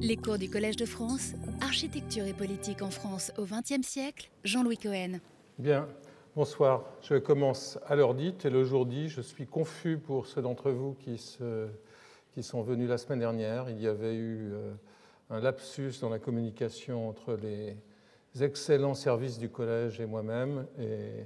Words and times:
Les 0.00 0.16
cours 0.16 0.38
du 0.38 0.50
Collège 0.50 0.74
de 0.74 0.86
France, 0.86 1.34
Architecture 1.60 2.26
et 2.26 2.32
politique 2.32 2.82
en 2.82 2.90
France 2.90 3.32
au 3.38 3.44
XXe 3.44 3.86
siècle, 3.86 4.28
Jean-Louis 4.42 4.76
Cohen. 4.76 5.20
Bien, 5.56 5.86
bonsoir. 6.34 6.84
Je 7.00 7.14
commence 7.14 7.78
à 7.86 7.94
l'heure 7.94 8.14
dite 8.14 8.44
et 8.44 8.50
le 8.50 8.64
jour 8.64 8.86
dit. 8.86 9.08
Je 9.08 9.20
suis 9.20 9.46
confus 9.46 9.98
pour 9.98 10.26
ceux 10.26 10.42
d'entre 10.42 10.72
vous 10.72 10.94
qui, 10.94 11.16
sont 11.16 12.62
venus 12.62 12.88
la 12.88 12.98
semaine 12.98 13.20
dernière. 13.20 13.70
Il 13.70 13.80
y 13.80 13.86
avait 13.86 14.16
eu 14.16 14.50
euh, 14.52 14.72
un 15.30 15.38
lapsus 15.38 15.92
dans 16.00 16.10
la 16.10 16.18
communication 16.18 17.08
entre 17.08 17.34
les 17.40 17.76
excellents 18.42 18.94
services 18.94 19.38
du 19.38 19.48
collège 19.48 20.00
et 20.00 20.06
moi-même. 20.06 20.66
Et 20.76 21.24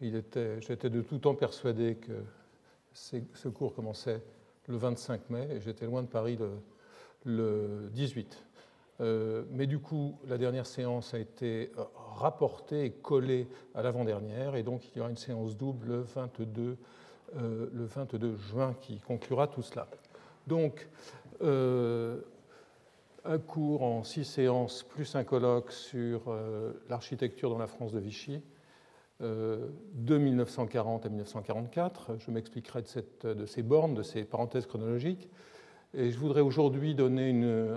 j'étais 0.00 0.88
de 0.88 1.02
tout 1.02 1.18
temps 1.18 1.34
persuadé 1.34 1.96
que 1.96 2.24
ce 2.94 3.48
cours 3.48 3.74
commençait 3.74 4.22
le 4.66 4.78
25 4.78 5.28
mai 5.28 5.46
et 5.50 5.60
j'étais 5.60 5.84
loin 5.84 6.02
de 6.02 6.08
Paris 6.08 6.36
le, 6.36 6.48
le 7.24 7.90
18. 7.92 8.44
Euh, 9.00 9.44
mais 9.50 9.66
du 9.66 9.78
coup, 9.78 10.18
la 10.26 10.38
dernière 10.38 10.66
séance 10.66 11.14
a 11.14 11.18
été 11.18 11.70
euh, 11.78 11.84
rapportée 12.16 12.86
et 12.86 12.90
collée 12.90 13.46
à 13.74 13.82
l'avant-dernière, 13.82 14.56
et 14.56 14.64
donc 14.64 14.88
il 14.88 14.98
y 14.98 15.00
aura 15.00 15.10
une 15.10 15.16
séance 15.16 15.56
double 15.56 15.86
le 15.86 16.00
22, 16.00 16.76
euh, 17.36 17.68
le 17.72 17.84
22 17.84 18.36
juin 18.36 18.74
qui 18.80 18.98
conclura 18.98 19.46
tout 19.46 19.62
cela. 19.62 19.86
Donc, 20.46 20.88
un 21.40 23.38
cours 23.46 23.82
en 23.82 24.02
six 24.02 24.24
séances 24.24 24.82
plus 24.82 25.14
un 25.14 25.22
colloque 25.22 25.70
sur 25.70 26.34
l'architecture 26.88 27.50
dans 27.50 27.58
la 27.58 27.66
France 27.66 27.92
de 27.92 28.00
Vichy, 28.00 28.42
de 29.20 30.18
1940 30.18 31.04
à 31.04 31.10
1944. 31.10 32.16
Je 32.18 32.30
m'expliquerai 32.30 32.82
de 33.22 33.46
ces 33.46 33.62
bornes, 33.62 33.94
de 33.94 34.02
ces 34.02 34.24
parenthèses 34.24 34.66
chronologiques. 34.66 35.28
Et 35.96 36.10
je 36.10 36.18
voudrais 36.18 36.42
aujourd'hui 36.42 36.94
donner 36.94 37.30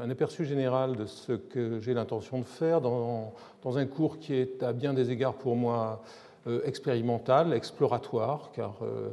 un 0.04 0.10
aperçu 0.10 0.44
général 0.44 0.98
de 0.98 1.06
ce 1.06 1.32
que 1.32 1.80
j'ai 1.80 1.94
l'intention 1.94 2.40
de 2.40 2.44
faire 2.44 2.82
dans, 2.82 3.34
dans, 3.64 3.78
un 3.78 3.86
cours 3.86 4.20
qui 4.20 4.34
est 4.34 4.62
à 4.64 4.74
bien 4.74 4.94
des 4.94 5.12
égards 5.12 5.36
pour 5.36 5.56
moi 5.56 6.04
euh, 6.46 6.60
expérimental, 6.66 7.54
exploratoire, 7.54 8.52
car 8.54 8.74
euh, 8.82 9.12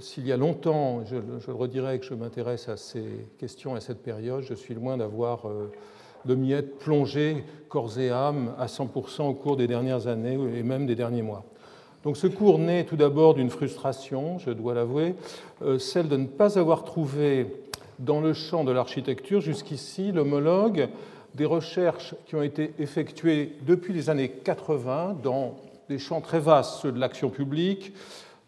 s'il 0.00 0.26
y 0.26 0.32
a 0.32 0.38
longtemps, 0.38 1.04
je, 1.04 1.16
le 1.16 1.54
redirai, 1.54 1.98
que 1.98 2.06
je 2.06 2.14
m'intéresse 2.14 2.70
à 2.70 2.78
ces 2.78 3.04
questions, 3.36 3.74
à 3.74 3.80
cette 3.80 4.02
période, 4.02 4.40
je 4.40 4.54
suis 4.54 4.72
loin 4.72 4.96
d'avoir 4.96 5.46
euh, 5.46 5.70
de 6.24 6.34
m'y 6.34 6.52
être 6.52 6.78
plongé 6.78 7.44
corps 7.68 7.98
et 7.98 8.08
âme 8.08 8.54
à 8.58 8.64
100% 8.64 9.28
au 9.28 9.34
cours 9.34 9.58
des 9.58 9.66
dernières 9.66 10.06
années 10.06 10.38
et 10.56 10.62
même 10.62 10.86
des 10.86 10.94
derniers 10.94 11.20
mois. 11.20 11.44
Donc 12.02 12.16
ce 12.16 12.28
cours 12.28 12.58
naît 12.58 12.84
tout 12.84 12.96
d'abord 12.96 13.34
d'une 13.34 13.50
frustration, 13.50 14.38
je 14.38 14.50
dois 14.50 14.72
l'avouer, 14.72 15.14
celle 15.78 16.08
de 16.08 16.16
ne 16.16 16.26
pas 16.26 16.58
avoir 16.58 16.82
trouvé 16.82 17.61
dans 18.02 18.20
le 18.20 18.32
champ 18.32 18.64
de 18.64 18.72
l'architecture 18.72 19.40
jusqu'ici 19.40 20.10
l'homologue 20.10 20.88
des 21.34 21.44
recherches 21.44 22.14
qui 22.26 22.34
ont 22.34 22.42
été 22.42 22.74
effectuées 22.78 23.56
depuis 23.62 23.94
les 23.94 24.10
années 24.10 24.28
80 24.28 25.16
dans 25.22 25.56
des 25.88 25.98
champs 25.98 26.20
très 26.20 26.40
vastes, 26.40 26.80
ceux 26.82 26.92
de 26.92 26.98
l'action 26.98 27.30
publique, 27.30 27.92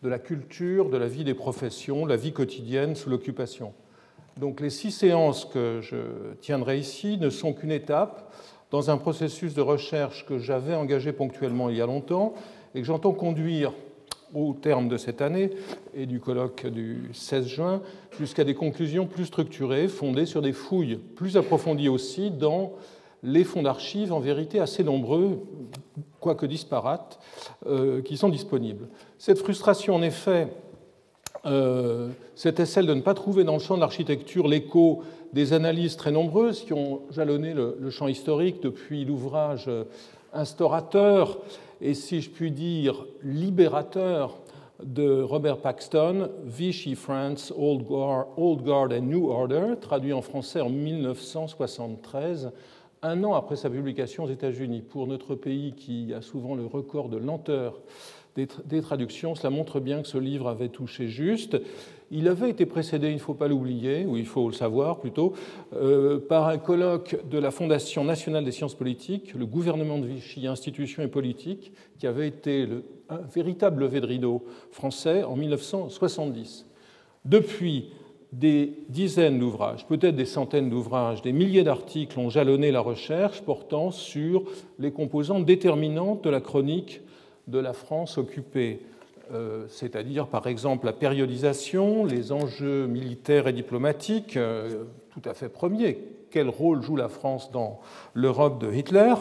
de 0.02 0.08
la 0.08 0.18
culture, 0.18 0.90
de 0.90 0.96
la 0.96 1.06
vie 1.06 1.24
des 1.24 1.34
professions, 1.34 2.04
la 2.04 2.16
vie 2.16 2.32
quotidienne 2.32 2.96
sous 2.96 3.08
l'occupation. 3.08 3.72
Donc 4.38 4.60
les 4.60 4.70
six 4.70 4.90
séances 4.90 5.44
que 5.44 5.80
je 5.80 6.34
tiendrai 6.40 6.78
ici 6.78 7.16
ne 7.18 7.30
sont 7.30 7.52
qu'une 7.52 7.70
étape 7.70 8.32
dans 8.72 8.90
un 8.90 8.96
processus 8.96 9.54
de 9.54 9.62
recherche 9.62 10.26
que 10.26 10.38
j'avais 10.38 10.74
engagé 10.74 11.12
ponctuellement 11.12 11.70
il 11.70 11.76
y 11.76 11.80
a 11.80 11.86
longtemps 11.86 12.34
et 12.74 12.80
que 12.80 12.86
j'entends 12.86 13.12
conduire 13.12 13.72
au 14.34 14.54
terme 14.54 14.88
de 14.88 14.96
cette 14.96 15.22
année 15.22 15.50
et 15.94 16.06
du 16.06 16.20
colloque 16.20 16.66
du 16.66 17.10
16 17.12 17.46
juin 17.46 17.82
jusqu'à 18.18 18.44
des 18.44 18.54
conclusions 18.54 19.06
plus 19.06 19.26
structurées, 19.26 19.88
fondées 19.88 20.26
sur 20.26 20.42
des 20.42 20.52
fouilles 20.52 20.96
plus 20.96 21.36
approfondies 21.36 21.88
aussi 21.88 22.30
dans 22.30 22.72
les 23.22 23.44
fonds 23.44 23.62
d'archives, 23.62 24.12
en 24.12 24.20
vérité 24.20 24.60
assez 24.60 24.84
nombreux, 24.84 25.40
quoique 26.20 26.44
disparates, 26.44 27.18
euh, 27.66 28.02
qui 28.02 28.16
sont 28.16 28.28
disponibles. 28.28 28.88
Cette 29.18 29.38
frustration, 29.38 29.94
en 29.94 30.02
effet, 30.02 30.48
euh, 31.46 32.10
c'était 32.34 32.66
celle 32.66 32.86
de 32.86 32.94
ne 32.94 33.00
pas 33.00 33.14
trouver 33.14 33.44
dans 33.44 33.54
le 33.54 33.60
champ 33.60 33.76
de 33.76 33.80
l'architecture 33.80 34.46
l'écho 34.46 35.02
des 35.32 35.52
analyses 35.52 35.96
très 35.96 36.12
nombreuses 36.12 36.64
qui 36.64 36.72
ont 36.72 37.00
jalonné 37.10 37.54
le 37.54 37.90
champ 37.90 38.08
historique 38.08 38.62
depuis 38.62 39.04
l'ouvrage 39.04 39.68
instaurateur 40.34 41.38
et, 41.80 41.94
si 41.94 42.20
je 42.20 42.30
puis 42.30 42.50
dire, 42.50 43.06
libérateur 43.22 44.40
de 44.82 45.22
Robert 45.22 45.58
Paxton, 45.58 46.30
Vichy 46.44 46.94
France, 46.94 47.52
Old 47.56 47.84
Guard, 47.84 48.92
and 48.92 49.02
New 49.02 49.28
Order, 49.30 49.74
traduit 49.80 50.12
en 50.12 50.22
français 50.22 50.60
en 50.60 50.68
1973, 50.68 52.52
un 53.02 53.24
an 53.24 53.34
après 53.34 53.56
sa 53.56 53.70
publication 53.70 54.24
aux 54.24 54.30
États-Unis. 54.30 54.82
Pour 54.82 55.06
notre 55.06 55.34
pays 55.34 55.74
qui 55.74 56.12
a 56.12 56.22
souvent 56.22 56.54
le 56.54 56.66
record 56.66 57.08
de 57.08 57.18
lenteur 57.18 57.80
des, 58.34 58.82
traductions, 58.82 59.34
cela 59.34 59.50
montre 59.50 59.80
bien 59.80 60.02
que 60.02 60.08
ce 60.08 60.18
livre 60.18 60.48
avait 60.48 60.68
touché 60.68 61.08
juste. 61.08 61.60
Il 62.10 62.28
avait 62.28 62.50
été 62.50 62.66
précédé, 62.66 63.08
il 63.08 63.14
ne 63.14 63.18
faut 63.18 63.34
pas 63.34 63.48
l'oublier, 63.48 64.06
ou 64.06 64.16
il 64.16 64.26
faut 64.26 64.48
le 64.48 64.54
savoir 64.54 64.98
plutôt, 64.98 65.34
euh, 65.74 66.18
par 66.18 66.48
un 66.48 66.58
colloque 66.58 67.16
de 67.30 67.38
la 67.38 67.50
Fondation 67.50 68.04
nationale 68.04 68.44
des 68.44 68.52
sciences 68.52 68.74
politiques, 68.74 69.34
le 69.34 69.46
gouvernement 69.46 69.98
de 69.98 70.06
Vichy, 70.06 70.46
institutions 70.46 71.02
et 71.02 71.08
politique, 71.08 71.72
qui 71.98 72.06
avait 72.06 72.28
été 72.28 72.68
un 73.08 73.20
véritable 73.32 73.82
levé 73.82 74.00
de 74.00 74.06
rideau 74.06 74.44
français 74.70 75.22
en 75.22 75.36
1970. 75.36 76.66
Depuis, 77.24 77.90
des 78.38 78.72
dizaines 78.88 79.38
d'ouvrages, 79.38 79.86
peut-être 79.86 80.16
des 80.16 80.24
centaines 80.24 80.68
d'ouvrages, 80.68 81.22
des 81.22 81.32
milliers 81.32 81.62
d'articles 81.62 82.18
ont 82.18 82.30
jalonné 82.30 82.72
la 82.72 82.80
recherche 82.80 83.42
portant 83.42 83.90
sur 83.90 84.42
les 84.78 84.90
composantes 84.90 85.44
déterminantes 85.44 86.24
de 86.24 86.30
la 86.30 86.40
chronique 86.40 87.00
de 87.48 87.58
la 87.58 87.72
France 87.72 88.18
occupée, 88.18 88.80
euh, 89.32 89.66
c'est-à-dire 89.68 90.26
par 90.26 90.46
exemple 90.46 90.86
la 90.86 90.92
périodisation, 90.92 92.04
les 92.04 92.32
enjeux 92.32 92.86
militaires 92.86 93.48
et 93.48 93.52
diplomatiques, 93.52 94.36
euh, 94.36 94.84
tout 95.10 95.28
à 95.28 95.34
fait 95.34 95.48
premiers. 95.48 95.98
Quel 96.30 96.48
rôle 96.48 96.82
joue 96.82 96.96
la 96.96 97.08
France 97.08 97.52
dans 97.52 97.80
l'Europe 98.12 98.60
de 98.60 98.72
Hitler? 98.72 99.14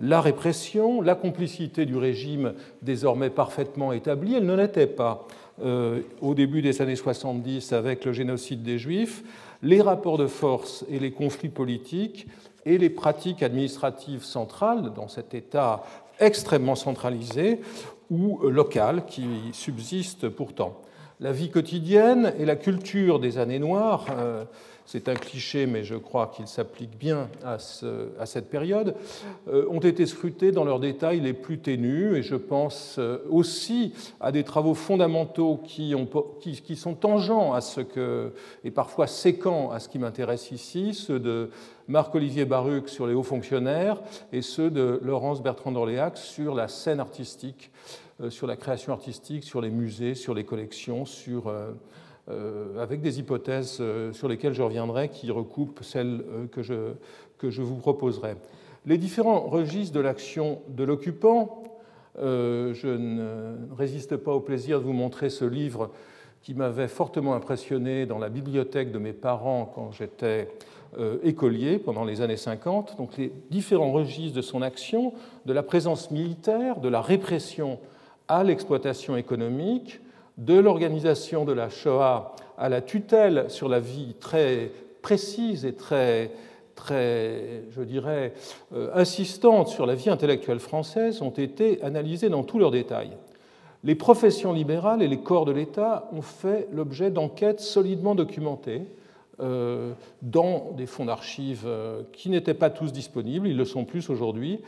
La 0.00 0.20
répression, 0.20 1.00
la 1.00 1.14
complicité 1.14 1.86
du 1.86 1.96
régime 1.96 2.52
désormais 2.82 3.30
parfaitement 3.30 3.92
établie, 3.92 4.34
elle 4.34 4.44
ne 4.44 4.54
l'était 4.54 4.86
pas 4.86 5.26
euh, 5.62 6.02
au 6.20 6.34
début 6.34 6.62
des 6.62 6.82
années 6.82 6.94
70 6.94 7.72
avec 7.72 8.04
le 8.04 8.12
génocide 8.12 8.62
des 8.62 8.78
Juifs, 8.78 9.24
les 9.62 9.80
rapports 9.80 10.18
de 10.18 10.26
force 10.26 10.84
et 10.88 10.98
les 10.98 11.10
conflits 11.10 11.48
politiques 11.48 12.28
et 12.64 12.78
les 12.78 12.90
pratiques 12.90 13.42
administratives 13.42 14.22
centrales 14.22 14.92
dans 14.94 15.08
cet 15.08 15.34
État 15.34 15.82
extrêmement 16.20 16.74
centralisé 16.74 17.60
ou 18.10 18.40
local 18.48 19.04
qui 19.06 19.26
subsiste 19.52 20.28
pourtant. 20.28 20.82
La 21.20 21.32
vie 21.32 21.50
quotidienne 21.50 22.32
et 22.38 22.44
la 22.44 22.56
culture 22.56 23.18
des 23.18 23.38
années 23.38 23.58
noires, 23.58 24.06
euh, 24.10 24.44
c'est 24.88 25.10
un 25.10 25.14
cliché, 25.14 25.66
mais 25.66 25.84
je 25.84 25.96
crois 25.96 26.32
qu'il 26.34 26.46
s'applique 26.46 26.96
bien 26.96 27.28
à, 27.44 27.58
cette 27.58 28.48
période, 28.48 28.94
euh, 29.46 29.66
ont 29.68 29.80
été 29.80 30.06
scrutés 30.06 30.50
dans 30.50 30.64
leurs 30.64 30.80
détails 30.80 31.20
les 31.20 31.34
plus 31.34 31.58
ténus, 31.58 32.16
et 32.16 32.22
je 32.22 32.36
pense 32.36 32.96
euh, 32.98 33.18
aussi 33.28 33.92
à 34.18 34.32
des 34.32 34.44
travaux 34.44 34.72
fondamentaux 34.72 35.60
qui, 35.62 35.94
sont 36.74 36.94
tangents 36.94 37.52
à 37.52 37.60
ce 37.60 37.82
que, 37.82 38.32
et 38.64 38.70
parfois 38.70 39.06
séquents 39.06 39.70
à 39.72 39.78
ce 39.78 39.90
qui 39.90 39.98
m'intéresse 39.98 40.52
ici, 40.52 40.94
ceux 40.94 41.20
de 41.20 41.50
Marc-Olivier 41.86 42.46
Baruch 42.46 42.88
sur 42.88 43.06
les 43.06 43.12
hauts 43.12 43.22
fonctionnaires 43.22 44.00
et 44.32 44.40
ceux 44.40 44.70
de 44.70 45.00
Laurence 45.02 45.42
Bertrand 45.42 45.70
d'Orléac 45.70 46.16
sur 46.16 46.54
la 46.54 46.66
scène 46.66 47.00
artistique, 47.00 47.70
euh, 48.22 48.30
sur 48.30 48.46
la 48.46 48.56
création 48.56 48.94
artistique, 48.94 49.44
sur 49.44 49.60
les 49.60 49.70
musées, 49.70 50.14
sur 50.14 50.32
les 50.32 50.44
collections, 50.44 51.04
sur, 51.04 51.52
avec 52.78 53.00
des 53.00 53.18
hypothèses 53.18 53.82
sur 54.12 54.28
lesquelles 54.28 54.52
je 54.52 54.62
reviendrai 54.62 55.08
qui 55.08 55.30
recoupent 55.30 55.82
celles 55.82 56.22
que 56.52 56.62
je, 56.62 56.92
que 57.38 57.50
je 57.50 57.62
vous 57.62 57.76
proposerai. 57.76 58.34
Les 58.84 58.98
différents 58.98 59.40
registres 59.40 59.94
de 59.94 60.00
l'action 60.00 60.60
de 60.68 60.84
l'occupant, 60.84 61.62
je 62.16 62.86
ne 62.86 63.74
résiste 63.76 64.16
pas 64.16 64.32
au 64.32 64.40
plaisir 64.40 64.80
de 64.80 64.84
vous 64.84 64.92
montrer 64.92 65.30
ce 65.30 65.46
livre 65.46 65.90
qui 66.42 66.54
m'avait 66.54 66.88
fortement 66.88 67.34
impressionné 67.34 68.06
dans 68.06 68.18
la 68.18 68.28
bibliothèque 68.28 68.92
de 68.92 68.98
mes 68.98 69.12
parents 69.12 69.70
quand 69.74 69.92
j'étais 69.92 70.48
euh, 70.98 71.18
écolier 71.22 71.78
pendant 71.78 72.04
les 72.04 72.22
années 72.22 72.36
50. 72.36 72.96
Donc 72.96 73.16
les 73.18 73.32
différents 73.50 73.92
registres 73.92 74.36
de 74.36 74.42
son 74.42 74.62
action, 74.62 75.12
de 75.44 75.52
la 75.52 75.62
présence 75.62 76.10
militaire, 76.10 76.80
de 76.80 76.88
la 76.88 77.02
répression 77.02 77.78
à 78.28 78.44
l'exploitation 78.44 79.16
économique, 79.16 80.00
de 80.38 80.58
l'organisation 80.58 81.44
de 81.44 81.52
la 81.52 81.68
Shoah 81.68 82.32
à 82.56 82.68
la 82.68 82.80
tutelle 82.80 83.46
sur 83.48 83.68
la 83.68 83.80
vie 83.80 84.14
très 84.18 84.70
précise 85.02 85.64
et 85.64 85.74
très, 85.74 86.30
très 86.74 87.64
je 87.70 87.82
dirais, 87.82 88.32
euh, 88.72 88.90
insistante 88.94 89.68
sur 89.68 89.84
la 89.84 89.94
vie 89.94 90.10
intellectuelle 90.10 90.60
française 90.60 91.22
ont 91.22 91.30
été 91.30 91.82
analysés 91.82 92.28
dans 92.28 92.44
tous 92.44 92.58
leurs 92.58 92.70
détails. 92.70 93.10
Les 93.84 93.94
professions 93.94 94.52
libérales 94.52 95.02
et 95.02 95.08
les 95.08 95.20
corps 95.20 95.44
de 95.44 95.52
l'État 95.52 96.08
ont 96.12 96.22
fait 96.22 96.68
l'objet 96.72 97.10
d'enquêtes 97.10 97.60
solidement 97.60 98.14
documentées 98.14 98.82
dans 100.20 100.72
des 100.76 100.86
fonds 100.86 101.04
d'archives 101.04 101.68
qui 102.12 102.28
n'étaient 102.28 102.54
pas 102.54 102.70
tous 102.70 102.92
disponibles, 102.92 103.46
ils 103.46 103.56
le 103.56 103.64
sont 103.64 103.84
plus 103.84 104.10
aujourd'hui, 104.10 104.58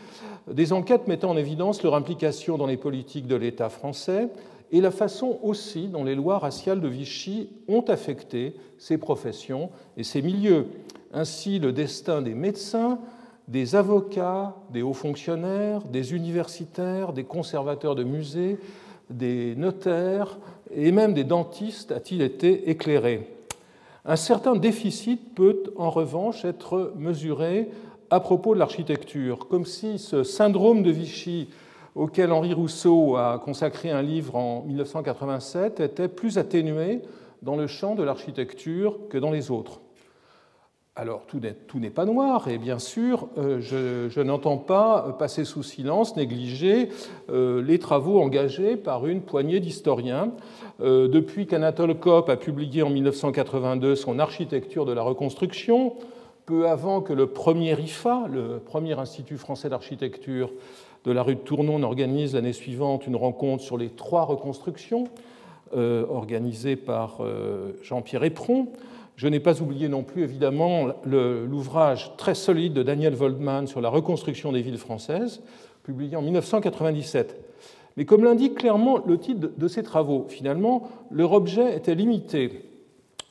des 0.49 0.73
enquêtes 0.73 1.09
mettant 1.09 1.31
en 1.31 1.37
évidence 1.37 1.83
leur 1.83 1.97
implication 1.97 2.57
dans 2.57 2.69
les 2.69 2.77
politiques 2.77 3.27
de 3.27 3.35
l'État 3.35 3.69
français 3.69 4.29
et 4.73 4.81
la 4.81 4.91
façon 4.91 5.39
aussi 5.43 5.89
dont 5.89 6.05
les 6.05 6.15
lois 6.15 6.39
raciales 6.39 6.81
de 6.81 6.89
Vichy 6.89 7.49
ont 7.69 7.83
affecté 7.83 8.55
ces 8.79 8.99
professions 8.99 9.71
et 9.97 10.05
ces 10.05 10.23
milieux. 10.23 10.67
Ainsi, 11.13 11.59
le 11.59 11.73
destin 11.73 12.23
des 12.23 12.35
médecins, 12.35 13.01
des 13.49 13.75
avocats, 13.75 14.55
des 14.73 14.83
hauts 14.83 14.93
fonctionnaires, 14.93 15.83
des 15.83 16.15
universitaires, 16.15 17.13
des 17.13 17.25
conservateurs 17.25 17.97
de 17.97 18.05
musées, 18.05 18.59
des 19.11 19.57
notaires 19.57 20.39
et 20.73 20.93
même 20.93 21.15
des 21.15 21.25
dentistes 21.25 21.91
a-t-il 21.91 22.23
été 22.23 22.71
éclairé. 22.71 23.29
Un 24.05 24.17
certain 24.17 24.55
déficit 24.55 25.35
peut 25.35 25.65
en 25.77 25.91
revanche 25.91 26.45
être 26.45 26.93
mesuré 26.97 27.69
à 28.09 28.21
propos 28.21 28.55
de 28.55 28.61
l'architecture, 28.61 29.49
comme 29.49 29.67
si 29.67 29.99
ce 29.99 30.23
syndrome 30.23 30.83
de 30.83 30.91
Vichy 30.91 31.49
auquel 31.95 32.33
Henri 32.33 32.55
Rousseau 32.55 33.17
a 33.17 33.39
consacré 33.39 33.91
un 33.91 34.03
livre 34.03 34.37
en 34.37 34.63
1987 34.63 35.81
était 35.81 36.09
plus 36.09 36.39
atténué 36.39 37.03
dans 37.43 37.57
le 37.57 37.67
champ 37.67 37.95
de 37.95 38.03
l'architecture 38.03 38.99
que 39.09 39.19
dans 39.19 39.31
les 39.31 39.51
autres. 39.51 39.81
Alors 40.97 41.23
tout 41.27 41.41
n'est 41.79 41.91
pas 41.91 42.05
noir 42.05 42.49
et 42.49 42.59
bien 42.59 42.79
sûr 42.79 43.29
euh, 43.39 43.61
je, 43.61 44.21
n'entends 44.21 44.59
pas 44.59 45.17
passer 45.19 45.45
sous 45.45 45.63
silence, 45.63 46.17
négliger 46.17 46.89
euh, 47.31 47.63
les 47.63 47.79
travaux 47.79 48.21
engagés 48.21 48.77
par 48.77 49.07
une 49.07 49.23
poignée 49.23 49.61
d'historiens. 49.61 50.33
Euh, 50.83 51.09
depuis 51.09 51.47
qu'Anatole 51.47 51.95
Kopp 51.95 52.29
a 52.29 52.37
publié 52.37 52.83
en 52.83 52.91
1982 52.91 53.95
son 53.95 54.19
Architecture 54.19 54.85
de 54.85 54.93
la 54.93 55.03
reconstruction, 55.03 55.95
peu 56.45 56.69
avant 56.69 57.01
que 57.01 57.13
le 57.13 57.29
premier 57.29 57.81
IFA, 57.81 58.27
le 58.29 58.59
premier 58.59 58.99
Institut 58.99 59.39
français 59.39 59.69
d'architecture 59.69 60.51
de 61.05 61.13
la 61.13 61.23
rue 61.23 61.35
de 61.35 61.41
Tournon, 61.41 61.79
n'organise 61.79 62.35
l'année 62.35 62.53
suivante 62.53 63.07
une 63.07 63.17
rencontre 63.17 63.63
sur 63.63 63.79
les 63.79 63.89
trois 63.89 64.25
reconstructions 64.25 65.05
organisée 65.73 66.75
par 66.75 67.21
Jean-Pierre 67.83 68.25
Éperon. 68.25 68.67
Je 69.21 69.29
n'ai 69.29 69.39
pas 69.39 69.61
oublié 69.61 69.89
non 69.89 70.03
plus, 70.03 70.23
évidemment, 70.23 70.89
l'ouvrage 71.05 72.17
très 72.17 72.35
solide 72.35 72.73
de 72.73 72.83
Daniel 72.83 73.15
Voldman 73.15 73.67
sur 73.67 73.83
la 73.83 73.91
reconstruction 73.91 74.51
des 74.51 74.63
villes 74.63 74.79
françaises, 74.79 75.43
publié 75.83 76.17
en 76.17 76.23
1997. 76.23 77.39
Mais 77.99 78.07
comme 78.07 78.25
l'indique 78.25 78.55
clairement 78.55 78.99
le 79.07 79.19
titre 79.19 79.51
de 79.55 79.69
ces 79.69 79.83
travaux, 79.83 80.25
finalement, 80.29 80.89
leur 81.11 81.33
objet 81.33 81.77
était 81.77 81.95
limité 81.95 82.65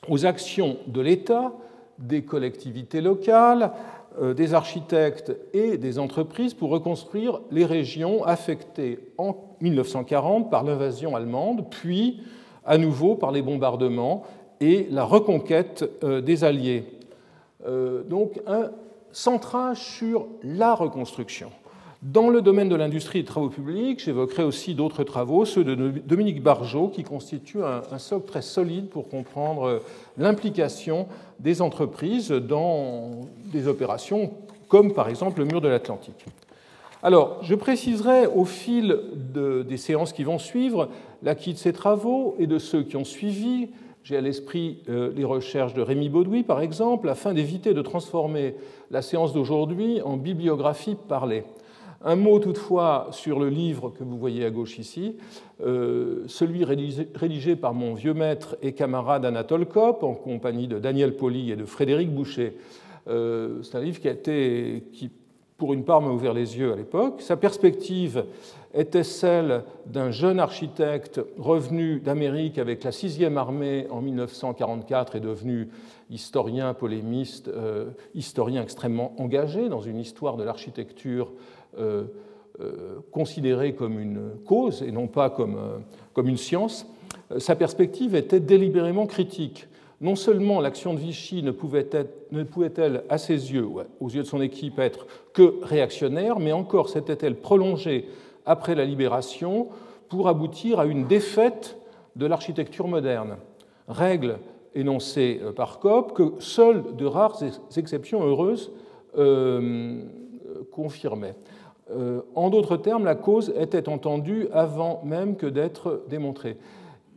aux 0.08 0.26
actions 0.26 0.76
de 0.86 1.00
l'État, 1.00 1.52
des 1.98 2.22
collectivités 2.22 3.00
locales, 3.00 3.72
euh, 3.72 3.99
des 4.20 4.52
architectes 4.54 5.32
et 5.54 5.78
des 5.78 5.98
entreprises 5.98 6.52
pour 6.52 6.70
reconstruire 6.70 7.40
les 7.50 7.64
régions 7.64 8.22
affectées 8.24 8.98
en 9.16 9.34
1940 9.60 10.50
par 10.50 10.64
l'invasion 10.64 11.16
allemande, 11.16 11.66
puis 11.70 12.20
à 12.64 12.78
nouveau 12.78 13.14
par 13.14 13.32
les 13.32 13.42
bombardements 13.42 14.24
et 14.60 14.86
la 14.90 15.04
reconquête 15.04 15.88
euh, 16.04 16.20
des 16.20 16.44
Alliés. 16.44 16.84
Euh, 17.66 18.02
donc 18.04 18.40
un 18.46 18.70
centrage 19.12 19.78
sur 19.78 20.26
la 20.42 20.74
reconstruction. 20.74 21.50
Dans 22.02 22.30
le 22.30 22.40
domaine 22.40 22.70
de 22.70 22.76
l'industrie 22.76 23.18
et 23.18 23.22
des 23.22 23.28
travaux 23.28 23.50
publics, 23.50 24.02
j'évoquerai 24.02 24.42
aussi 24.42 24.74
d'autres 24.74 25.04
travaux, 25.04 25.44
ceux 25.44 25.64
de 25.64 25.74
Dominique 25.74 26.42
Barjot, 26.42 26.88
qui 26.88 27.02
constituent 27.02 27.62
un, 27.62 27.98
socle 27.98 28.26
très 28.26 28.40
solide 28.40 28.88
pour 28.88 29.10
comprendre 29.10 29.64
euh, 29.64 29.78
l'implication 30.16 31.08
des 31.40 31.60
entreprises 31.60 32.30
dans 32.30 33.28
des 33.52 33.68
opérations 33.68 34.32
comme 34.68 34.94
par 34.94 35.10
exemple 35.10 35.40
le 35.40 35.44
mur 35.44 35.60
de 35.60 35.68
l'Atlantique. 35.68 36.24
Alors, 37.02 37.38
je 37.42 37.54
préciserai 37.54 38.26
au 38.26 38.46
fil 38.46 38.98
des 39.66 39.76
séances 39.76 40.14
qui 40.14 40.24
vont 40.24 40.38
suivre 40.38 40.88
l'acquis 41.22 41.52
de 41.52 41.58
ces 41.58 41.74
travaux 41.74 42.34
et 42.38 42.46
de 42.46 42.58
ceux 42.58 42.82
qui 42.82 42.96
ont 42.96 43.04
suivi, 43.04 43.68
j'ai 44.04 44.16
à 44.16 44.22
l'esprit 44.22 44.78
euh, 44.88 45.12
les 45.14 45.24
recherches 45.24 45.74
de 45.74 45.82
Rémi 45.82 46.08
Baudouy, 46.08 46.44
par 46.44 46.62
exemple, 46.62 47.10
afin 47.10 47.34
d'éviter 47.34 47.74
de 47.74 47.82
transformer 47.82 48.54
la 48.90 49.02
séance 49.02 49.34
d'aujourd'hui 49.34 50.00
en 50.00 50.16
bibliographie 50.16 50.96
parlée. 51.08 51.44
Un 52.02 52.16
mot 52.16 52.38
toutefois 52.38 53.08
sur 53.10 53.38
le 53.38 53.50
livre 53.50 53.90
que 53.90 54.02
vous 54.02 54.16
voyez 54.16 54.46
à 54.46 54.50
gauche 54.50 54.78
ici, 54.78 55.18
euh, 55.62 56.24
celui 56.28 56.64
rédigé, 56.64 57.56
par 57.56 57.74
mon 57.74 57.92
vieux 57.92 58.14
maître 58.14 58.56
et 58.62 58.72
camarade 58.72 59.26
Anatole 59.26 59.66
Kopp 59.66 60.02
en 60.02 60.14
compagnie 60.14 60.66
de 60.66 60.78
Daniel 60.78 61.14
Poli 61.14 61.50
et 61.50 61.56
de 61.56 61.66
Frédéric 61.66 62.10
Boucher. 62.10 62.56
Euh, 63.08 63.62
c'est 63.62 63.76
un 63.76 63.82
livre 63.82 64.00
qui, 64.00 64.08
a 64.08 64.12
été, 64.12 64.84
qui, 64.94 65.10
pour 65.58 65.74
une 65.74 65.84
part, 65.84 66.00
m'a 66.00 66.10
ouvert 66.10 66.32
les 66.32 66.56
yeux 66.56 66.72
à 66.72 66.76
l'époque. 66.76 67.20
Sa 67.20 67.36
perspective 67.36 68.24
était 68.72 69.04
celle 69.04 69.64
d'un 69.84 70.10
jeune 70.10 70.40
architecte 70.40 71.20
revenu 71.36 72.00
d'Amérique 72.00 72.58
avec 72.58 72.82
la 72.82 72.92
sixième 72.92 73.36
armée 73.36 73.86
en 73.90 74.00
1944 74.00 75.16
et 75.16 75.20
devenu 75.20 75.68
historien, 76.08 76.72
polémiste, 76.72 77.48
euh, 77.48 77.90
historien 78.14 78.62
extrêmement 78.62 79.12
engagé 79.18 79.68
dans 79.68 79.80
une 79.80 79.98
histoire 79.98 80.38
de 80.38 80.44
l'architecture 80.44 81.30
considérée 83.10 83.74
comme 83.74 83.98
une 83.98 84.32
cause 84.44 84.82
et 84.82 84.92
non 84.92 85.06
pas 85.06 85.30
comme, 85.30 85.56
comme 86.12 86.28
une 86.28 86.36
science. 86.36 86.86
Sa 87.38 87.56
perspective 87.56 88.14
était 88.14 88.40
délibérément 88.40 89.06
critique. 89.06 89.66
Non 90.00 90.16
seulement 90.16 90.60
l'action 90.60 90.94
de 90.94 90.98
Vichy 90.98 91.42
ne 91.42 91.50
pouvait-elle, 91.50 92.08
pouvait 92.46 92.72
à 93.08 93.18
ses 93.18 93.52
yeux, 93.52 93.68
aux 94.00 94.08
yeux 94.08 94.22
de 94.22 94.26
son 94.26 94.40
équipe, 94.40 94.78
être 94.78 95.06
que 95.34 95.62
réactionnaire, 95.62 96.38
mais 96.38 96.52
encore 96.52 96.88
s'était-elle 96.88 97.36
prolongée 97.36 98.08
après 98.46 98.74
la 98.74 98.86
libération 98.86 99.68
pour 100.08 100.28
aboutir 100.28 100.80
à 100.80 100.86
une 100.86 101.06
défaite 101.06 101.76
de 102.16 102.26
l'architecture 102.26 102.88
moderne. 102.88 103.36
Règle 103.88 104.38
énoncée 104.74 105.40
euh, 105.42 105.52
par 105.52 105.80
Kopp 105.80 106.14
que 106.14 106.32
seules 106.38 106.96
de 106.96 107.04
rares 107.04 107.42
exceptions 107.76 108.24
heureuses 108.24 108.72
euh, 109.18 110.02
confirmaient. 110.72 111.34
Euh, 111.90 112.20
en 112.34 112.50
d'autres 112.50 112.76
termes, 112.76 113.04
la 113.04 113.14
cause 113.14 113.52
était 113.56 113.88
entendue 113.88 114.48
avant 114.52 115.02
même 115.04 115.36
que 115.36 115.46
d'être 115.46 116.04
démontrée. 116.08 116.56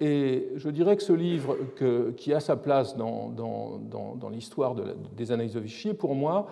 Et 0.01 0.49
je 0.55 0.69
dirais 0.69 0.97
que 0.97 1.03
ce 1.03 1.13
livre, 1.13 1.55
qui 2.17 2.33
a 2.33 2.39
sa 2.39 2.55
place 2.55 2.97
dans, 2.97 3.31
l'histoire 4.31 4.75
des 5.15 5.31
analyses 5.31 5.53
de 5.53 5.59
Vichy, 5.59 5.89
est 5.89 5.93
pour 5.93 6.15
moi 6.15 6.47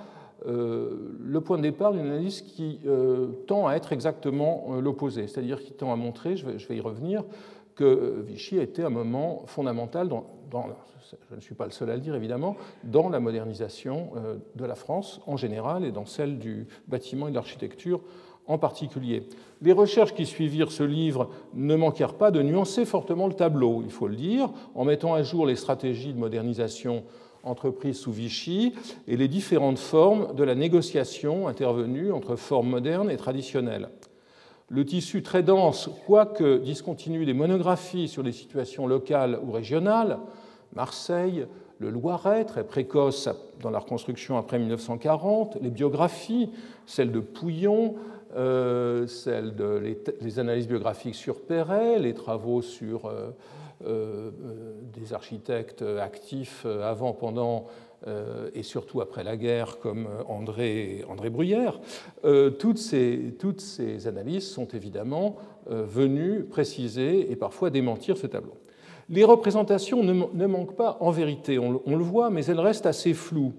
euh, 0.47 1.17
le 1.19 1.41
point 1.41 1.57
de 1.57 1.63
départ 1.63 1.91
d'une 1.91 2.05
analyse 2.05 2.41
qui 2.41 2.79
euh, 2.85 3.27
tend 3.47 3.67
à 3.67 3.73
être 3.75 3.93
exactement 3.93 4.75
l'opposé, 4.79 5.27
c'est-à-dire 5.27 5.61
qui 5.61 5.71
tend 5.71 5.91
à 5.91 5.95
montrer, 5.95 6.37
je 6.37 6.45
vais, 6.45 6.75
y 6.75 6.81
revenir, 6.81 7.23
que 7.81 8.23
Vichy 8.27 8.59
a 8.59 8.63
été 8.63 8.83
un 8.83 8.89
moment 8.89 9.43
fondamental, 9.47 10.09
je 11.29 11.35
ne 11.35 11.41
suis 11.41 11.55
pas 11.55 11.65
le 11.65 11.71
seul 11.71 11.89
à 11.89 11.95
le 11.95 12.01
dire 12.01 12.15
évidemment, 12.15 12.55
dans 12.83 13.09
la 13.09 13.19
modernisation 13.19 14.11
de 14.55 14.65
la 14.65 14.75
France 14.75 15.21
en 15.25 15.35
général 15.35 15.83
et 15.83 15.91
dans 15.91 16.05
celle 16.05 16.37
du 16.37 16.67
bâtiment 16.87 17.27
et 17.27 17.31
de 17.31 17.35
l'architecture 17.35 18.01
en 18.47 18.57
particulier. 18.57 19.23
Les 19.61 19.71
recherches 19.71 20.13
qui 20.13 20.25
suivirent 20.25 20.71
ce 20.71 20.83
livre 20.83 21.29
ne 21.53 21.75
manquèrent 21.75 22.15
pas 22.15 22.31
de 22.31 22.41
nuancer 22.41 22.85
fortement 22.85 23.27
le 23.27 23.33
tableau, 23.33 23.81
il 23.83 23.91
faut 23.91 24.07
le 24.07 24.15
dire, 24.15 24.49
en 24.75 24.85
mettant 24.85 25.13
à 25.13 25.23
jour 25.23 25.45
les 25.45 25.55
stratégies 25.55 26.13
de 26.13 26.19
modernisation 26.19 27.03
entreprise 27.43 27.97
sous 27.97 28.11
Vichy 28.11 28.73
et 29.07 29.17
les 29.17 29.27
différentes 29.27 29.79
formes 29.79 30.35
de 30.35 30.43
la 30.43 30.53
négociation 30.53 31.47
intervenue 31.47 32.11
entre 32.11 32.35
formes 32.35 32.69
modernes 32.69 33.09
et 33.09 33.17
traditionnelles. 33.17 33.89
Le 34.73 34.85
tissu 34.85 35.21
très 35.21 35.43
dense, 35.43 35.89
quoique 36.05 36.59
discontinu 36.59 37.25
des 37.25 37.33
monographies 37.33 38.07
sur 38.07 38.23
les 38.23 38.31
situations 38.31 38.87
locales 38.87 39.37
ou 39.43 39.51
régionales, 39.51 40.17
Marseille, 40.73 41.45
le 41.79 41.89
Loiret, 41.89 42.45
très 42.45 42.63
précoce 42.63 43.27
dans 43.59 43.69
la 43.69 43.79
reconstruction 43.79 44.37
après 44.37 44.59
1940, 44.59 45.57
les 45.61 45.71
biographies, 45.71 46.51
celles 46.85 47.11
de 47.11 47.19
Pouillon, 47.19 47.95
euh, 48.37 49.05
les, 50.21 50.39
analyses 50.39 50.69
biographiques 50.69 51.15
sur 51.15 51.41
Perret, 51.41 51.99
les 51.99 52.13
travaux 52.13 52.61
sur 52.61 53.07
euh, 53.07 53.31
euh, 53.85 54.31
des 54.93 55.11
architectes 55.11 55.83
actifs 55.99 56.65
avant, 56.65 57.11
pendant 57.11 57.65
et 58.55 58.63
surtout 58.63 58.99
après 59.01 59.23
la 59.23 59.37
guerre, 59.37 59.77
comme 59.79 60.07
André, 60.27 61.05
André 61.07 61.29
Bruyère, 61.29 61.79
toutes 62.57 62.79
ces, 62.79 63.35
toutes, 63.37 63.61
ces, 63.61 64.07
analyses 64.07 64.47
sont 64.49 64.67
évidemment 64.69 65.35
venues 65.69 66.43
préciser 66.43 67.31
et 67.31 67.35
parfois 67.35 67.69
démentir 67.69 68.17
ce 68.17 68.25
tableau. 68.25 68.57
Les 69.11 69.25
représentations 69.25 70.03
ne, 70.03 70.45
manquent 70.47 70.77
pas 70.77 70.97
en 71.01 71.11
vérité, 71.11 71.59
on, 71.59 71.71
le 71.85 72.03
voit, 72.03 72.29
mais 72.29 72.45
elles 72.45 72.61
restent 72.61 72.85
assez 72.85 73.13
floues. 73.13 73.53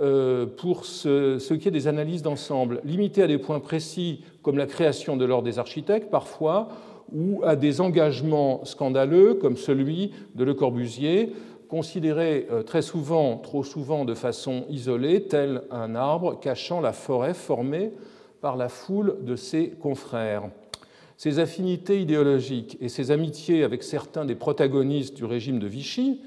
Euh, 0.00 0.46
pour 0.46 0.84
ce, 0.84 1.52
qui 1.54 1.68
est 1.68 1.72
des 1.72 1.88
analyses 1.88 2.22
d'ensemble, 2.22 2.80
limitées 2.84 3.22
à 3.22 3.26
des 3.26 3.38
points 3.38 3.60
précis 3.60 4.22
comme 4.42 4.58
la 4.58 4.66
création 4.66 5.16
de 5.16 5.24
l'ordre 5.24 5.44
des 5.44 5.58
architectes 5.58 6.10
parfois, 6.10 6.68
ou 7.14 7.42
à 7.44 7.56
des 7.56 7.80
engagements 7.80 8.64
scandaleux 8.64 9.34
comme 9.34 9.56
celui 9.56 10.12
de 10.34 10.44
Le 10.44 10.54
Corbusier 10.54 11.32
considéré 11.72 12.48
euh, 12.50 12.62
très 12.62 12.82
souvent, 12.82 13.38
trop 13.38 13.64
souvent 13.64 14.04
de 14.04 14.12
façon 14.12 14.66
isolée, 14.68 15.22
tel 15.22 15.62
un 15.70 15.94
arbre 15.94 16.38
cachant 16.38 16.82
la 16.82 16.92
forêt 16.92 17.32
formée 17.32 17.92
par 18.42 18.58
la 18.58 18.68
foule 18.68 19.16
de 19.22 19.36
ses 19.36 19.70
confrères. 19.70 20.50
Ses 21.16 21.38
affinités 21.38 21.98
idéologiques 21.98 22.76
et 22.82 22.90
ses 22.90 23.10
amitiés 23.10 23.64
avec 23.64 23.84
certains 23.84 24.26
des 24.26 24.34
protagonistes 24.34 25.16
du 25.16 25.24
régime 25.24 25.58
de 25.58 25.66
Vichy, 25.66 26.20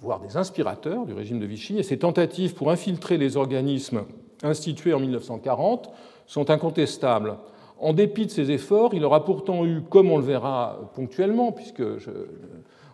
voire 0.00 0.20
des 0.20 0.38
inspirateurs 0.38 1.04
du 1.04 1.12
régime 1.12 1.38
de 1.38 1.44
Vichy, 1.44 1.78
et 1.78 1.82
ses 1.82 1.98
tentatives 1.98 2.54
pour 2.54 2.70
infiltrer 2.70 3.18
les 3.18 3.36
organismes 3.36 4.04
institués 4.42 4.94
en 4.94 5.00
1940 5.00 5.90
sont 6.26 6.48
incontestables. 6.48 7.36
En 7.78 7.92
dépit 7.92 8.24
de 8.24 8.30
ces 8.30 8.50
efforts, 8.50 8.94
il 8.94 9.04
aura 9.04 9.22
pourtant 9.22 9.66
eu, 9.66 9.82
comme 9.82 10.10
on 10.10 10.16
le 10.16 10.24
verra 10.24 10.90
ponctuellement, 10.94 11.52
puisque, 11.52 11.82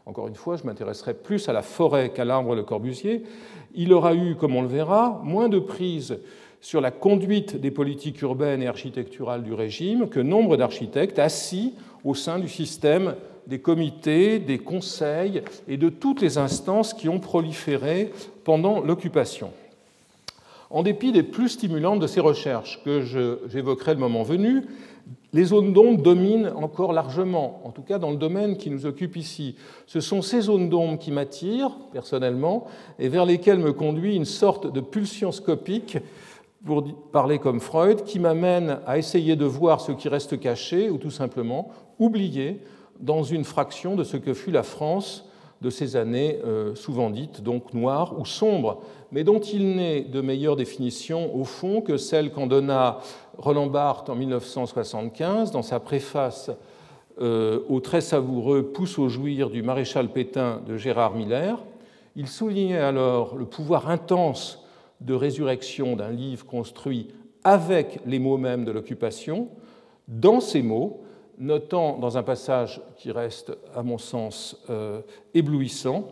encore 0.06 0.28
une 0.28 0.34
fois, 0.34 0.56
je 0.56 0.64
m'intéresserai 0.64 1.14
plus 1.14 1.48
à 1.48 1.52
la 1.52 1.62
forêt 1.62 2.10
qu'à 2.10 2.24
l'arbre 2.24 2.54
Le 2.54 2.64
Corbusier, 2.64 3.22
il 3.74 3.92
aura 3.92 4.14
eu, 4.14 4.34
comme 4.34 4.56
on 4.56 4.62
le 4.62 4.68
verra, 4.68 5.20
moins 5.24 5.48
de 5.48 5.58
prise 5.58 6.18
sur 6.60 6.80
la 6.80 6.90
conduite 6.90 7.60
des 7.60 7.70
politiques 7.70 8.20
urbaines 8.22 8.62
et 8.62 8.66
architecturales 8.66 9.42
du 9.42 9.52
régime 9.52 10.08
que 10.08 10.20
nombre 10.20 10.56
d'architectes 10.56 11.18
assis 11.18 11.74
au 12.04 12.14
sein 12.14 12.38
du 12.38 12.48
système 12.48 13.14
des 13.46 13.58
comités, 13.58 14.38
des 14.38 14.58
conseils 14.58 15.42
et 15.66 15.76
de 15.76 15.88
toutes 15.88 16.20
les 16.20 16.38
instances 16.38 16.94
qui 16.94 17.08
ont 17.08 17.18
proliféré 17.18 18.12
pendant 18.44 18.80
l'occupation. 18.80 19.50
En 20.70 20.82
dépit 20.82 21.12
des 21.12 21.24
plus 21.24 21.50
stimulantes 21.50 22.00
de 22.00 22.06
ces 22.06 22.20
recherches 22.20 22.80
que 22.84 23.02
j'évoquerai 23.48 23.94
le 23.94 24.00
moment 24.00 24.22
venu, 24.22 24.62
les 25.32 25.44
zones 25.44 25.72
d'ombre 25.72 26.02
dominent 26.02 26.52
encore 26.56 26.92
largement, 26.92 27.60
en 27.64 27.70
tout 27.70 27.82
cas 27.82 27.98
dans 27.98 28.10
le 28.10 28.16
domaine 28.16 28.56
qui 28.56 28.70
nous 28.70 28.84
occupe 28.84 29.16
ici. 29.16 29.56
Ce 29.86 30.00
sont 30.00 30.20
ces 30.20 30.42
zones 30.42 30.68
d'ombre 30.68 30.98
qui 30.98 31.10
m'attirent 31.10 31.76
personnellement 31.92 32.66
et 32.98 33.08
vers 33.08 33.24
lesquelles 33.24 33.58
me 33.58 33.72
conduit 33.72 34.14
une 34.14 34.26
sorte 34.26 34.70
de 34.70 34.80
pulsion 34.80 35.32
scopique, 35.32 35.98
pour 36.64 36.84
parler 37.10 37.38
comme 37.38 37.60
Freud, 37.60 38.04
qui 38.04 38.20
m'amène 38.20 38.78
à 38.86 38.98
essayer 38.98 39.36
de 39.36 39.44
voir 39.44 39.80
ce 39.80 39.92
qui 39.92 40.08
reste 40.08 40.38
caché 40.38 40.90
ou 40.90 40.98
tout 40.98 41.10
simplement 41.10 41.70
oublié 41.98 42.60
dans 43.00 43.22
une 43.24 43.44
fraction 43.44 43.96
de 43.96 44.04
ce 44.04 44.16
que 44.16 44.32
fut 44.32 44.52
la 44.52 44.62
France 44.62 45.28
de 45.62 45.70
ces 45.70 45.96
années 45.96 46.40
euh, 46.44 46.74
souvent 46.74 47.08
dites 47.08 47.40
donc 47.40 47.72
noires 47.72 48.18
ou 48.18 48.26
sombres, 48.26 48.82
mais 49.12 49.22
dont 49.22 49.38
il 49.38 49.76
n'est 49.76 50.02
de 50.02 50.20
meilleure 50.20 50.56
définition 50.56 51.34
au 51.34 51.44
fond 51.44 51.80
que 51.80 51.96
celle 51.96 52.32
qu'en 52.32 52.48
donna 52.48 52.98
Roland 53.38 53.68
Barthes 53.68 54.10
en 54.10 54.16
1975 54.16 55.52
dans 55.52 55.62
sa 55.62 55.78
préface 55.78 56.50
euh, 57.20 57.60
au 57.68 57.80
très 57.80 58.00
savoureux 58.00 58.72
Pousse 58.72 58.98
au 58.98 59.08
jouir 59.08 59.50
du 59.50 59.62
maréchal 59.62 60.08
Pétain 60.08 60.60
de 60.66 60.76
Gérard 60.76 61.14
Miller. 61.14 61.58
Il 62.16 62.26
soulignait 62.26 62.78
alors 62.78 63.36
le 63.36 63.44
pouvoir 63.44 63.88
intense 63.88 64.64
de 65.00 65.14
résurrection 65.14 65.94
d'un 65.94 66.10
livre 66.10 66.44
construit 66.44 67.08
avec 67.44 68.00
les 68.04 68.18
mots 68.18 68.36
mêmes 68.36 68.64
de 68.64 68.72
l'occupation. 68.72 69.48
Dans 70.08 70.40
ces 70.40 70.62
mots, 70.62 71.02
notant 71.38 71.98
dans 71.98 72.18
un 72.18 72.22
passage 72.22 72.80
qui 72.96 73.10
reste, 73.10 73.52
à 73.74 73.82
mon 73.82 73.98
sens, 73.98 74.62
euh, 74.70 75.00
éblouissant, 75.34 76.08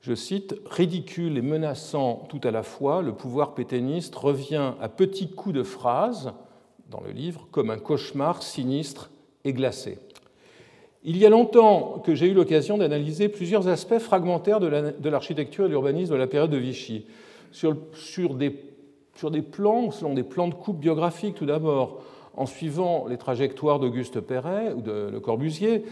je 0.00 0.14
cite, 0.14 0.56
Ridicule 0.66 1.38
et 1.38 1.42
menaçant 1.42 2.26
tout 2.28 2.40
à 2.42 2.50
la 2.50 2.62
fois, 2.62 3.02
le 3.02 3.12
pouvoir 3.12 3.54
pétainiste 3.54 4.14
revient 4.16 4.72
à 4.80 4.88
petits 4.88 5.30
coups 5.30 5.54
de 5.54 5.62
phrases, 5.62 6.32
dans 6.90 7.00
le 7.00 7.10
livre, 7.10 7.46
comme 7.50 7.70
un 7.70 7.78
cauchemar 7.78 8.42
sinistre 8.42 9.10
et 9.44 9.52
glacé. 9.52 9.98
Il 11.04 11.16
y 11.16 11.26
a 11.26 11.30
longtemps 11.30 12.00
que 12.04 12.14
j'ai 12.14 12.26
eu 12.28 12.34
l'occasion 12.34 12.78
d'analyser 12.78 13.28
plusieurs 13.28 13.66
aspects 13.68 13.98
fragmentaires 13.98 14.60
de 14.60 15.08
l'architecture 15.08 15.64
et 15.64 15.68
de 15.68 15.72
l'urbanisme 15.72 16.12
de 16.12 16.18
la 16.18 16.26
période 16.26 16.50
de 16.50 16.58
Vichy, 16.58 17.06
sur, 17.50 17.76
sur, 17.94 18.34
des, 18.34 18.56
sur 19.14 19.30
des 19.30 19.42
plans, 19.42 19.90
selon 19.90 20.14
des 20.14 20.22
plans 20.22 20.48
de 20.48 20.54
coupe 20.54 20.78
biographiques 20.78 21.36
tout 21.36 21.46
d'abord, 21.46 22.02
en 22.36 22.46
suivant 22.46 23.06
les 23.08 23.18
trajectoires 23.18 23.78
d'Auguste 23.78 24.20
Perret 24.20 24.72
ou 24.74 24.80
de 24.80 25.08
Le 25.10 25.20
Corbusier, 25.20 25.84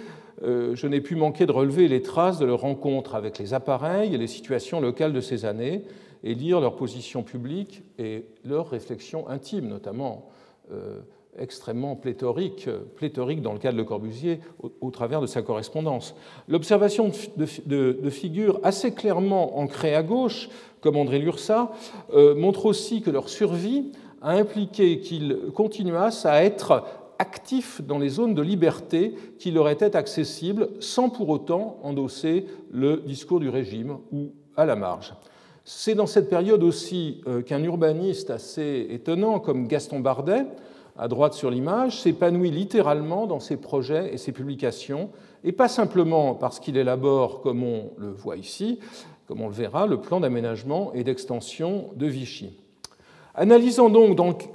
euh, 0.43 0.75
je 0.75 0.87
n'ai 0.87 1.01
pu 1.01 1.17
manquer 1.17 1.47
de 1.47 1.53
relever 1.53 1.89
les 1.89 2.03
traces 2.03 2.39
de 2.39 2.47
leur 2.47 2.61
rencontre 2.61 3.15
avec 3.15 3.39
les 3.39 3.53
appareils 3.53 4.15
et 4.15 4.19
les 4.19 4.27
situations 4.27 4.81
locales 4.81 5.13
de 5.13 5.21
ces 5.21 5.45
années 5.45 5.83
et 6.25 6.35
lire 6.35 6.61
leur 6.61 6.77
position 6.77 7.23
publique 7.23 7.83
et 7.99 8.25
leurs 8.45 8.71
réflexions 8.71 9.29
intimes, 9.29 9.69
notamment 9.69 10.31
euh, 10.73 11.01
extrêmement 11.39 11.95
pléthoriques, 11.95 12.69
pléthorique 12.97 13.43
dans 13.43 13.53
le 13.53 13.59
cas 13.59 13.73
de 13.73 13.77
Le 13.77 13.85
Corbusier 13.85 14.41
au, 14.81 14.91
travers 14.91 15.21
de 15.21 15.27
sa 15.27 15.43
correspondance. 15.43 16.15
L'observation 16.49 17.13
de, 17.37 18.11
figures 18.11 18.61
assez 18.63 18.93
clairement 18.93 19.59
ancrées 19.59 19.95
à 19.95 20.03
gauche, 20.03 20.49
comme 20.81 20.97
André 20.97 21.19
Lursa, 21.19 21.73
euh, 22.13 22.35
montre 22.35 22.67
aussi 22.67 23.01
que 23.03 23.11
leur 23.11 23.29
survie 23.29 23.93
a 24.21 24.33
impliqué 24.33 25.01
qu'ils 25.01 25.37
continuassent 25.55 26.27
à 26.27 26.45
être 26.45 26.85
actifs 27.19 27.83
dans 27.83 27.99
les 27.99 28.09
zones 28.09 28.35
de 28.35 28.43
liberté 28.43 29.15
qui 29.39 29.51
leur 29.51 29.69
étaient 29.69 29.95
accessibles 29.95 30.71
sans 30.81 31.11
pour 31.11 31.29
autant 31.29 31.79
endosser 31.83 32.47
le 32.73 33.03
discours 33.07 33.41
du 33.41 33.51
régime 33.51 33.99
ou 34.11 34.33
à 34.57 34.65
la 34.65 34.75
marge. 34.75 35.15
C'est 35.65 35.95
dans 35.95 36.07
cette 36.07 36.31
période 36.31 36.63
aussi 36.63 37.21
euh, 37.27 37.43
qu'un 37.43 37.63
urbaniste 37.63 38.31
assez 38.31 38.87
étonnant 38.91 39.39
comme 39.39 39.69
Gaston 39.69 40.01
Bardet, 40.01 40.47
à 40.99 41.09
droite 41.09 41.35
sur 41.35 41.51
l'image, 41.51 42.01
s'épanouit 42.01 42.51
littéralement 42.51 43.27
dans 43.27 43.41
ses 43.41 43.57
projets 43.57 44.13
et 44.13 44.17
ses 44.19 44.33
publications, 44.33 45.11
et 45.45 45.53
pas 45.53 45.69
simplement 45.69 46.35
parce 46.35 46.59
qu'il 46.59 46.77
élabore, 46.77 47.41
comme 47.43 47.63
on 47.63 47.91
le 47.99 48.11
voit 48.11 48.37
ici, 48.37 48.81
comme 49.27 49.43
on 49.43 49.49
le 49.49 49.55
verra, 49.55 49.87
le 49.87 50.01
plan 50.01 50.21
d'aménagement 50.21 50.93
et 50.95 51.05
d'extension 51.05 51.91
de 51.95 52.07
Vichy. 52.07 52.57
Analysant, 53.35 53.91
donc, 53.91 54.49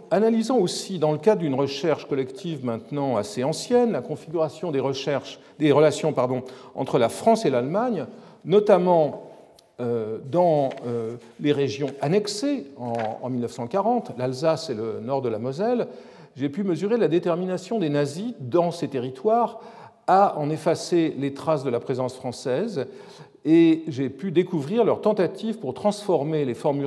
aussi, 0.59 0.99
dans 0.99 1.11
le 1.11 1.17
cadre 1.17 1.41
d'une 1.41 1.55
recherche 1.55 2.07
collective 2.07 2.65
maintenant 2.65 3.15
assez 3.15 3.43
ancienne, 3.43 3.93
la 3.93 4.01
configuration 4.01 4.71
des, 4.71 4.79
recherches, 4.79 5.39
relations 5.59 6.11
pardon, 6.11 6.43
entre 6.75 6.99
la 6.99 7.09
France 7.09 7.45
et 7.45 7.49
l'Allemagne, 7.49 8.05
notamment 8.43 9.31
euh, 9.79 10.19
dans 10.29 10.69
euh, 10.85 11.15
les 11.39 11.51
régions 11.51 11.91
annexées 12.01 12.65
en, 12.77 12.93
en 13.21 13.29
1940, 13.29 14.11
l'Alsace 14.17 14.69
et 14.69 14.73
le 14.73 14.99
nord 15.01 15.21
de 15.21 15.29
la 15.29 15.39
Moselle, 15.39 15.87
j'ai 16.35 16.49
pu 16.49 16.63
mesurer 16.63 16.97
la 16.97 17.07
détermination 17.07 17.79
des 17.79 17.89
nazis 17.89 18.33
dans 18.39 18.71
ces 18.71 18.89
territoires 18.89 19.61
à 20.07 20.37
en 20.37 20.49
effacer 20.49 21.15
les 21.17 21.33
traces 21.33 21.63
de 21.63 21.69
la 21.69 21.79
présence 21.79 22.15
française 22.15 22.87
et 23.45 23.83
j'ai 23.87 24.09
pu 24.09 24.31
découvrir 24.31 24.83
leurs 24.83 25.01
tentatives 25.01 25.59
pour 25.59 25.75
transformer 25.75 26.45
les 26.45 26.55
formes, 26.55 26.81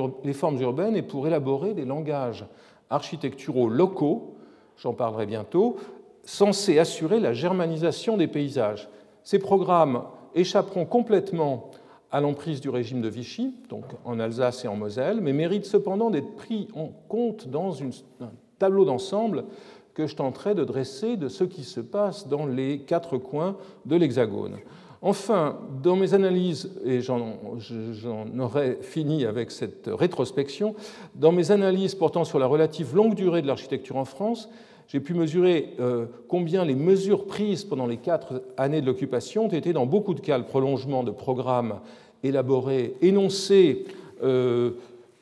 urbaines 0.59 0.95
et 0.97 1.01
pour 1.01 1.25
élaborer 1.25 1.73
des 1.73 1.85
langages 1.85 2.45
architecturaux 2.89 3.69
locaux, 3.69 4.35
j'en 4.77 4.93
parlerai 4.93 5.25
bientôt, 5.25 5.77
censés 6.25 6.77
assurer 6.77 7.21
la 7.21 7.33
germanisation 7.33 8.17
des 8.17 8.27
paysages. 8.27 8.89
Ces 9.23 9.39
programmes 9.39 10.03
échapperont 10.35 10.85
complètement 10.85 11.71
à 12.11 12.19
l'emprise 12.19 12.59
du 12.59 12.69
régime 12.69 13.01
de 13.01 13.07
Vichy, 13.07 13.55
donc 13.69 13.85
en 14.03 14.19
Alsace 14.19 14.65
et 14.65 14.67
en 14.67 14.75
Moselle, 14.75 15.21
mais 15.21 15.31
méritent 15.31 15.65
cependant 15.65 16.09
d'être 16.09 16.35
pris 16.35 16.67
en 16.75 16.89
compte 17.07 17.47
dans 17.47 17.81
un 17.83 18.31
tableau 18.57 18.83
d'ensemble 18.83 19.45
que 19.93 20.07
je 20.07 20.15
tenterai 20.15 20.55
de 20.55 20.65
dresser 20.65 21.15
de 21.15 21.29
ce 21.29 21.43
qui 21.43 21.63
se 21.63 21.79
passe 21.79 22.27
dans 22.27 22.45
les 22.45 22.79
quatre 22.79 23.17
coins 23.17 23.55
de 23.85 23.95
l'Hexagone. 23.95 24.57
Enfin, 25.01 25.59
dans 25.81 25.95
mes 25.95 26.13
analyses, 26.13 26.71
et 26.83 27.01
j'en 27.01 27.37
aurai 28.37 28.79
fini 28.81 29.25
avec 29.25 29.49
cette 29.51 29.89
rétrospection, 29.91 30.75
dans 31.15 31.31
mes 31.31 31.51
analyses 31.51 31.95
portant 31.95 32.25
sur 32.25 32.37
la 32.37 32.47
relative 32.47 32.93
longue 32.93 33.15
durée 33.15 33.41
de 33.41 33.47
l'architecture 33.47 33.95
en 33.95 34.03
France, 34.03 34.49
j'ai 34.89 34.99
pu 34.99 35.13
mesurer 35.13 35.75
euh, 35.79 36.07
combien 36.27 36.65
les 36.65 36.75
mesures 36.75 37.27
prises 37.27 37.63
pendant 37.63 37.85
les 37.85 37.97
quatre 37.97 38.43
années 38.57 38.81
de 38.81 38.87
l'occupation 38.87 39.45
ont 39.45 39.49
été 39.49 39.71
dans 39.71 39.85
beaucoup 39.85 40.15
de 40.15 40.19
cas 40.19 40.37
le 40.37 40.45
prolongement 40.45 41.03
de 41.03 41.11
programmes 41.11 41.79
élaborés, 42.23 42.95
énoncés 43.01 43.85
euh, 44.23 44.71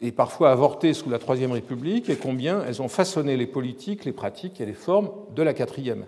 et 0.01 0.11
parfois 0.11 0.51
avortés 0.51 0.93
sous 0.93 1.09
la 1.09 1.19
Troisième 1.19 1.51
République, 1.51 2.09
et 2.09 2.15
combien 2.15 2.63
elles 2.63 2.81
ont 2.81 2.87
façonné 2.87 3.35
les 3.35 3.45
politiques, 3.45 4.05
les 4.05 4.11
pratiques 4.11 4.61
et 4.61 4.65
les 4.65 4.73
formes 4.73 5.09
de 5.35 5.43
la 5.43 5.53
quatrième. 5.53 6.05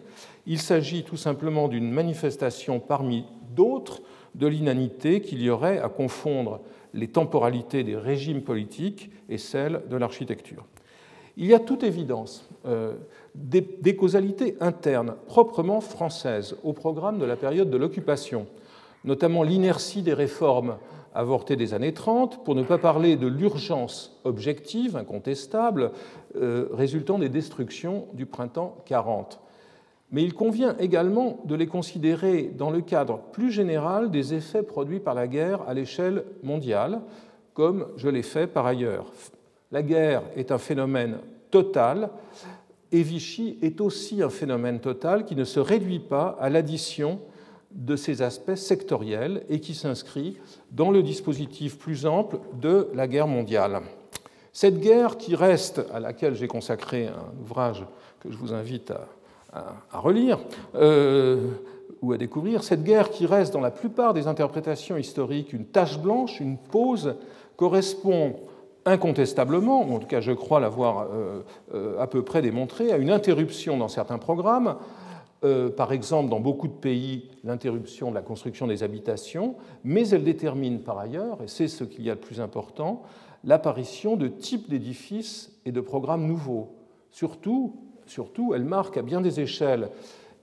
Il 0.50 0.60
s'agit 0.60 1.04
tout 1.04 1.16
simplement 1.16 1.68
d'une 1.68 1.92
manifestation 1.92 2.80
parmi 2.80 3.24
d'autres 3.56 4.02
de 4.34 4.48
l'inanité 4.48 5.22
qu'il 5.22 5.44
y 5.44 5.50
aurait 5.52 5.78
à 5.78 5.90
confondre 5.90 6.62
les 6.96 7.08
temporalités 7.08 7.84
des 7.84 7.96
régimes 7.96 8.42
politiques 8.42 9.12
et 9.30 9.38
celles 9.38 9.84
de 9.92 9.96
l'architecture. 9.96 10.66
Il 11.38 11.46
y 11.46 11.54
a 11.54 11.60
toute 11.60 11.84
évidence 11.84 12.50
euh, 12.66 12.96
des, 13.36 13.96
causalités 13.96 14.58
internes 14.60 15.14
proprement 15.28 15.82
françaises 15.82 16.56
au 16.64 16.74
programme 16.74 17.20
de 17.20 17.26
la 17.26 17.36
période 17.36 17.70
de 17.70 17.78
l'occupation, 17.78 18.48
notamment 19.04 19.44
l'inertie 19.44 20.02
des 20.02 20.16
réformes 20.16 20.78
avortées 21.14 21.58
des 21.58 21.76
années 21.76 21.94
30, 21.94 22.44
pour 22.44 22.56
ne 22.56 22.64
pas 22.64 22.80
parler 22.80 23.18
de 23.18 23.28
l'urgence 23.28 24.20
objective, 24.24 24.98
incontestable, 24.98 25.92
euh, 26.38 26.70
résultant 26.74 27.20
des 27.20 27.30
destructions 27.30 28.08
du 28.14 28.26
printemps 28.26 28.78
40. 28.88 29.40
Mais 30.12 30.24
il 30.24 30.34
convient 30.34 30.76
également 30.80 31.40
de 31.46 31.56
les 31.56 31.68
considérer 31.68 32.52
dans 32.58 32.72
le 32.72 32.82
cadre 32.82 33.20
plus 33.32 33.52
général 33.52 34.10
des 34.10 34.34
effets 34.34 34.64
produits 34.64 35.00
par 35.00 35.14
la 35.14 35.28
guerre 35.28 35.62
à 35.68 35.74
l'échelle 35.74 36.24
mondiale, 36.42 37.02
comme 37.54 37.88
je 37.98 38.10
l'ai 38.10 38.24
fait 38.24 38.48
par 38.48 38.66
ailleurs. 38.66 39.12
La 39.72 39.84
guerre 39.84 40.24
est 40.36 40.52
un 40.52 40.58
phénomène 40.58 41.18
total 41.52 42.10
et 42.92 43.04
Vichy 43.04 43.60
est 43.62 43.82
aussi 43.82 44.24
un 44.24 44.30
phénomène 44.30 44.80
total 44.80 45.26
qui 45.26 45.36
ne 45.36 45.44
se 45.44 45.60
réduit 45.60 46.00
pas 46.00 46.38
à 46.40 46.50
l'addition 46.50 47.20
de 47.72 47.96
ces 47.96 48.24
aspects 48.24 48.56
sectoriels 48.56 49.44
et 49.48 49.60
qui 49.60 49.76
s'inscrit 49.76 50.38
dans 50.72 50.90
le 50.90 51.04
dispositif 51.04 51.78
plus 51.78 52.08
ample 52.08 52.40
de 52.60 52.90
la 52.96 53.08
guerre 53.08 53.28
mondiale. 53.28 53.82
Cette 54.54 54.80
guerre 54.80 55.18
qui 55.18 55.36
reste, 55.36 55.86
à 55.94 56.00
laquelle 56.00 56.34
j'ai 56.34 56.48
consacré 56.48 57.08
un 57.08 57.40
ouvrage 57.44 57.86
que 58.20 58.32
je 58.32 58.38
vous 58.38 58.54
invite 58.54 58.90
à, 58.90 59.08
relire 59.92 60.40
euh, 60.76 61.52
ou 62.02 62.14
à 62.14 62.18
découvrir, 62.18 62.64
cette 62.64 62.84
guerre 62.84 63.10
qui 63.10 63.26
reste 63.26 63.54
dans 63.54 63.62
la 63.62 63.72
plupart 63.72 64.14
des 64.14 64.28
interprétations 64.28 64.98
historiques 64.98 65.54
une 65.54 65.66
tache 65.66 66.00
blanche, 66.00 66.40
une 66.40 66.58
pause, 66.58 67.16
correspond 67.58 68.36
incontestablement, 68.86 69.82
en 69.82 70.00
tout 70.00 70.08
cas 70.08 70.22
je 70.22 70.32
crois 70.32 70.60
l'avoir 70.60 71.08
euh, 71.12 71.42
euh, 71.74 72.00
à 72.00 72.08
peu 72.08 72.24
près 72.24 72.42
démontré, 72.42 72.92
à 72.92 72.98
une 72.98 73.12
interruption 73.12 73.78
dans 73.78 73.90
certains 73.90 74.18
programmes, 74.18 74.78
par 75.78 75.94
exemple 75.94 76.30
dans 76.30 76.42
beaucoup 76.42 76.68
de 76.68 76.74
pays 76.74 77.30
l'interruption 77.46 78.10
de 78.10 78.16
la 78.16 78.22
construction 78.22 78.68
des 78.68 78.84
habitations, 78.84 79.56
mais 79.86 80.10
elle 80.10 80.26
détermine 80.26 80.82
par 80.82 81.00
ailleurs, 81.00 81.42
et 81.42 81.48
c'est 81.48 81.70
ce 81.70 81.86
qu'il 81.86 82.04
y 82.04 82.10
a 82.10 82.16
de 82.16 82.20
plus 82.20 82.42
important, 82.42 83.04
l'apparition 83.46 84.18
de 84.18 84.28
types 84.28 84.70
d'édifices 84.70 85.58
et 85.66 85.72
de 85.72 85.80
programmes 85.80 86.28
nouveaux. 86.28 86.76
Surtout, 87.10 87.74
surtout, 88.10 88.54
elle 88.54 88.66
marque 88.66 88.98
à 88.98 89.02
bien 89.02 89.22
des 89.22 89.40
échelles 89.40 89.90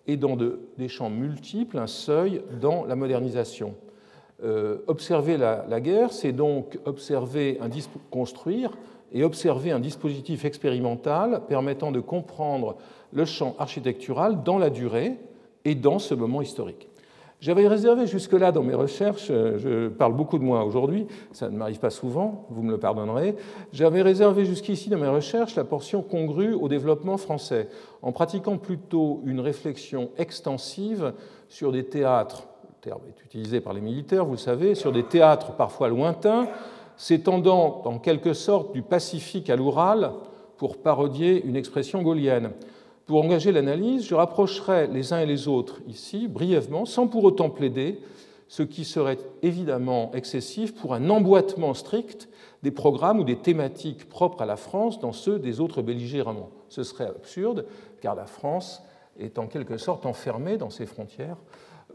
et 0.07 0.17
dans 0.17 0.37
des 0.37 0.89
champs 0.89 1.11
multiples 1.11 1.79
un 1.79 1.87
seuil 1.87 2.43
dans 2.61 2.85
la 2.85 2.97
modernisation. 2.97 3.75
Euh, 4.45 4.79
observer 4.87 5.39
la, 5.39 5.81
guerre, 5.81 6.13
c'est 6.13 6.33
donc 6.33 6.79
observer 6.85 7.59
un 7.61 7.71
construire 8.11 8.71
et 9.13 9.25
observer 9.25 9.71
un 9.71 9.81
dispositif 9.81 10.45
expérimental 10.45 11.43
permettant 11.49 11.91
de 11.91 12.01
comprendre 12.01 12.77
le 13.13 13.25
champ 13.25 13.57
architectural 13.59 14.43
dans 14.43 14.59
la 14.59 14.69
durée 14.69 15.17
et 15.65 15.75
dans 15.75 15.99
ce 15.99 16.15
moment 16.15 16.43
historique. 16.43 16.89
J'avais 17.40 17.69
réservé 17.69 18.07
jusque-là 18.07 18.50
dans 18.50 18.62
mes 18.62 18.75
recherches, 18.75 19.28
euh, 19.31 19.59
je 19.59 19.88
parle 19.88 20.14
beaucoup 20.14 20.38
de 20.38 20.45
moi 20.45 20.64
aujourd'hui, 20.64 21.07
ça 21.33 21.50
ne 21.50 21.57
m'arrive 21.57 21.78
pas 21.78 21.90
souvent, 21.90 22.47
vous 22.49 22.62
me 22.62 22.71
le 22.71 22.78
pardonnerez, 22.78 23.37
j'avais 23.73 24.00
réservé 24.00 24.47
jusqu'ici 24.47 24.88
dans 24.88 24.99
mes 24.99 25.09
recherches 25.09 25.55
la 25.55 25.64
portion 25.64 26.00
congrue 26.00 26.55
au 26.55 26.69
développement 26.69 27.19
français, 27.19 27.69
en 28.00 28.12
pratiquant 28.12 28.57
plutôt 28.57 29.21
une 29.26 29.40
réflexion 29.40 30.11
extensive 30.16 31.12
sur 31.49 31.73
des 31.73 31.85
théâtres 31.85 32.49
terme 32.87 33.00
est 33.09 33.25
utilisé 33.25 33.61
par 33.61 33.73
les 33.73 33.81
militaires, 33.81 34.25
vous 34.25 34.33
le 34.33 34.38
savez, 34.38 34.76
sur 34.76 34.93
des 34.93 35.02
théâtres 35.02 35.52
parfois 35.57 35.88
lointains, 35.88 36.47
s'étendant 36.97 37.83
en 37.85 37.99
quelque 37.99 38.33
sorte 38.33 38.73
du 38.73 38.83
Pacifique 38.83 39.50
à 39.50 39.57
l'Oural, 39.57 40.12
pour 40.57 40.76
parodier 40.78 41.45
une 41.45 41.57
expression 41.57 42.00
gaulienne. 42.00 42.52
Pour 43.07 43.25
engager 43.25 43.53
l'analyse, 43.53 44.05
je 44.05 44.17
rapprocherai 44.17 44.89
les 44.89 45.13
uns 45.13 45.21
et 45.21 45.27
les 45.27 45.47
autres 45.47 45.81
ici, 45.87 46.27
brièvement, 46.27 46.85
sans 46.85 47.07
pour 47.07 47.23
autant 47.23 47.51
plaider, 47.51 48.01
ce 48.49 48.65
qui 48.65 48.85
serait 48.85 49.19
évidemment 49.43 50.11
excessif 50.13 50.75
pour 50.75 50.93
un 50.93 51.09
emboîtement 51.09 51.73
strict 51.73 52.29
des 52.65 52.73
programmes 52.73 53.21
ou 53.21 53.25
des 53.25 53.37
thématiques 53.37 54.09
propres 54.09 54.43
à 54.43 54.47
la 54.47 54.57
France 54.57 54.99
dans 54.99 55.13
ceux 55.13 55.39
des 55.39 55.61
autres 55.61 55.83
belligérants. 55.83 56.51
Ce 56.69 56.83
serait 56.83 57.07
absurde, 57.07 57.67
car 58.01 58.17
la 58.17 58.27
France 58.27 58.83
est 59.19 59.39
en 59.39 59.47
quelque 59.47 59.79
sorte 59.79 60.05
enfermée 60.05 60.57
dans 60.57 60.71
ses 60.71 60.87
frontières 60.87 61.39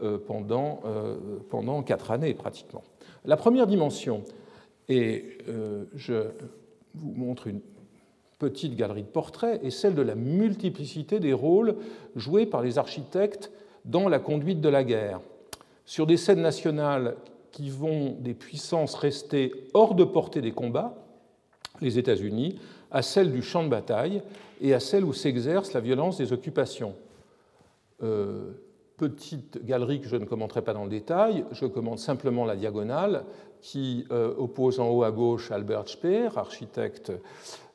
euh, 0.02 0.18
pendant, 0.18 0.80
euh, 0.86 1.16
pendant 1.50 1.82
quatre 1.82 2.10
années 2.10 2.32
pratiquement. 2.32 2.82
La 3.26 3.36
première 3.36 3.66
dimension, 3.66 4.24
et 4.88 5.38
euh, 5.48 5.84
je 5.94 6.24
vous 6.94 7.12
montre 7.14 7.48
une 7.48 7.60
petite 8.42 8.74
galerie 8.74 9.04
de 9.04 9.06
portraits, 9.06 9.62
est 9.62 9.70
celle 9.70 9.94
de 9.94 10.02
la 10.02 10.16
multiplicité 10.16 11.20
des 11.20 11.32
rôles 11.32 11.76
joués 12.16 12.44
par 12.44 12.60
les 12.60 12.76
architectes 12.76 13.52
dans 13.84 14.08
la 14.08 14.18
conduite 14.18 14.60
de 14.60 14.68
la 14.68 14.82
guerre. 14.82 15.20
Sur 15.84 16.08
des 16.08 16.16
scènes 16.16 16.42
nationales 16.42 17.14
qui 17.52 17.70
vont 17.70 18.16
des 18.18 18.34
puissances 18.34 18.96
restées 18.96 19.52
hors 19.74 19.94
de 19.94 20.02
portée 20.02 20.40
des 20.40 20.50
combats, 20.50 20.96
les 21.80 22.00
États-Unis, 22.00 22.58
à 22.90 23.02
celles 23.02 23.30
du 23.30 23.42
champ 23.42 23.62
de 23.62 23.68
bataille 23.68 24.22
et 24.60 24.74
à 24.74 24.80
celles 24.80 25.04
où 25.04 25.12
s'exerce 25.12 25.72
la 25.72 25.80
violence 25.80 26.18
des 26.18 26.32
occupations 26.32 26.94
petite 29.02 29.64
galerie 29.64 30.00
que 30.00 30.06
je 30.06 30.14
ne 30.14 30.24
commenterai 30.24 30.62
pas 30.62 30.74
dans 30.74 30.84
le 30.84 30.88
détail, 30.88 31.44
je 31.50 31.66
commente 31.66 31.98
simplement 31.98 32.44
la 32.44 32.54
diagonale 32.54 33.24
qui 33.60 34.06
euh, 34.12 34.32
oppose 34.38 34.78
en 34.78 34.90
haut 34.90 35.02
à 35.02 35.10
gauche 35.10 35.50
Albert 35.50 35.88
Speer, 35.88 36.28
architecte, 36.36 37.10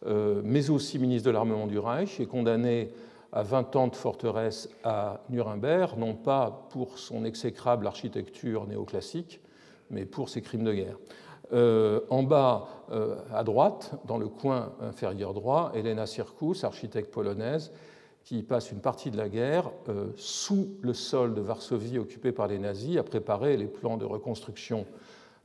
euh, 0.06 0.42
mais 0.46 0.70
aussi 0.70 0.98
ministre 1.00 1.28
de 1.28 1.34
l'armement 1.34 1.68
du 1.68 1.80
Reich, 1.80 2.22
et 2.22 2.28
condamné 2.28 2.92
à 3.34 3.44
20 3.44 3.76
ans 3.76 3.88
de 3.90 3.96
forteresse 3.98 4.70
à 4.86 5.20
Nuremberg, 5.30 5.98
non 5.98 6.14
pas 6.14 6.66
pour 6.70 6.98
son 6.98 7.26
exécrable 7.26 7.88
architecture 7.88 8.66
néoclassique, 8.66 9.42
mais 9.90 10.06
pour 10.06 10.30
ses 10.30 10.42
crimes 10.42 10.64
de 10.64 10.74
guerre. 10.74 10.98
Euh, 11.52 12.00
en 12.10 12.24
bas, 12.24 12.70
à 13.34 13.44
droite, 13.44 13.92
dans 14.06 14.18
le 14.18 14.30
coin 14.30 14.72
inférieur 14.80 15.34
droit, 15.34 15.74
Elena 15.76 16.06
Sirkus, 16.06 16.64
architecte 16.64 17.12
polonaise, 17.14 17.74
qui 18.28 18.44
passe 18.44 18.74
une 18.74 18.82
partie 18.82 19.10
de 19.10 19.16
la 19.16 19.30
guerre 19.30 19.72
euh, 19.88 20.08
sous 20.18 20.76
le 20.82 20.94
sol 20.94 21.34
de 21.34 21.40
Varsovie 21.40 21.98
occupé 21.98 22.34
par 22.34 22.48
les 22.48 22.60
nazis, 22.60 22.98
à 22.98 23.04
préparer 23.04 23.56
les 23.56 23.68
plans 23.68 23.96
de 23.96 24.04
reconstruction 24.04 24.86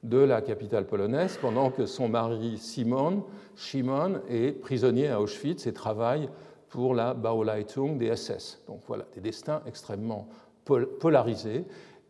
de 0.02 0.18
la 0.18 0.42
capitale 0.42 0.84
polonaise, 0.84 1.38
pendant 1.40 1.70
que 1.70 1.86
son 1.86 2.08
mari 2.08 2.58
Simon, 2.58 3.22
Shimon 3.54 4.20
est 4.28 4.50
prisonnier 4.60 5.06
à 5.06 5.20
Auschwitz 5.20 5.68
et 5.68 5.72
travaille 5.72 6.28
pour 6.70 6.96
la 6.96 7.14
Bauleitung 7.14 7.98
des 7.98 8.16
SS. 8.16 8.64
Donc 8.66 8.80
voilà, 8.88 9.06
des 9.14 9.20
destins 9.20 9.62
extrêmement 9.64 10.26
polarisés. 10.64 11.64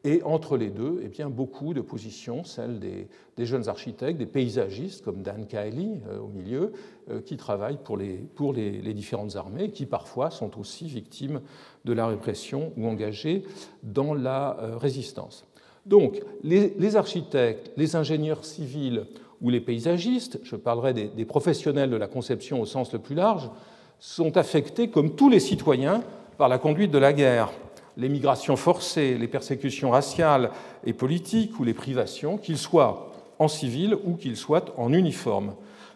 Et 0.04 0.20
entre 0.24 0.56
les 0.56 0.70
deux, 0.70 1.00
eh 1.04 1.08
bien, 1.08 1.30
beaucoup 1.30 1.74
de 1.74 1.80
positions, 1.80 2.42
celles 2.42 2.80
des, 2.80 3.46
jeunes 3.46 3.68
architectes, 3.68 4.18
des 4.18 4.26
paysagistes 4.26 5.04
comme 5.04 5.22
Dan 5.22 5.46
Kiley 5.46 6.00
euh, 6.08 6.18
au 6.18 6.26
milieu, 6.26 6.72
euh, 7.10 7.20
qui 7.20 7.36
travaillent 7.36 7.78
pour, 7.82 7.96
les, 7.96 8.94
différentes 8.94 9.36
armées, 9.36 9.70
qui 9.70 9.86
parfois 9.86 10.30
sont 10.30 10.58
aussi 10.58 10.86
victimes 10.86 11.40
de 11.84 11.92
la 11.92 12.08
répression 12.08 12.72
ou 12.76 12.88
engagées 12.88 13.44
dans 13.84 14.12
la 14.12 14.58
euh, 14.58 14.76
résistance. 14.76 15.44
Donc, 15.86 16.20
les, 16.42 16.96
architectes, 16.96 17.70
les 17.76 17.94
ingénieurs 17.94 18.44
civils 18.44 19.06
ou 19.40 19.50
les 19.50 19.60
paysagistes, 19.60 20.40
je 20.42 20.56
parlerai 20.56 20.94
des 20.94 21.24
professionnels 21.24 21.90
de 21.90 21.96
la 21.96 22.06
conception 22.06 22.60
au 22.60 22.66
sens 22.66 22.92
le 22.92 23.00
plus 23.00 23.16
large, 23.16 23.50
sont 23.98 24.36
affectés, 24.36 24.88
comme 24.88 25.16
tous 25.16 25.28
les 25.28 25.40
citoyens, 25.40 26.02
par 26.38 26.48
la 26.48 26.58
conduite 26.58 26.92
de 26.92 26.98
la 26.98 27.12
guerre 27.12 27.50
les 27.96 28.08
migrations 28.08 28.56
forcées, 28.56 29.16
les 29.18 29.28
persécutions 29.28 29.90
raciales 29.90 30.50
et 30.84 30.92
politiques 30.92 31.58
ou 31.60 31.64
les 31.64 31.74
privations, 31.74 32.38
qu'ils 32.38 32.58
soient 32.58 33.12
en 33.38 33.48
civil 33.48 33.96
ou 34.04 34.14
qu'ils 34.14 34.36
soient 34.36 34.64
en 34.76 34.92
uniforme. 34.92 35.54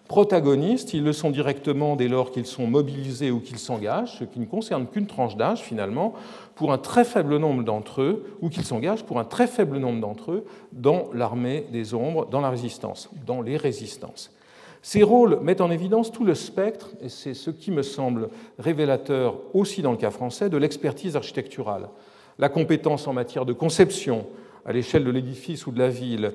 Protagonistes, 0.08 0.94
ils 0.94 1.02
le 1.02 1.12
sont 1.12 1.30
directement 1.30 1.96
dès 1.96 2.06
lors 2.06 2.30
qu'ils 2.30 2.46
sont 2.46 2.68
mobilisés 2.68 3.32
ou 3.32 3.40
qu'ils 3.40 3.58
s'engagent, 3.58 4.18
ce 4.18 4.24
qui 4.24 4.38
ne 4.38 4.46
concerne 4.46 4.86
qu'une 4.86 5.06
tranche 5.06 5.36
d'âge 5.36 5.62
finalement, 5.62 6.14
pour 6.54 6.72
un 6.72 6.78
très 6.78 7.04
faible 7.04 7.38
nombre 7.38 7.64
d'entre 7.64 8.02
eux, 8.02 8.36
ou 8.40 8.48
qu'ils 8.48 8.64
s'engagent 8.64 9.04
pour 9.04 9.18
un 9.18 9.24
très 9.24 9.48
faible 9.48 9.78
nombre 9.78 10.00
d'entre 10.00 10.30
eux 10.30 10.44
dans 10.72 11.08
l'armée 11.12 11.66
des 11.72 11.92
ombres, 11.92 12.26
dans 12.26 12.40
la 12.40 12.50
résistance, 12.50 13.10
dans 13.26 13.42
les 13.42 13.56
résistances. 13.56 14.30
Ces 14.86 15.02
rôles 15.02 15.40
mettent 15.42 15.62
en 15.62 15.72
évidence 15.72 16.12
tout 16.12 16.24
le 16.24 16.36
spectre, 16.36 16.90
et 17.02 17.08
c'est 17.08 17.34
ce 17.34 17.50
qui 17.50 17.72
me 17.72 17.82
semble 17.82 18.28
révélateur 18.56 19.40
aussi 19.52 19.82
dans 19.82 19.90
le 19.90 19.96
cas 19.96 20.12
français, 20.12 20.48
de 20.48 20.56
l'expertise 20.56 21.16
architecturale. 21.16 21.88
La 22.38 22.48
compétence 22.48 23.08
en 23.08 23.12
matière 23.12 23.44
de 23.44 23.52
conception 23.52 24.26
à 24.64 24.72
l'échelle 24.72 25.02
de 25.02 25.10
l'édifice 25.10 25.66
ou 25.66 25.72
de 25.72 25.80
la 25.80 25.88
ville, 25.88 26.34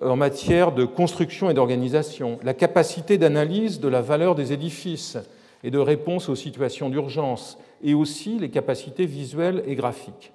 en 0.00 0.14
matière 0.14 0.70
de 0.70 0.84
construction 0.84 1.50
et 1.50 1.54
d'organisation, 1.54 2.38
la 2.44 2.54
capacité 2.54 3.18
d'analyse 3.18 3.80
de 3.80 3.88
la 3.88 4.00
valeur 4.00 4.36
des 4.36 4.52
édifices 4.52 5.18
et 5.64 5.72
de 5.72 5.80
réponse 5.80 6.28
aux 6.28 6.36
situations 6.36 6.90
d'urgence, 6.90 7.58
et 7.82 7.94
aussi 7.94 8.38
les 8.38 8.50
capacités 8.50 9.06
visuelles 9.06 9.64
et 9.66 9.74
graphiques. 9.74 10.32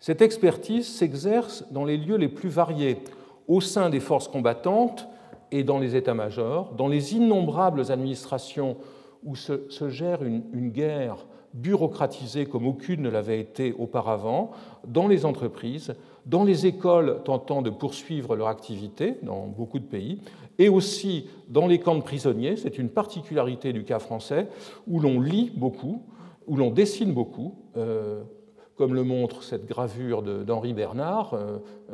Cette 0.00 0.22
expertise 0.22 0.88
s'exerce 0.88 1.66
dans 1.72 1.84
les 1.84 1.98
lieux 1.98 2.16
les 2.16 2.28
plus 2.28 2.48
variés, 2.48 3.00
au 3.48 3.60
sein 3.60 3.90
des 3.90 4.00
forces 4.00 4.28
combattantes, 4.28 5.06
et 5.52 5.62
dans 5.62 5.78
les 5.78 5.94
états-majors, 5.94 6.72
dans 6.76 6.88
les 6.88 7.14
innombrables 7.14 7.92
administrations 7.92 8.76
où 9.22 9.36
se, 9.36 9.88
gère 9.88 10.24
une, 10.24 10.70
guerre 10.70 11.26
bureaucratisée 11.54 12.46
comme 12.46 12.66
aucune 12.66 13.02
ne 13.02 13.10
l'avait 13.10 13.38
été 13.38 13.74
auparavant, 13.78 14.50
dans 14.86 15.06
les 15.06 15.24
entreprises, 15.24 15.94
dans 16.26 16.42
les 16.42 16.66
écoles 16.66 17.20
tentant 17.24 17.62
de 17.62 17.70
poursuivre 17.70 18.34
leur 18.34 18.48
activité 18.48 19.16
dans 19.22 19.46
beaucoup 19.46 19.78
de 19.78 19.84
pays, 19.84 20.20
et 20.58 20.68
aussi 20.68 21.28
dans 21.48 21.66
les 21.66 21.78
camps 21.78 21.94
de 21.94 22.02
prisonniers, 22.02 22.56
c'est 22.56 22.78
une 22.78 22.88
particularité 22.88 23.72
du 23.72 23.84
cas 23.84 23.98
français, 23.98 24.48
où 24.88 24.98
l'on 24.98 25.20
lit 25.20 25.52
beaucoup, 25.54 26.02
où 26.46 26.56
l'on 26.56 26.70
dessine 26.70 27.12
beaucoup, 27.12 27.54
euh, 27.76 28.22
comme 28.76 28.94
le 28.94 29.04
montre 29.04 29.42
cette 29.42 29.66
gravure 29.66 30.22
d'Henri 30.22 30.72
Bernard, 30.72 31.36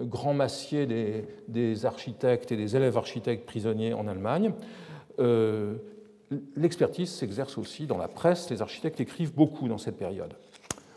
grand 0.00 0.32
massier 0.32 0.86
des, 0.86 1.86
architectes 1.86 2.52
et 2.52 2.56
des 2.56 2.76
élèves 2.76 2.96
architectes 2.96 3.46
prisonniers 3.46 3.94
en 3.94 4.06
Allemagne. 4.06 4.52
L'expertise 6.56 7.10
s'exerce 7.10 7.56
aussi 7.58 7.86
dans 7.86 7.96
la 7.96 8.08
presse, 8.08 8.50
les 8.50 8.60
architectes 8.62 9.00
écrivent 9.00 9.34
beaucoup 9.34 9.68
dans 9.68 9.78
cette 9.78 9.96
période. 9.96 10.34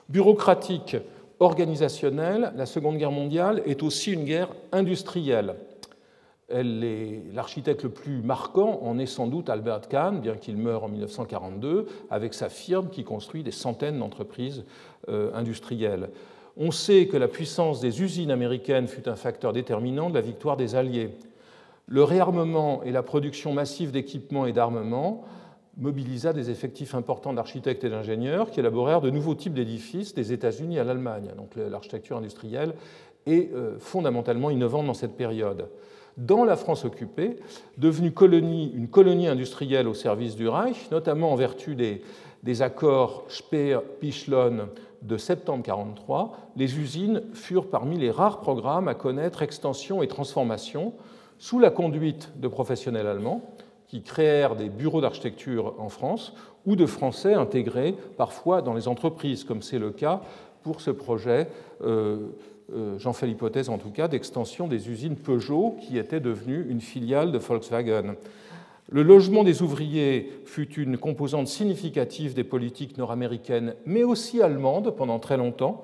Bureaucratique, 0.09 0.97
organisationnelle, 1.39 2.51
la 2.55 2.65
Seconde 2.65 2.97
Guerre 2.97 3.11
mondiale 3.11 3.61
est 3.65 3.81
aussi 3.81 4.11
une 4.11 4.25
guerre 4.25 4.49
industrielle. 4.71 5.55
L'architecte 6.53 7.83
le 7.83 7.89
plus 7.89 8.21
marquant 8.21 8.79
en 8.83 8.97
est 8.99 9.05
sans 9.05 9.27
doute 9.27 9.49
Albert 9.49 9.87
Kahn, 9.87 10.19
bien 10.19 10.35
qu'il 10.35 10.57
meure 10.57 10.83
en 10.83 10.89
1942, 10.89 11.87
avec 12.09 12.33
sa 12.33 12.49
firme 12.49 12.89
qui 12.89 13.03
construit 13.03 13.43
des 13.43 13.51
centaines 13.51 13.99
d'entreprises 13.99 14.65
euh, 15.09 15.31
industrielles. 15.33 16.09
On 16.57 16.71
sait 16.71 17.07
que 17.07 17.17
la 17.17 17.27
puissance 17.27 17.79
des 17.79 18.01
usines 18.01 18.31
américaines 18.31 18.87
fut 18.87 19.07
un 19.07 19.15
facteur 19.15 19.53
déterminant 19.53 20.09
de 20.09 20.15
la 20.15 20.21
victoire 20.21 20.57
des 20.57 20.75
Alliés. 20.75 21.11
Le 21.87 22.03
réarmement 22.03 22.83
et 22.83 22.91
la 22.91 23.03
production 23.03 23.53
massive 23.53 23.91
d'équipements 23.91 24.45
et 24.45 24.53
d'armements 24.53 25.25
mobilisa 25.77 26.33
des 26.33 26.49
effectifs 26.49 26.95
importants 26.95 27.33
d'architectes 27.33 27.83
et 27.83 27.89
d'ingénieurs 27.89 28.51
qui 28.51 28.59
élaborèrent 28.59 29.01
de 29.01 29.09
nouveaux 29.09 29.35
types 29.35 29.53
d'édifices 29.53 30.13
des 30.13 30.33
États-Unis 30.33 30.79
à 30.79 30.83
l'Allemagne. 30.83 31.31
Donc 31.37 31.55
l'architecture 31.55 32.17
industrielle 32.17 32.73
est 33.25 33.53
euh, 33.53 33.77
fondamentalement 33.79 34.49
innovante 34.49 34.87
dans 34.87 34.93
cette 34.93 35.15
période. 35.15 35.69
Dans 36.21 36.43
la 36.43 36.55
France 36.55 36.85
occupée, 36.85 37.37
devenue 37.79 38.11
colonie, 38.11 38.71
une 38.75 38.89
colonie 38.89 39.27
industrielle 39.27 39.87
au 39.87 39.95
service 39.95 40.35
du 40.35 40.47
Reich, 40.47 40.91
notamment 40.91 41.31
en 41.31 41.35
vertu 41.35 41.73
des, 41.73 42.61
accords 42.61 43.25
Speer-Pichlon 43.27 44.67
de 45.01 45.17
septembre 45.17 45.63
1943, 45.63 46.37
les 46.57 46.77
usines 46.77 47.23
furent 47.33 47.71
parmi 47.71 47.97
les 47.97 48.11
rares 48.11 48.39
programmes 48.39 48.87
à 48.87 48.93
connaître 48.93 49.41
extension 49.41 50.03
et 50.03 50.07
transformation 50.07 50.93
sous 51.39 51.57
la 51.57 51.71
conduite 51.71 52.29
de 52.35 52.47
professionnels 52.47 53.07
allemands 53.07 53.41
qui 53.87 54.03
créèrent 54.03 54.55
des 54.55 54.69
bureaux 54.69 55.01
d'architecture 55.01 55.73
en 55.79 55.89
France 55.89 56.35
ou 56.67 56.75
de 56.75 56.85
Français 56.85 57.33
intégrés 57.33 57.95
parfois 58.15 58.61
dans 58.61 58.75
les 58.75 58.87
entreprises, 58.87 59.43
comme 59.43 59.63
c'est 59.63 59.79
le 59.79 59.89
cas 59.89 60.21
pour 60.61 60.81
ce 60.81 60.91
projet, 60.91 61.47
euh, 61.83 62.27
j'en 62.97 63.13
fais 63.13 63.27
l'hypothèse 63.27 63.69
en 63.69 63.77
tout 63.77 63.91
cas, 63.91 64.07
d'extension 64.07 64.67
des 64.67 64.89
usines 64.89 65.15
Peugeot 65.15 65.75
qui 65.81 65.97
était 65.97 66.19
devenue 66.19 66.65
une 66.69 66.81
filiale 66.81 67.31
de 67.31 67.37
Volkswagen. 67.37 68.15
Le 68.93 69.03
logement 69.03 69.45
des 69.45 69.61
ouvriers 69.61 70.29
fut 70.43 70.73
une 70.73 70.97
composante 70.97 71.47
significative 71.47 72.33
des 72.33 72.43
politiques 72.43 72.97
nord-américaines, 72.97 73.75
mais 73.85 74.03
aussi 74.03 74.41
allemandes 74.41 74.93
pendant 74.97 75.17
très 75.17 75.37
longtemps, 75.37 75.83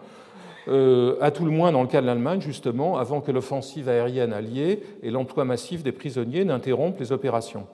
euh, 0.67 1.15
à 1.21 1.31
tout 1.31 1.45
le 1.45 1.51
moins 1.51 1.71
dans 1.71 1.81
le 1.81 1.87
cas 1.87 2.01
de 2.01 2.05
l'Allemagne, 2.05 2.41
justement, 2.41 2.97
avant 2.97 3.21
que 3.21 3.31
l'offensive 3.31 3.87
aérienne 3.87 4.33
alliée 4.33 4.83
et 5.03 5.09
l'emploi 5.09 5.45
massif 5.45 5.83
des 5.83 5.93
prisonniers 5.93 6.43
n'interrompent 6.43 6.99
les 6.99 7.13
opérations. 7.13 7.67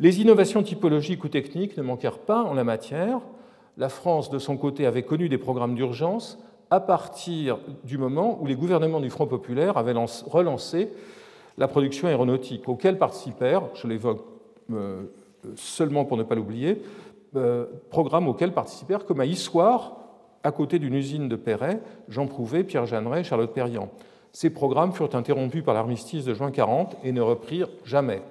Les 0.00 0.20
innovations 0.20 0.64
typologiques 0.64 1.22
ou 1.22 1.28
techniques 1.28 1.76
ne 1.76 1.82
manquèrent 1.82 2.18
pas 2.18 2.42
en 2.42 2.54
la 2.54 2.64
matière. 2.64 3.20
La 3.78 3.88
France, 3.88 4.30
de 4.30 4.40
son 4.40 4.56
côté, 4.56 4.86
avait 4.86 5.04
connu 5.04 5.28
des 5.28 5.38
programmes 5.38 5.76
d'urgence 5.76 6.40
à 6.72 6.80
partir 6.80 7.58
du 7.84 7.98
moment 7.98 8.38
où 8.40 8.46
les 8.46 8.54
gouvernements 8.56 9.00
du 9.00 9.10
Front 9.10 9.26
populaire 9.26 9.76
avaient 9.76 9.92
relancé 9.92 10.90
la 11.58 11.68
production 11.68 12.08
aéronautique, 12.08 12.66
auquel 12.66 12.96
participèrent, 12.96 13.64
je 13.74 13.86
l'évoque 13.86 14.24
euh, 14.72 15.02
seulement 15.54 16.06
pour 16.06 16.16
ne 16.16 16.22
pas 16.22 16.34
l'oublier, 16.34 16.80
euh, 17.36 17.66
programmes 17.90 18.26
auxquels 18.26 18.54
participèrent, 18.54 19.04
comme 19.04 19.20
à 19.20 19.26
Issoire, 19.26 19.98
à 20.44 20.50
côté 20.50 20.78
d'une 20.78 20.94
usine 20.94 21.28
de 21.28 21.36
Perret, 21.36 21.82
Jean 22.08 22.26
Prouvé, 22.26 22.64
Pierre 22.64 22.86
Jeanneret, 22.86 23.22
Charlotte 23.22 23.52
Perriand. 23.52 23.90
Ces 24.32 24.48
programmes 24.48 24.94
furent 24.94 25.14
interrompus 25.14 25.62
par 25.62 25.74
l'armistice 25.74 26.24
de 26.24 26.32
juin 26.32 26.50
40 26.50 26.96
et 27.04 27.12
ne 27.12 27.20
reprirent 27.20 27.68
jamais. 27.84 28.22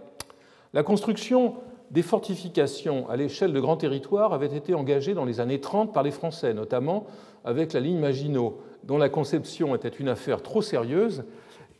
La 0.73 0.81
construction 0.81 1.57
des 1.91 2.01
fortifications 2.01 3.07
à 3.07 3.17
l'échelle 3.17 3.53
de 3.53 3.59
grands 3.59 3.77
territoires 3.77 4.33
avait 4.33 4.55
été 4.55 4.73
engagée 4.73 5.13
dans 5.13 5.25
les 5.25 5.39
années 5.39 5.59
30 5.59 5.93
par 5.93 6.01
les 6.01 6.09
Français, 6.09 6.55
notamment 6.55 7.05
avec 7.43 7.73
la 7.73 7.79
ligne 7.79 7.99
Maginot, 7.99 8.61
dont 8.83 8.97
la 8.97 9.09
conception 9.09 9.75
était 9.75 9.89
une 9.89 10.09
affaire 10.09 10.41
trop 10.41 10.61
sérieuse 10.61 11.23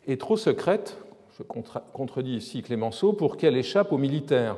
et 0.08 0.18
trop 0.18 0.38
secrète, 0.38 0.98
je 1.38 1.44
contredis 1.44 2.36
ici 2.36 2.62
Clémenceau, 2.62 3.14
pour 3.14 3.38
qu'elle 3.38 3.58
échappe 3.58 3.92
aux 3.92 3.98
militaires. 3.98 4.58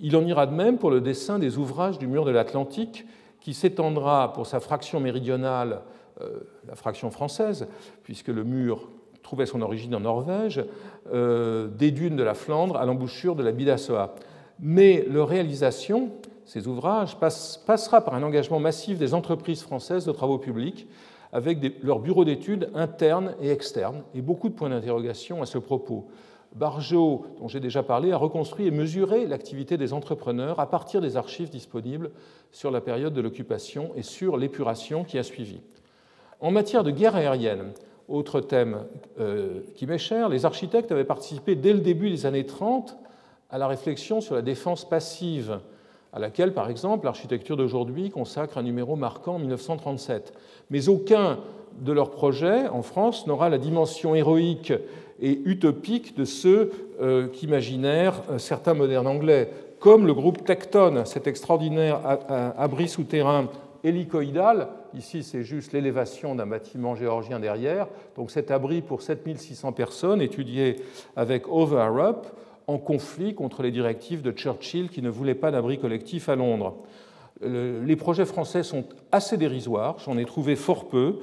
Il 0.00 0.16
en 0.16 0.24
ira 0.24 0.46
de 0.46 0.54
même 0.54 0.78
pour 0.78 0.90
le 0.90 1.00
dessin 1.00 1.38
des 1.38 1.58
ouvrages 1.58 1.98
du 1.98 2.06
mur 2.06 2.24
de 2.24 2.30
l'Atlantique, 2.30 3.06
qui 3.40 3.54
s'étendra 3.54 4.32
pour 4.32 4.46
sa 4.46 4.60
fraction 4.60 5.00
méridionale, 5.00 5.80
euh, 6.20 6.40
la 6.68 6.74
fraction 6.74 7.10
française, 7.10 7.68
puisque 8.02 8.28
le 8.28 8.44
mur 8.44 8.88
trouvait 9.22 9.46
son 9.46 9.62
origine 9.62 9.94
en 9.94 10.00
Norvège, 10.00 10.64
euh, 11.12 11.68
des 11.68 11.90
dunes 11.90 12.16
de 12.16 12.22
la 12.22 12.34
Flandre 12.34 12.76
à 12.76 12.84
l'embouchure 12.84 13.36
de 13.36 13.42
la 13.42 13.52
Bidassoa. 13.52 14.14
Mais 14.58 15.06
leur 15.08 15.28
réalisation, 15.28 16.10
ces 16.50 16.66
ouvrages, 16.66 17.16
passera 17.16 18.00
par 18.04 18.14
un 18.14 18.24
engagement 18.24 18.58
massif 18.58 18.98
des 18.98 19.14
entreprises 19.14 19.62
françaises 19.62 20.04
de 20.04 20.10
travaux 20.10 20.38
publics, 20.38 20.88
avec 21.32 21.58
leurs 21.80 22.00
bureaux 22.00 22.24
d'études 22.24 22.70
internes 22.74 23.36
et 23.40 23.52
externes, 23.52 24.02
et 24.16 24.20
beaucoup 24.20 24.48
de 24.48 24.54
points 24.54 24.68
d'interrogation 24.68 25.42
à 25.42 25.46
ce 25.46 25.58
propos. 25.58 26.08
Barjot, 26.56 27.24
dont 27.38 27.46
j'ai 27.46 27.60
déjà 27.60 27.84
parlé, 27.84 28.10
a 28.10 28.16
reconstruit 28.16 28.66
et 28.66 28.72
mesuré 28.72 29.28
l'activité 29.28 29.76
des 29.76 29.92
entrepreneurs 29.92 30.58
à 30.58 30.68
partir 30.68 31.00
des 31.00 31.16
archives 31.16 31.50
disponibles 31.50 32.10
sur 32.50 32.72
la 32.72 32.80
période 32.80 33.14
de 33.14 33.20
l'occupation 33.20 33.92
et 33.94 34.02
sur 34.02 34.36
l'épuration 34.36 35.04
qui 35.04 35.18
a 35.18 35.22
suivi. 35.22 35.60
En 36.40 36.50
matière 36.50 36.82
de 36.82 36.90
guerre 36.90 37.14
aérienne, 37.14 37.74
autre 38.08 38.40
thème 38.40 38.86
euh, 39.20 39.60
qui 39.76 39.86
m'est 39.86 39.98
cher, 39.98 40.28
les 40.28 40.44
architectes 40.44 40.90
avaient 40.90 41.04
participé 41.04 41.54
dès 41.54 41.72
le 41.72 41.78
début 41.78 42.10
des 42.10 42.26
années 42.26 42.46
30 42.46 42.96
à 43.50 43.58
la 43.58 43.68
réflexion 43.68 44.20
sur 44.20 44.34
la 44.34 44.42
défense 44.42 44.88
passive, 44.88 45.60
à 46.12 46.18
laquelle, 46.18 46.54
par 46.54 46.68
exemple, 46.70 47.04
l'architecture 47.04 47.56
d'aujourd'hui 47.56 48.10
consacre 48.10 48.58
un 48.58 48.62
numéro 48.62 48.96
marquant 48.96 49.34
en 49.34 49.38
1937. 49.38 50.32
Mais 50.70 50.88
aucun 50.88 51.38
de 51.80 51.92
leurs 51.92 52.10
projets 52.10 52.68
en 52.68 52.82
France 52.82 53.26
n'aura 53.26 53.48
la 53.48 53.58
dimension 53.58 54.14
héroïque 54.14 54.72
et 55.20 55.40
utopique 55.44 56.16
de 56.16 56.24
ceux 56.24 56.72
euh, 57.00 57.28
qu'imaginèrent 57.28 58.22
euh, 58.30 58.38
certains 58.38 58.74
modernes 58.74 59.06
anglais, 59.06 59.50
comme 59.78 60.06
le 60.06 60.14
groupe 60.14 60.44
Tecton, 60.44 61.04
cet 61.06 61.26
extraordinaire 61.26 62.00
abri 62.58 62.86
souterrain 62.86 63.48
hélicoïdal. 63.82 64.68
Ici, 64.94 65.22
c'est 65.22 65.42
juste 65.42 65.72
l'élévation 65.72 66.34
d'un 66.34 66.46
bâtiment 66.46 66.94
géorgien 66.94 67.40
derrière. 67.40 67.86
Donc 68.16 68.30
cet 68.30 68.50
abri 68.50 68.82
pour 68.82 69.02
7600 69.02 69.72
personnes, 69.72 70.20
étudié 70.20 70.76
avec 71.16 71.48
Over 71.48 71.86
Europe, 71.88 72.26
en 72.70 72.78
conflit 72.78 73.34
contre 73.34 73.62
les 73.62 73.70
directives 73.70 74.22
de 74.22 74.30
Churchill 74.30 74.88
qui 74.88 75.02
ne 75.02 75.10
voulait 75.10 75.34
pas 75.34 75.50
d'abri 75.50 75.78
collectif 75.78 76.28
à 76.28 76.36
Londres. 76.36 76.76
Les 77.42 77.96
projets 77.96 78.26
français 78.26 78.62
sont 78.62 78.84
assez 79.12 79.38
dérisoires, 79.38 79.96
j'en 80.04 80.18
ai 80.18 80.26
trouvé 80.26 80.56
fort 80.56 80.88
peu. 80.88 81.16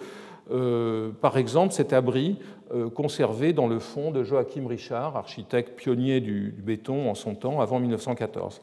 Euh, 0.51 1.11
par 1.21 1.37
exemple, 1.37 1.73
cet 1.73 1.93
abri 1.93 2.39
euh, 2.73 2.89
conservé 2.89 3.53
dans 3.53 3.67
le 3.67 3.79
fond 3.79 4.11
de 4.11 4.23
Joachim 4.23 4.65
Richard, 4.67 5.15
architecte 5.15 5.77
pionnier 5.77 6.19
du, 6.19 6.53
béton 6.57 7.09
en 7.09 7.15
son 7.15 7.35
temps, 7.35 7.61
avant 7.61 7.79
1914. 7.79 8.61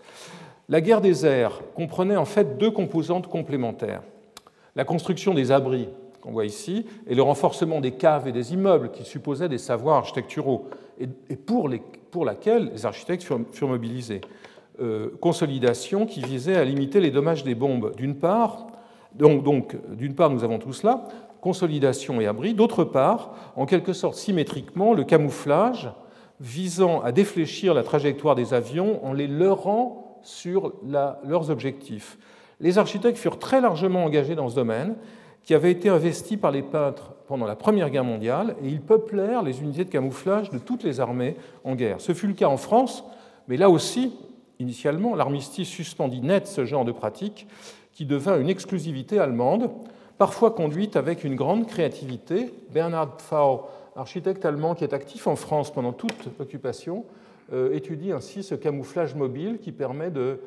La 0.68 0.80
guerre 0.80 1.00
des 1.00 1.26
airs 1.26 1.60
comprenait 1.74 2.16
en 2.16 2.24
fait 2.24 2.58
deux 2.58 2.70
composantes 2.70 3.28
complémentaires. 3.28 4.02
La 4.76 4.84
construction 4.84 5.34
des 5.34 5.52
abris, 5.52 5.88
qu'on 6.22 6.32
voit 6.32 6.46
ici, 6.46 6.86
et 7.06 7.14
le 7.14 7.22
renforcement 7.22 7.80
des 7.80 7.92
caves 7.92 8.26
et 8.26 8.32
des 8.32 8.52
immeubles 8.52 8.90
qui 8.90 9.04
supposaient 9.04 9.48
des 9.48 9.58
savoirs 9.58 9.96
architecturaux, 9.96 10.68
et 10.98 11.36
pour, 11.36 11.68
les, 11.68 11.82
pour 12.14 12.24
laquelle 12.24 12.70
les 12.72 12.86
architectes 12.86 13.24
furent, 13.24 13.68
mobilisés. 13.68 14.20
Euh, 14.80 15.10
consolidation 15.20 16.06
qui 16.06 16.20
visait 16.22 16.54
à 16.54 16.64
limiter 16.64 17.00
les 17.00 17.10
dommages 17.10 17.42
des 17.42 17.56
bombes, 17.56 17.92
d'une 17.96 18.14
part. 18.14 18.68
Donc, 19.16 19.76
d'une 19.96 20.14
part, 20.14 20.30
nous 20.30 20.44
avons 20.44 20.60
tout 20.60 20.72
cela, 20.72 21.08
consolidation 21.40 22.20
et 22.20 22.28
abri. 22.28 22.54
D'autre 22.54 22.84
part, 22.84 23.34
en 23.56 23.66
quelque 23.66 23.92
sorte 23.92 24.14
symétriquement, 24.14 24.94
le 24.94 25.02
camouflage 25.02 25.90
visant 26.38 27.00
à 27.00 27.10
défléchir 27.10 27.74
la 27.74 27.82
trajectoire 27.82 28.36
des 28.36 28.54
avions 28.54 29.04
en 29.04 29.12
les 29.12 29.26
leurrant 29.26 30.20
sur 30.22 30.72
leurs 30.84 31.50
objectifs. 31.50 32.16
Les 32.60 32.78
architectes 32.78 33.18
furent 33.18 33.40
très 33.40 33.60
largement 33.60 34.04
engagés 34.04 34.36
dans 34.36 34.48
ce 34.48 34.54
domaine, 34.54 34.94
qui 35.42 35.52
avait 35.52 35.72
été 35.72 35.88
investi 35.88 36.36
par 36.36 36.52
les 36.52 36.62
peintres 36.62 37.13
pendant 37.26 37.46
la 37.46 37.56
Première 37.56 37.90
Guerre 37.90 38.04
mondiale, 38.04 38.56
et 38.62 38.68
ils 38.68 38.80
peuplèrent 38.80 39.42
les 39.42 39.60
unités 39.62 39.84
de 39.84 39.90
camouflage 39.90 40.50
de 40.50 40.58
toutes 40.58 40.84
les 40.84 41.00
armées 41.00 41.36
en 41.64 41.74
guerre. 41.74 42.00
Ce 42.00 42.12
fut 42.12 42.26
le 42.26 42.34
cas 42.34 42.48
en 42.48 42.56
France, 42.56 43.04
mais 43.48 43.56
là 43.56 43.70
aussi, 43.70 44.12
initialement, 44.58 45.14
l'armistice 45.14 45.68
suspendit 45.68 46.20
net 46.20 46.46
ce 46.46 46.64
genre 46.64 46.84
de 46.84 46.92
pratique, 46.92 47.46
qui 47.92 48.04
devint 48.04 48.38
une 48.38 48.48
exclusivité 48.48 49.18
allemande, 49.18 49.70
parfois 50.18 50.50
conduite 50.50 50.96
avec 50.96 51.24
une 51.24 51.36
grande 51.36 51.66
créativité. 51.66 52.52
Bernhard 52.72 53.16
Pfau, 53.16 53.62
architecte 53.96 54.44
allemand 54.44 54.74
qui 54.74 54.84
est 54.84 54.92
actif 54.92 55.26
en 55.26 55.36
France 55.36 55.72
pendant 55.72 55.92
toute 55.92 56.28
l'occupation, 56.38 57.04
étudie 57.72 58.12
ainsi 58.12 58.42
ce 58.42 58.54
camouflage 58.54 59.14
mobile 59.14 59.58
qui 59.58 59.70
permet 59.70 60.10
de, 60.10 60.40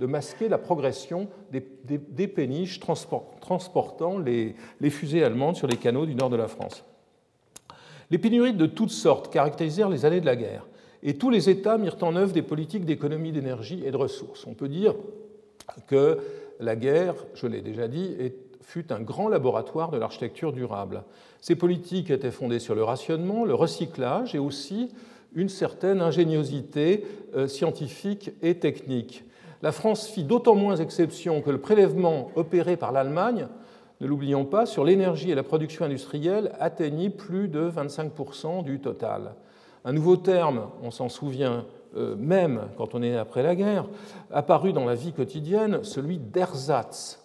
masquer 0.00 0.48
la 0.48 0.58
progression 0.58 1.28
des, 1.50 2.28
péniches 2.28 2.80
transportant 2.80 4.18
les, 4.18 4.54
les, 4.80 4.90
fusées 4.90 5.24
allemandes 5.24 5.56
sur 5.56 5.66
les 5.66 5.76
canaux 5.76 6.06
du 6.06 6.14
nord 6.14 6.30
de 6.30 6.36
la 6.36 6.48
France. 6.48 6.84
Les 8.10 8.18
pénuries 8.18 8.54
de 8.54 8.66
toutes 8.66 8.90
sortes 8.90 9.32
caractérisèrent 9.32 9.90
les 9.90 10.04
années 10.04 10.20
de 10.20 10.26
la 10.26 10.36
guerre, 10.36 10.66
et 11.02 11.14
tous 11.14 11.30
les 11.30 11.48
États 11.50 11.78
mirent 11.78 12.02
en 12.02 12.16
œuvre 12.16 12.32
des 12.32 12.42
politiques 12.42 12.84
d'économie 12.84 13.32
d'énergie 13.32 13.82
et 13.84 13.90
de 13.90 13.96
ressources. 13.96 14.46
On 14.46 14.54
peut 14.54 14.68
dire 14.68 14.94
que 15.86 16.18
la 16.60 16.76
guerre, 16.76 17.14
je 17.34 17.46
l'ai 17.46 17.60
déjà 17.60 17.88
dit, 17.88 18.16
fut 18.62 18.92
un 18.92 19.00
grand 19.00 19.28
laboratoire 19.28 19.90
de 19.90 19.98
l'architecture 19.98 20.52
durable. 20.52 21.04
Ces 21.40 21.54
politiques 21.54 22.10
étaient 22.10 22.30
fondées 22.30 22.58
sur 22.58 22.74
le 22.74 22.82
rationnement, 22.82 23.44
le 23.44 23.54
recyclage 23.54 24.34
et 24.34 24.38
aussi 24.38 24.90
une 25.34 25.48
certaine 25.48 26.00
ingéniosité 26.00 27.06
euh, 27.34 27.48
scientifique 27.48 28.32
et 28.42 28.58
technique. 28.58 29.24
La 29.62 29.72
France 29.72 30.06
fit 30.06 30.24
d'autant 30.24 30.54
moins 30.54 30.76
exception 30.76 31.42
que 31.42 31.50
le 31.50 31.58
prélèvement 31.58 32.30
opéré 32.36 32.76
par 32.76 32.92
l'Allemagne, 32.92 33.48
ne 34.00 34.06
l'oublions 34.06 34.44
pas, 34.44 34.66
sur 34.66 34.84
l'énergie 34.84 35.30
et 35.30 35.34
la 35.34 35.42
production 35.42 35.84
industrielle 35.84 36.52
atteignit 36.60 37.10
plus 37.10 37.48
de 37.48 37.68
25% 37.68 38.62
du 38.62 38.78
total. 38.78 39.34
Un 39.84 39.92
nouveau 39.92 40.16
terme, 40.16 40.68
on 40.82 40.90
s'en 40.90 41.08
souvient 41.08 41.64
euh, 41.96 42.14
même 42.16 42.68
quand 42.76 42.94
on 42.94 43.02
est 43.02 43.16
après 43.16 43.42
la 43.42 43.56
guerre, 43.56 43.86
apparu 44.30 44.72
dans 44.72 44.84
la 44.84 44.94
vie 44.94 45.12
quotidienne, 45.12 45.82
celui 45.82 46.18
d'ersatz, 46.18 47.24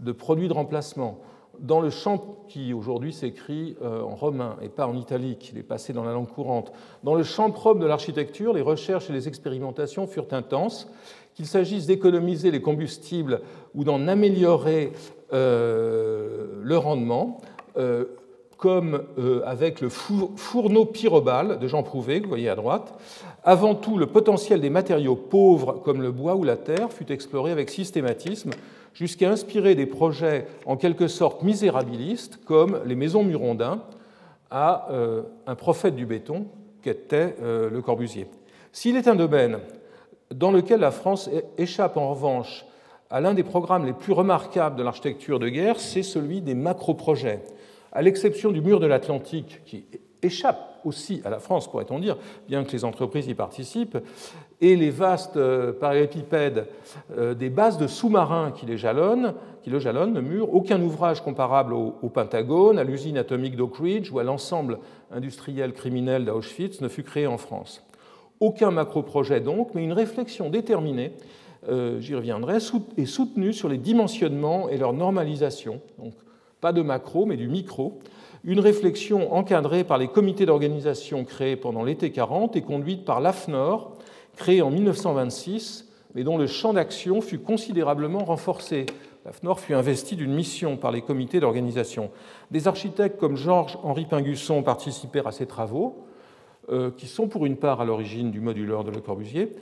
de 0.00 0.12
produit 0.12 0.48
de 0.48 0.54
remplacement. 0.54 1.20
Dans 1.60 1.80
le 1.80 1.90
champ 1.90 2.36
qui 2.48 2.72
aujourd'hui 2.72 3.12
s'écrit 3.12 3.76
euh, 3.82 4.02
en 4.02 4.14
romain 4.14 4.56
et 4.62 4.68
pas 4.68 4.86
en 4.86 4.96
italique, 4.96 5.50
il 5.52 5.58
est 5.58 5.64
passé 5.64 5.92
dans 5.92 6.04
la 6.04 6.12
langue 6.12 6.28
courante, 6.28 6.72
dans 7.02 7.14
le 7.14 7.22
champ 7.22 7.50
propre 7.50 7.80
de 7.80 7.86
l'architecture, 7.86 8.52
les 8.52 8.62
recherches 8.62 9.10
et 9.10 9.12
les 9.12 9.28
expérimentations 9.28 10.06
furent 10.06 10.32
intenses. 10.32 10.88
Qu'il 11.34 11.46
s'agisse 11.46 11.86
d'économiser 11.86 12.50
les 12.50 12.60
combustibles 12.60 13.42
ou 13.74 13.84
d'en 13.84 14.08
améliorer 14.08 14.92
euh, 15.32 16.46
le 16.62 16.78
rendement, 16.78 17.38
comme 18.56 19.04
avec 19.46 19.80
le 19.80 19.88
fourneau 19.88 20.84
pyrobal 20.84 21.60
de 21.60 21.68
Jean 21.68 21.84
Prouvé, 21.84 22.18
que 22.18 22.24
vous 22.24 22.30
voyez 22.30 22.48
à 22.48 22.56
droite, 22.56 22.92
avant 23.44 23.76
tout, 23.76 23.98
le 23.98 24.06
potentiel 24.06 24.60
des 24.60 24.68
matériaux 24.68 25.14
pauvres 25.14 25.80
comme 25.84 26.02
le 26.02 26.10
bois 26.10 26.34
ou 26.34 26.42
la 26.42 26.56
terre 26.56 26.92
fut 26.92 27.12
exploré 27.12 27.52
avec 27.52 27.70
systématisme 27.70 28.50
jusqu'à 28.98 29.30
inspirer 29.30 29.76
des 29.76 29.86
projets 29.86 30.48
en 30.66 30.76
quelque 30.76 31.06
sorte 31.06 31.44
misérabilistes 31.44 32.40
comme 32.44 32.80
les 32.84 32.96
maisons 32.96 33.22
Murondin 33.22 33.84
à 34.50 34.88
euh, 34.90 35.22
un 35.46 35.54
prophète 35.54 35.94
du 35.94 36.04
béton 36.04 36.46
qu'était 36.82 37.36
euh, 37.40 37.70
le 37.70 37.80
Corbusier. 37.80 38.26
S'il 38.72 38.96
est 38.96 39.06
un 39.06 39.14
domaine 39.14 39.60
dans 40.34 40.50
lequel 40.50 40.80
la 40.80 40.90
France 40.90 41.30
échappe 41.58 41.96
en 41.96 42.10
revanche 42.10 42.66
à 43.08 43.20
l'un 43.20 43.34
des 43.34 43.44
programmes 43.44 43.86
les 43.86 43.92
plus 43.92 44.12
remarquables 44.12 44.74
de 44.74 44.82
l'architecture 44.82 45.38
de 45.38 45.48
guerre, 45.48 45.78
c'est 45.78 46.02
celui 46.02 46.40
des 46.40 46.54
macro-projets. 46.54 47.44
À 47.92 48.02
l'exception 48.02 48.50
du 48.50 48.60
mur 48.60 48.80
de 48.80 48.86
l'Atlantique, 48.86 49.60
qui 49.64 49.84
échappe 50.22 50.80
aussi 50.84 51.22
à 51.24 51.30
la 51.30 51.38
France, 51.38 51.70
pourrait-on 51.70 52.00
dire, 52.00 52.18
bien 52.48 52.64
que 52.64 52.72
les 52.72 52.84
entreprises 52.84 53.28
y 53.28 53.34
participent, 53.34 53.98
et 54.60 54.76
les 54.76 54.90
vastes 54.90 55.36
euh, 55.36 55.72
parallélépipèdes 55.72 56.66
euh, 57.16 57.34
des 57.34 57.50
bases 57.50 57.78
de 57.78 57.86
sous-marins 57.86 58.50
qui, 58.50 58.66
les 58.66 58.76
jalonnent, 58.76 59.34
qui 59.62 59.70
le 59.70 59.78
jalonnent, 59.78 60.14
le 60.14 60.22
mur, 60.22 60.52
aucun 60.52 60.80
ouvrage 60.82 61.22
comparable 61.22 61.74
au, 61.74 61.92
Pentagone, 62.08 62.78
à 62.78 62.84
l'usine 62.84 63.18
atomique 63.18 63.56
d'Oak 63.56 63.76
Ridge 63.76 64.10
ou 64.12 64.18
à 64.18 64.24
l'ensemble 64.24 64.78
industriel 65.12 65.72
criminel 65.72 66.24
d'Auschwitz 66.24 66.80
ne 66.80 66.88
fut 66.88 67.04
créé 67.04 67.26
en 67.26 67.38
France. 67.38 67.84
Aucun 68.40 68.70
macro-projet 68.70 69.40
donc, 69.40 69.74
mais 69.74 69.84
une 69.84 69.92
réflexion 69.92 70.48
déterminée, 70.48 71.12
euh, 71.68 72.00
j'y 72.00 72.14
reviendrai, 72.14 72.58
est 72.96 73.06
soutenue 73.06 73.52
sur 73.52 73.68
les 73.68 73.78
dimensionnements 73.78 74.68
et 74.68 74.76
leur 74.76 74.92
normalisation. 74.92 75.80
Donc, 75.98 76.14
pas 76.60 76.72
de 76.72 76.82
macro, 76.82 77.26
mais 77.26 77.36
du 77.36 77.48
micro, 77.48 77.98
une 78.44 78.60
réflexion 78.60 79.32
encadrée 79.34 79.84
par 79.84 79.98
les 79.98 80.08
comités 80.08 80.46
d'organisation 80.46 81.24
créés 81.24 81.56
pendant 81.56 81.82
l'été 81.82 82.10
40 82.10 82.56
et 82.56 82.62
conduite 82.62 83.04
par 83.04 83.20
l'AFNOR, 83.20 83.97
créé 84.38 84.62
en 84.62 84.70
1926, 84.70 85.86
mais 86.14 86.22
dont 86.22 86.38
le 86.38 86.46
champ 86.46 86.72
d'action 86.72 87.20
fut 87.20 87.40
considérablement 87.40 88.24
renforcé. 88.24 88.86
L'AFNOR 89.26 89.60
fut 89.60 89.74
investi 89.74 90.16
d'une 90.16 90.32
mission 90.32 90.76
par 90.76 90.92
les 90.92 91.02
comités 91.02 91.40
d'organisation. 91.40 92.10
Des 92.50 92.68
architectes 92.68 93.18
comme 93.18 93.36
Georges-Henri 93.36 94.06
Pingusson 94.06 94.62
participèrent 94.62 95.26
à 95.26 95.32
ces 95.32 95.46
travaux, 95.46 96.06
euh, 96.70 96.90
qui 96.96 97.08
sont 97.08 97.26
pour 97.26 97.46
une 97.46 97.56
part 97.56 97.80
à 97.80 97.84
l'origine 97.84 98.30
du 98.30 98.40
moduleur 98.40 98.84
de 98.84 98.92
Le 98.92 99.00
Corbusier, 99.00 99.52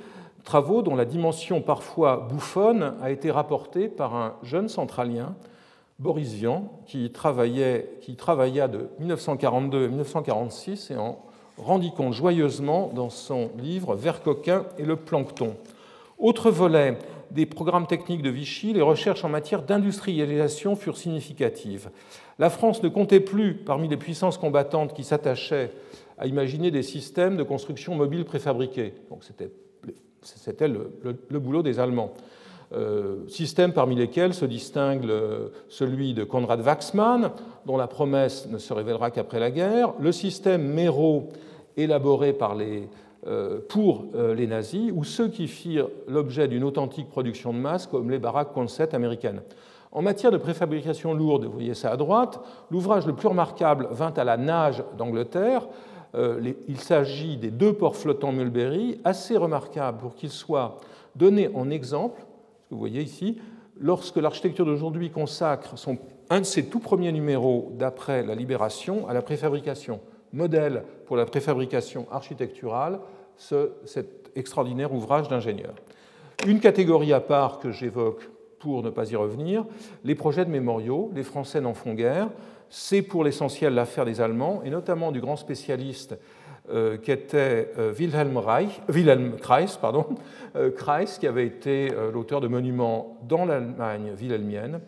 travaux 0.44 0.82
dont 0.82 0.94
la 0.94 1.06
dimension 1.06 1.62
parfois 1.62 2.28
bouffonne 2.30 2.94
a 3.02 3.10
été 3.10 3.30
rapportée 3.30 3.88
par 3.88 4.14
un 4.14 4.34
jeune 4.42 4.68
centralien, 4.68 5.34
Boris 5.98 6.34
Vian, 6.34 6.70
qui, 6.84 7.10
travaillait, 7.10 7.98
travailla 8.18 8.68
de 8.68 8.90
1942 9.00 9.84
à 9.86 9.88
1946 9.88 10.90
et 10.90 10.96
en 10.96 11.18
rendit 11.56 11.92
compte 11.92 12.12
joyeusement 12.12 12.90
dans 12.94 13.10
son 13.10 13.50
livre 13.58 13.94
Vert 13.94 14.22
coquin 14.22 14.64
et 14.78 14.84
le 14.84 14.96
plancton. 14.96 15.56
Autre 16.18 16.50
volet 16.50 16.98
des 17.30 17.46
programmes 17.46 17.86
techniques 17.86 18.22
de 18.22 18.30
Vichy, 18.30 18.72
les 18.72 18.82
recherches 18.82 19.24
en 19.24 19.28
matière 19.28 19.62
d'industrialisation 19.62 20.76
furent 20.76 20.96
significatives. 20.96 21.90
La 22.38 22.50
France 22.50 22.82
ne 22.82 22.88
comptait 22.88 23.20
plus 23.20 23.54
parmi 23.54 23.88
les 23.88 23.96
puissances 23.96 24.38
combattantes 24.38 24.94
qui 24.94 25.04
s'attachaient 25.04 25.72
à 26.18 26.26
imaginer 26.26 26.70
des 26.70 26.82
systèmes 26.82 27.36
de 27.36 27.42
construction 27.42 27.94
mobile 27.94 28.24
préfabriqués. 28.24 28.94
C'était 30.22 30.68
le, 30.68 31.38
boulot 31.38 31.62
des 31.62 31.78
Allemands. 31.78 32.12
Euh, 32.72 33.18
systèmes 33.28 33.72
parmi 33.72 33.94
lesquels 33.94 34.34
se 34.34 34.44
distingue 34.44 35.08
celui 35.68 36.14
de 36.14 36.24
Konrad 36.24 36.60
Waxman, 36.60 37.30
dont 37.64 37.76
la 37.76 37.86
promesse 37.86 38.48
ne 38.50 38.58
se 38.58 38.72
révélera 38.72 39.10
qu'après 39.10 39.38
la 39.38 39.50
guerre, 39.50 39.92
le 40.00 40.10
système 40.10 40.62
Mero 40.62 41.28
élaboré 41.76 42.32
par 42.32 42.54
les, 42.54 42.88
euh, 43.26 43.60
pour 43.68 44.06
euh, 44.14 44.34
les 44.34 44.48
nazis, 44.48 44.90
ou 44.94 45.04
ceux 45.04 45.28
qui 45.28 45.46
firent 45.46 45.88
l'objet 46.08 46.48
d'une 46.48 46.64
authentique 46.64 47.08
production 47.08 47.52
de 47.52 47.58
masse, 47.58 47.86
comme 47.86 48.10
les 48.10 48.18
baraques 48.18 48.52
Concept 48.52 48.94
américaines. 48.94 49.42
En 49.92 50.02
matière 50.02 50.32
de 50.32 50.36
préfabrication 50.36 51.14
lourde, 51.14 51.44
vous 51.44 51.52
voyez 51.52 51.74
ça 51.74 51.92
à 51.92 51.96
droite, 51.96 52.40
l'ouvrage 52.70 53.06
le 53.06 53.14
plus 53.14 53.28
remarquable 53.28 53.88
vint 53.92 54.12
à 54.16 54.24
la 54.24 54.36
nage 54.36 54.82
d'Angleterre. 54.98 55.68
il 56.68 56.78
s'agit 56.78 57.36
des 57.36 57.50
deux 57.50 57.72
ports 57.72 57.96
flottants 57.96 58.32
Mulberry, 58.32 59.00
assez 59.04 59.36
remarquables 59.36 59.98
pour 59.98 60.14
qu'ils 60.14 60.30
soient 60.30 60.76
donnés 61.14 61.48
en 61.54 61.70
exemple 61.70 62.20
vous 62.70 62.78
voyez 62.78 63.02
ici, 63.02 63.38
lorsque 63.78 64.16
l'architecture 64.16 64.66
d'aujourd'hui 64.66 65.10
consacre 65.10 65.74
un 66.30 66.40
de 66.40 66.44
ses 66.44 66.66
tout 66.66 66.80
premiers 66.80 67.12
numéros 67.12 67.72
d'après 67.74 68.24
la 68.24 68.34
libération 68.34 69.08
à 69.08 69.14
la 69.14 69.22
préfabrication, 69.22 70.00
modèle 70.32 70.84
pour 71.06 71.16
la 71.16 71.24
préfabrication 71.24 72.06
architecturale, 72.10 73.00
ce, 73.36 73.72
cet 73.84 74.30
extraordinaire 74.34 74.92
ouvrage 74.92 75.28
d'ingénieur. 75.28 75.74
Une 76.46 76.60
catégorie 76.60 77.12
à 77.12 77.20
part 77.20 77.58
que 77.58 77.70
j'évoque 77.70 78.28
pour 78.58 78.82
ne 78.82 78.90
pas 78.90 79.10
y 79.10 79.16
revenir, 79.16 79.64
les 80.04 80.14
projets 80.14 80.44
de 80.44 80.50
mémoriaux, 80.50 81.10
les 81.14 81.22
Français 81.22 81.60
n'en 81.60 81.74
font 81.74 81.94
guère, 81.94 82.28
c'est 82.68 83.02
pour 83.02 83.22
l'essentiel 83.22 83.74
l'affaire 83.74 84.04
des 84.04 84.20
Allemands, 84.20 84.62
et 84.64 84.70
notamment 84.70 85.12
du 85.12 85.20
grand 85.20 85.36
spécialiste 85.36 86.16
qui 87.02 87.12
était 87.12 87.72
euh, 87.78 87.92
Wilhelm, 87.92 88.36
Reich, 88.36 88.80
Wilhelm 88.88 89.36
Kreis, 89.36 89.78
pardon, 89.80 90.06
euh, 90.56 90.70
Kreis, 90.70 91.18
qui 91.20 91.26
avait 91.26 91.46
été 91.46 91.90
l'auteur 92.12 92.40
de 92.40 92.48
monuments 92.48 93.18
dans 93.28 93.44
l'Allemagne 93.44 94.12
wilhelmienne 94.16 94.80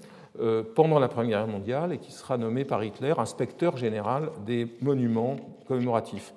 pendant 0.76 1.00
la 1.00 1.08
Première 1.08 1.40
Guerre 1.40 1.48
mondiale 1.48 1.92
et 1.92 1.98
qui 1.98 2.12
sera 2.12 2.36
nommé 2.36 2.64
par 2.64 2.84
Hitler 2.84 3.12
inspecteur 3.18 3.76
général 3.76 4.30
des 4.46 4.68
monuments 4.80 5.34
commémoratifs. 5.66 6.32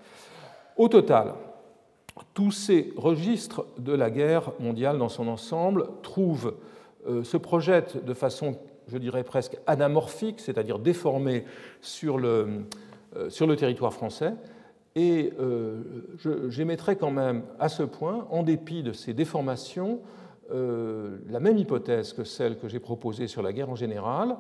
Au 0.76 0.88
total, 0.88 1.34
tous 2.34 2.50
ces 2.50 2.94
registres 2.98 3.68
de 3.78 3.94
la 3.94 4.10
guerre 4.10 4.54
mondiale 4.60 4.98
dans 4.98 5.10
son 5.10 5.28
ensemble 5.28 5.86
trouvent, 6.02 6.56
se 7.24 7.38
projettent 7.38 8.04
de 8.04 8.14
façon, 8.16 8.58
je 8.88 8.98
dirais 8.98 9.24
presque 9.24 9.58
anamorphique, 9.68 10.40
c'est-à-dire 10.40 10.80
déformée 10.80 11.46
sur 11.82 12.18
le, 12.18 12.66
sur 13.30 13.46
le 13.46 13.56
territoire 13.56 13.94
français, 13.94 14.34
et 14.96 15.34
euh, 15.40 15.82
j'émettrai 16.50 16.96
quand 16.98 17.12
même 17.12 17.44
à 17.60 17.70
ce 17.70 17.84
point, 17.84 18.28
en 18.30 18.44
dépit 18.44 18.84
de 18.84 18.92
ces 18.92 19.14
déformations, 19.14 20.00
euh, 20.52 21.18
la 21.30 21.40
même 21.40 21.58
hypothèse 21.58 22.14
que 22.14 22.26
celle 22.26 22.58
que 22.58 22.68
j'ai 22.68 22.80
proposée 22.80 23.28
sur 23.28 23.42
la 23.42 23.54
guerre 23.54 23.70
en 23.70 23.76
général. 23.76 24.36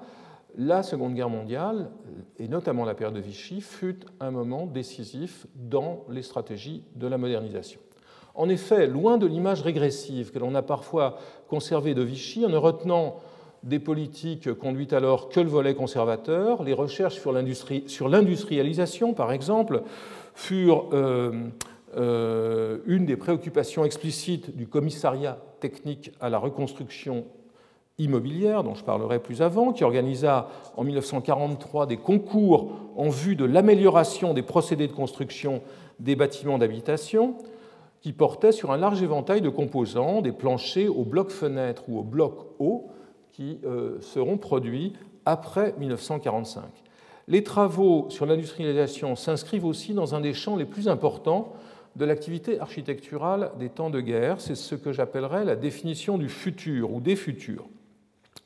La 0.57 0.83
Seconde 0.83 1.13
Guerre 1.13 1.29
mondiale, 1.29 1.89
et 2.37 2.49
notamment 2.49 2.83
la 2.83 2.93
période 2.93 3.15
de 3.15 3.21
Vichy, 3.21 3.61
fut 3.61 4.01
un 4.19 4.31
moment 4.31 4.65
décisif 4.65 5.47
dans 5.55 6.03
les 6.09 6.23
stratégies 6.23 6.83
de 6.95 7.07
la 7.07 7.17
modernisation. 7.17 7.79
En 8.35 8.49
effet, 8.49 8.87
loin 8.87 9.17
de 9.17 9.25
l'image 9.25 9.61
régressive 9.61 10.31
que 10.31 10.39
l'on 10.39 10.55
a 10.55 10.61
parfois 10.61 11.17
conservée 11.47 11.93
de 11.93 12.01
Vichy, 12.01 12.45
en 12.45 12.49
ne 12.49 12.57
retenant 12.57 13.21
des 13.63 13.79
politiques 13.79 14.53
conduites 14.53 14.93
alors 14.93 15.29
que 15.29 15.39
le 15.39 15.49
volet 15.49 15.75
conservateur, 15.75 16.63
les 16.63 16.73
recherches 16.73 17.21
sur 17.87 18.09
l'industrialisation, 18.09 19.13
par 19.13 19.31
exemple, 19.31 19.83
furent 20.33 20.89
euh, 20.93 21.49
euh, 21.97 22.79
une 22.85 23.05
des 23.05 23.17
préoccupations 23.17 23.83
explicites 23.83 24.55
du 24.55 24.67
commissariat 24.67 25.39
technique 25.59 26.11
à 26.21 26.29
la 26.29 26.37
reconstruction 26.37 27.25
immobilière, 27.97 28.63
dont 28.63 28.73
je 28.73 28.83
parlerai 28.83 29.19
plus 29.19 29.41
avant, 29.41 29.73
qui 29.73 29.83
organisa 29.83 30.47
en 30.75 30.83
1943 30.83 31.85
des 31.85 31.97
concours 31.97 32.71
en 32.95 33.09
vue 33.09 33.35
de 33.35 33.45
l'amélioration 33.45 34.33
des 34.33 34.41
procédés 34.41 34.87
de 34.87 34.93
construction 34.93 35.61
des 35.99 36.15
bâtiments 36.15 36.57
d'habitation, 36.57 37.35
qui 37.99 38.13
portaient 38.13 38.51
sur 38.51 38.71
un 38.71 38.77
large 38.77 39.03
éventail 39.03 39.41
de 39.41 39.49
composants, 39.49 40.21
des 40.21 40.31
planchers 40.31 40.89
au 40.89 41.03
bloc-fenêtre 41.03 41.83
ou 41.87 41.99
au 41.99 42.03
bloc 42.03 42.47
haut, 42.57 42.87
qui 43.31 43.59
euh, 43.65 43.99
seront 44.01 44.37
produits 44.37 44.93
après 45.25 45.75
1945. 45.77 46.63
Les 47.27 47.43
travaux 47.43 48.07
sur 48.09 48.25
l'industrialisation 48.25 49.15
s'inscrivent 49.15 49.65
aussi 49.65 49.93
dans 49.93 50.15
un 50.15 50.21
des 50.21 50.33
champs 50.33 50.55
les 50.55 50.65
plus 50.65 50.87
importants 50.87 51.53
de 51.95 52.05
l'activité 52.05 52.59
architecturale 52.59 53.51
des 53.59 53.69
temps 53.69 53.89
de 53.89 54.01
guerre. 54.01 54.39
C'est 54.39 54.55
ce 54.55 54.75
que 54.75 54.91
j'appellerais 54.91 55.45
la 55.45 55.55
définition 55.55 56.17
du 56.17 56.29
futur 56.29 56.93
ou 56.93 57.01
des 57.01 57.15
futurs. 57.15 57.65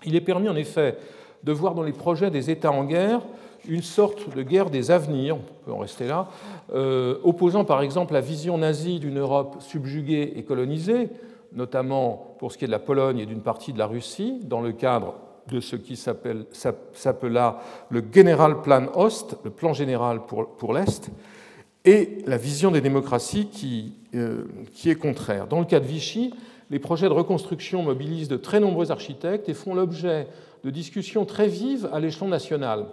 Il 0.03 0.15
est 0.15 0.21
permis 0.21 0.49
en 0.49 0.55
effet 0.55 0.97
de 1.43 1.51
voir 1.51 1.75
dans 1.75 1.83
les 1.83 1.93
projets 1.93 2.31
des 2.31 2.49
États 2.49 2.71
en 2.71 2.85
guerre 2.85 3.21
une 3.67 3.81
sorte 3.81 4.35
de 4.35 4.43
guerre 4.43 4.69
des 4.69 4.91
avenirs, 4.91 5.37
on 5.37 5.65
peut 5.65 5.71
en 5.71 5.79
rester 5.79 6.07
là, 6.07 6.27
euh, 6.73 7.17
opposant 7.23 7.65
par 7.65 7.81
exemple 7.81 8.13
la 8.13 8.21
vision 8.21 8.57
nazie 8.57 8.99
d'une 8.99 9.19
Europe 9.19 9.57
subjuguée 9.59 10.33
et 10.35 10.43
colonisée, 10.43 11.09
notamment 11.53 12.35
pour 12.37 12.51
ce 12.51 12.57
qui 12.57 12.65
est 12.65 12.67
de 12.67 12.71
la 12.71 12.79
Pologne 12.79 13.19
et 13.19 13.25
d'une 13.25 13.41
partie 13.41 13.73
de 13.73 13.79
la 13.79 13.87
Russie, 13.87 14.39
dans 14.43 14.61
le 14.61 14.71
cadre 14.71 15.15
de 15.49 15.59
ce 15.59 15.75
qui 15.75 15.95
s'appela 15.95 17.59
le 17.89 18.03
Generalplan 18.11 18.87
Ost, 18.95 19.37
le 19.43 19.51
plan 19.51 19.73
général 19.73 20.21
pour, 20.25 20.73
l'Est, 20.73 21.09
et 21.83 22.19
la 22.25 22.37
vision 22.37 22.71
des 22.71 22.81
démocraties 22.81 23.47
qui, 23.47 23.93
euh, 24.15 24.45
qui 24.73 24.89
est 24.89 24.95
contraire. 24.95 25.47
Dans 25.47 25.59
le 25.59 25.65
cas 25.65 25.79
de 25.79 25.85
Vichy, 25.85 26.33
les 26.71 26.79
projets 26.79 27.07
de 27.07 27.13
reconstruction 27.13 27.83
mobilisent 27.83 28.27
de 28.27 28.37
très 28.37 28.59
nombreux 28.59 28.91
architectes 28.91 29.49
et 29.49 29.53
font 29.53 29.75
l'objet 29.75 30.27
de 30.63 30.69
discussions 30.71 31.25
très 31.25 31.47
vives 31.47 31.87
à 31.93 31.99
l'échelon 31.99 32.27
national. 32.27 32.87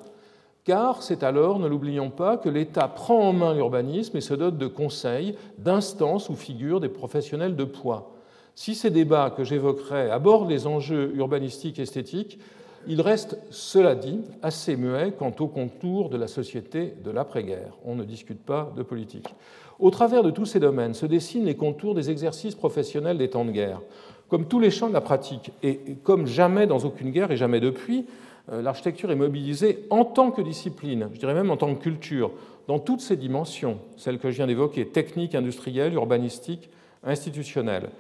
Car 0.65 1.03
c'est 1.03 1.25
alors, 1.25 1.59
ne 1.59 1.67
l'oublions 1.67 2.11
pas, 2.11 2.37
que 2.37 2.49
l'État 2.49 2.87
prend 2.87 3.29
en 3.29 3.33
main 3.33 3.55
l'urbanisme 3.55 4.17
et 4.17 4.21
se 4.21 4.35
dote 4.35 4.59
de 4.59 4.67
conseils, 4.69 5.35
d'instances 5.59 6.29
où 6.29 6.37
figurent 6.37 6.81
des 6.81 6.89
professionnels 6.89 7.57
de 7.57 7.65
poids. 7.65 8.15
Si 8.55 8.75
ces 8.75 8.91
débats 8.91 9.33
que 9.35 9.45
j'évoquerai 9.45 10.11
abordent 10.11 10.51
les 10.51 10.67
enjeux 10.67 11.13
urbanistiques 11.17 11.79
et 11.79 11.83
esthétiques, 11.83 12.39
il 12.87 13.01
reste, 13.01 13.39
cela 13.51 13.95
dit, 13.95 14.21
assez 14.43 14.77
muet 14.77 15.13
quant 15.17 15.35
au 15.39 15.47
contour 15.47 16.11
de 16.11 16.17
la 16.17 16.27
société 16.27 16.95
de 17.05 17.11
l'après-guerre. 17.11 17.79
On 17.85 17.95
ne 17.95 18.05
discute 18.05 18.43
pas 18.43 18.73
de 18.77 18.83
politique. 18.83 19.35
Au 19.79 19.91
travers 19.91 20.23
de 20.23 20.31
tous 20.31 20.47
ces 20.47 20.61
domaines 20.61 20.95
se 20.95 21.07
dessinent 21.07 21.45
les 21.45 21.57
contours 21.57 21.95
des 21.95 22.11
exercices 22.11 22.55
professionnels 22.55 23.19
des 23.19 23.31
temps 23.31 23.45
de 23.45 23.53
guerre. 23.53 23.81
Comme 24.29 24.47
tous 24.47 24.61
les 24.61 24.71
champs 24.71 24.89
de 24.89 24.95
la 24.95 25.01
pratique, 25.01 25.53
et 25.63 25.79
comme 26.03 26.27
jamais 26.27 26.67
dans 26.67 26.81
aucune 26.81 27.11
guerre 27.11 27.31
et 27.31 27.37
jamais 27.37 27.61
depuis, 27.61 28.07
euh, 28.51 28.63
l'architecture 28.63 29.11
est 29.11 29.17
mobilisée 29.17 29.87
en 29.91 30.05
tant 30.05 30.31
que 30.31 30.43
discipline, 30.43 31.09
je 31.13 31.19
dirais 31.19 31.35
même 31.35 31.51
en 31.51 31.57
tant 31.57 31.75
que 31.75 31.83
culture, 31.83 32.33
dans 32.67 32.79
toutes 32.79 33.01
ses 33.01 33.17
dimensions, 33.17 33.79
celles 33.97 34.19
que 34.19 34.31
je 34.31 34.37
viens 34.37 34.47
d'évoquer, 34.47 34.87
techniques, 34.87 35.35
industrielles, 35.35 35.95
urbanistiques, 35.95 36.71
institutionnelles. 37.05 37.91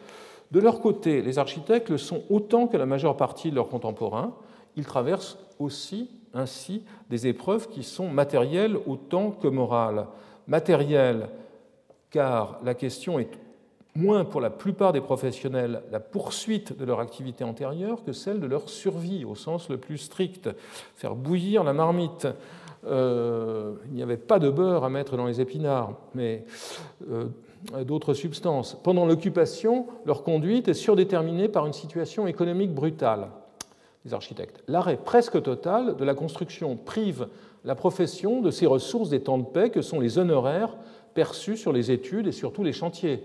De 0.52 0.60
leur 0.60 0.80
côté, 0.80 1.22
les 1.22 1.38
architectes 1.38 1.88
le 1.88 1.96
sont 1.96 2.22
autant 2.28 2.66
que 2.66 2.76
la 2.76 2.84
majeure 2.84 3.16
partie 3.16 3.50
de 3.50 3.56
leurs 3.56 3.68
contemporains. 3.68 4.34
Ils 4.76 4.84
traversent 4.84 5.38
aussi 5.58 6.10
ainsi 6.34 6.84
des 7.08 7.26
épreuves 7.26 7.68
qui 7.68 7.82
sont 7.82 8.10
matérielles 8.10 8.76
autant 8.86 9.30
que 9.30 9.48
morales. 9.48 10.06
Matérielles, 10.46 11.30
car 12.10 12.60
la 12.62 12.74
question 12.74 13.18
est 13.18 13.30
moins 13.94 14.26
pour 14.26 14.42
la 14.42 14.50
plupart 14.50 14.92
des 14.92 15.00
professionnels 15.00 15.82
la 15.90 16.00
poursuite 16.00 16.76
de 16.76 16.84
leur 16.84 17.00
activité 17.00 17.44
antérieure 17.44 18.04
que 18.04 18.12
celle 18.12 18.38
de 18.38 18.46
leur 18.46 18.68
survie 18.68 19.24
au 19.24 19.34
sens 19.34 19.70
le 19.70 19.78
plus 19.78 19.98
strict. 19.98 20.50
Faire 20.96 21.14
bouillir 21.14 21.64
la 21.64 21.72
marmite. 21.72 22.28
Euh, 22.84 23.74
il 23.86 23.94
n'y 23.94 24.02
avait 24.02 24.18
pas 24.18 24.38
de 24.38 24.50
beurre 24.50 24.84
à 24.84 24.90
mettre 24.90 25.16
dans 25.16 25.26
les 25.26 25.40
épinards, 25.40 25.94
mais 26.14 26.44
euh, 27.10 27.26
d'autres 27.86 28.14
substances. 28.14 28.76
Pendant 28.82 29.06
l'occupation, 29.06 29.86
leur 30.04 30.22
conduite 30.22 30.68
est 30.68 30.74
surdéterminée 30.74 31.48
par 31.48 31.66
une 31.66 31.72
situation 31.72 32.26
économique 32.26 32.74
brutale 32.74 33.28
des 34.04 34.14
architectes. 34.14 34.62
L'arrêt 34.68 34.96
presque 34.96 35.40
total 35.42 35.96
de 35.96 36.04
la 36.04 36.14
construction 36.14 36.76
prive 36.76 37.28
la 37.64 37.74
profession 37.74 38.40
de 38.40 38.50
ses 38.50 38.66
ressources 38.66 39.10
des 39.10 39.20
temps 39.20 39.38
de 39.38 39.44
paix 39.44 39.70
que 39.70 39.82
sont 39.82 40.00
les 40.00 40.18
honoraires 40.18 40.76
perçus 41.14 41.56
sur 41.56 41.72
les 41.72 41.90
études 41.90 42.26
et 42.26 42.32
sur 42.32 42.52
tous 42.52 42.64
les 42.64 42.72
chantiers. 42.72 43.22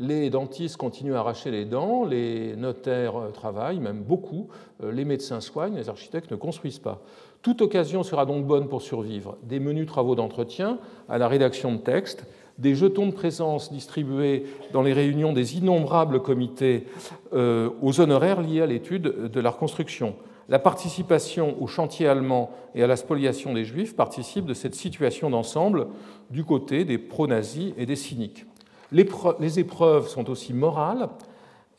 Les 0.00 0.30
dentistes 0.30 0.76
continuent 0.76 1.16
à 1.16 1.18
arracher 1.18 1.50
les 1.50 1.64
dents, 1.64 2.04
les 2.04 2.54
notaires 2.54 3.16
euh, 3.16 3.30
travaillent, 3.30 3.80
même 3.80 4.00
beaucoup, 4.00 4.46
euh, 4.84 4.92
les 4.92 5.04
médecins 5.04 5.40
soignent, 5.40 5.74
les 5.74 5.88
architectes 5.88 6.30
ne 6.30 6.36
construisent 6.36 6.78
pas. 6.78 7.02
Toute 7.42 7.62
occasion 7.62 8.04
sera 8.04 8.24
donc 8.24 8.46
bonne 8.46 8.68
pour 8.68 8.80
survivre. 8.80 9.36
Des 9.42 9.58
menus 9.58 9.86
travaux 9.86 10.14
d'entretien 10.14 10.78
à 11.08 11.18
la 11.18 11.26
rédaction 11.26 11.72
de 11.72 11.78
textes, 11.78 12.24
des 12.58 12.74
jetons 12.74 13.06
de 13.06 13.12
présence 13.12 13.72
distribués 13.72 14.44
dans 14.72 14.82
les 14.82 14.92
réunions 14.92 15.32
des 15.32 15.56
innombrables 15.56 16.20
comités 16.20 16.86
euh, 17.32 17.70
aux 17.80 18.00
honoraires 18.00 18.42
liés 18.42 18.60
à 18.60 18.66
l'étude 18.66 19.02
de 19.02 19.40
la 19.40 19.50
reconstruction. 19.50 20.16
La 20.48 20.58
participation 20.58 21.60
au 21.62 21.66
chantier 21.66 22.08
allemand 22.08 22.50
et 22.74 22.82
à 22.82 22.86
la 22.86 22.96
spoliation 22.96 23.52
des 23.52 23.64
Juifs 23.64 23.94
participe 23.94 24.46
de 24.46 24.54
cette 24.54 24.74
situation 24.74 25.28
d'ensemble 25.28 25.88
du 26.30 26.42
côté 26.42 26.84
des 26.84 26.98
pro-nazis 26.98 27.74
et 27.76 27.84
des 27.84 27.96
cyniques. 27.96 28.46
Les 28.90 29.58
épreuves 29.58 30.08
sont 30.08 30.30
aussi 30.30 30.54
morales, 30.54 31.10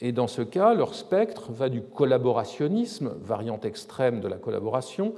et 0.02 0.12
dans 0.12 0.28
ce 0.28 0.44
cas, 0.44 0.76
leur 0.76 0.94
spectre 0.94 1.52
va 1.52 1.68
du 1.68 1.82
collaborationnisme, 1.82 3.16
variante 3.22 3.66
extrême 3.66 4.22
de 4.22 4.28
la 4.28 4.38
collaboration, 4.38 5.14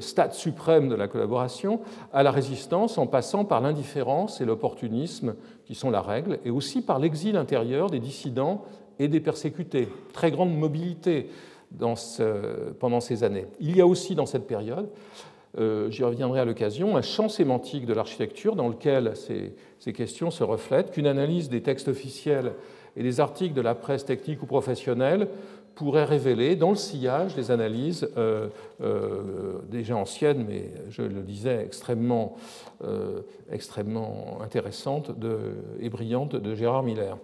stade 0.00 0.32
suprême 0.32 0.88
de 0.88 0.94
la 0.94 1.08
collaboration, 1.08 1.80
à 2.12 2.22
la 2.22 2.30
résistance 2.30 2.98
en 2.98 3.06
passant 3.06 3.44
par 3.44 3.60
l'indifférence 3.60 4.40
et 4.40 4.44
l'opportunisme 4.44 5.34
qui 5.64 5.74
sont 5.74 5.90
la 5.90 6.00
règle, 6.00 6.38
et 6.44 6.50
aussi 6.50 6.82
par 6.82 6.98
l'exil 6.98 7.36
intérieur 7.36 7.90
des 7.90 8.00
dissidents 8.00 8.64
et 8.98 9.08
des 9.08 9.20
persécutés. 9.20 9.88
Très 10.12 10.30
grande 10.30 10.56
mobilité 10.56 11.28
pendant 12.78 13.00
ces 13.00 13.24
années. 13.24 13.46
Il 13.60 13.76
y 13.76 13.80
a 13.80 13.86
aussi 13.86 14.14
dans 14.14 14.26
cette 14.26 14.46
période, 14.46 14.88
euh, 15.58 15.90
j'y 15.90 16.04
reviendrai 16.04 16.40
à 16.40 16.44
l'occasion, 16.44 16.96
un 16.96 17.02
champ 17.02 17.28
sémantique 17.28 17.86
de 17.86 17.94
l'architecture 17.94 18.56
dans 18.56 18.68
lequel 18.68 19.14
ces 19.16 19.92
questions 19.92 20.30
se 20.30 20.44
reflètent, 20.44 20.90
qu'une 20.90 21.06
analyse 21.06 21.48
des 21.48 21.62
textes 21.62 21.88
officiels 21.88 22.52
et 22.96 23.02
des 23.02 23.20
articles 23.20 23.54
de 23.54 23.60
la 23.60 23.74
presse 23.74 24.04
technique 24.04 24.42
ou 24.42 24.46
professionnelle 24.46 25.28
pourrait 25.76 26.04
révéler 26.04 26.56
dans 26.56 26.70
le 26.70 26.76
sillage 26.76 27.34
des 27.36 27.50
analyses 27.50 28.08
euh, 28.16 28.48
euh, 28.80 29.60
déjà 29.68 29.94
anciennes, 29.96 30.44
mais 30.48 30.70
je 30.88 31.02
le 31.02 31.20
disais, 31.20 31.62
extrêmement, 31.62 32.34
euh, 32.82 33.20
extrêmement 33.52 34.38
intéressantes 34.42 35.12
et 35.78 35.88
brillantes 35.90 36.34
de 36.34 36.54
Gérard 36.54 36.82
Miller. 36.82 37.18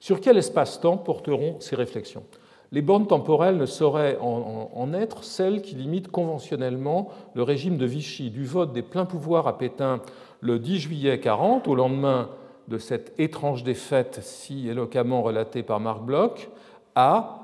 Sur 0.00 0.20
quel 0.20 0.36
espace-temps 0.36 0.96
porteront 0.96 1.60
ces 1.60 1.76
réflexions? 1.76 2.24
Les 2.72 2.82
bornes 2.82 3.06
temporelles 3.06 3.56
ne 3.56 3.66
sauraient 3.66 4.18
en, 4.20 4.92
être 4.94 5.24
celles 5.24 5.62
qui 5.62 5.74
limitent 5.74 6.10
conventionnellement 6.10 7.10
le 7.34 7.42
régime 7.42 7.76
de 7.76 7.86
Vichy, 7.86 8.30
du 8.30 8.44
vote 8.44 8.72
des 8.72 8.82
pleins 8.82 9.04
pouvoirs 9.04 9.46
à 9.46 9.58
Pétain 9.58 10.00
le 10.40 10.58
10 10.58 10.78
juillet 10.78 11.20
40, 11.20 11.68
au 11.68 11.74
lendemain 11.74 12.30
de 12.68 12.78
cette 12.78 13.12
étrange 13.20 13.62
défaite 13.62 14.20
si 14.22 14.68
éloquemment 14.68 15.22
relatée 15.22 15.62
par 15.62 15.80
Marc 15.80 16.00
Bloch, 16.02 16.48
à 16.94 17.41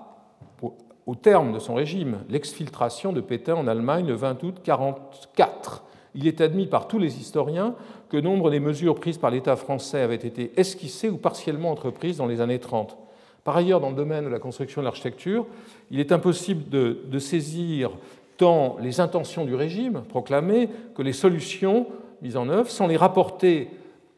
au 1.08 1.14
terme 1.14 1.54
de 1.54 1.58
son 1.58 1.74
régime, 1.74 2.18
l'exfiltration 2.28 3.14
de 3.14 3.22
Pétain 3.22 3.54
en 3.54 3.66
Allemagne 3.66 4.06
le 4.06 4.12
20 4.12 4.44
août 4.44 4.56
1944. 4.62 5.82
Il 6.14 6.26
est 6.26 6.42
admis 6.42 6.66
par 6.66 6.86
tous 6.86 6.98
les 6.98 7.18
historiens 7.18 7.74
que 8.10 8.18
nombre 8.18 8.50
des 8.50 8.60
mesures 8.60 8.94
prises 8.94 9.16
par 9.16 9.30
l'État 9.30 9.56
français 9.56 10.02
avaient 10.02 10.16
été 10.16 10.52
esquissées 10.60 11.08
ou 11.08 11.16
partiellement 11.16 11.72
entreprises 11.72 12.18
dans 12.18 12.26
les 12.26 12.42
années 12.42 12.58
30. 12.58 12.98
Par 13.42 13.56
ailleurs, 13.56 13.80
dans 13.80 13.88
le 13.88 13.96
domaine 13.96 14.24
de 14.24 14.28
la 14.28 14.38
construction 14.38 14.82
de 14.82 14.84
l'architecture, 14.84 15.46
il 15.90 15.98
est 15.98 16.12
impossible 16.12 16.68
de, 16.68 16.98
de, 17.06 17.18
saisir 17.18 17.90
tant 18.36 18.76
les 18.78 19.00
intentions 19.00 19.46
du 19.46 19.54
régime 19.54 20.02
proclamées 20.10 20.68
que 20.94 21.00
les 21.00 21.14
solutions 21.14 21.86
mises 22.20 22.36
en 22.36 22.50
œuvre 22.50 22.68
sans 22.68 22.86
les 22.86 22.98
rapporter 22.98 23.70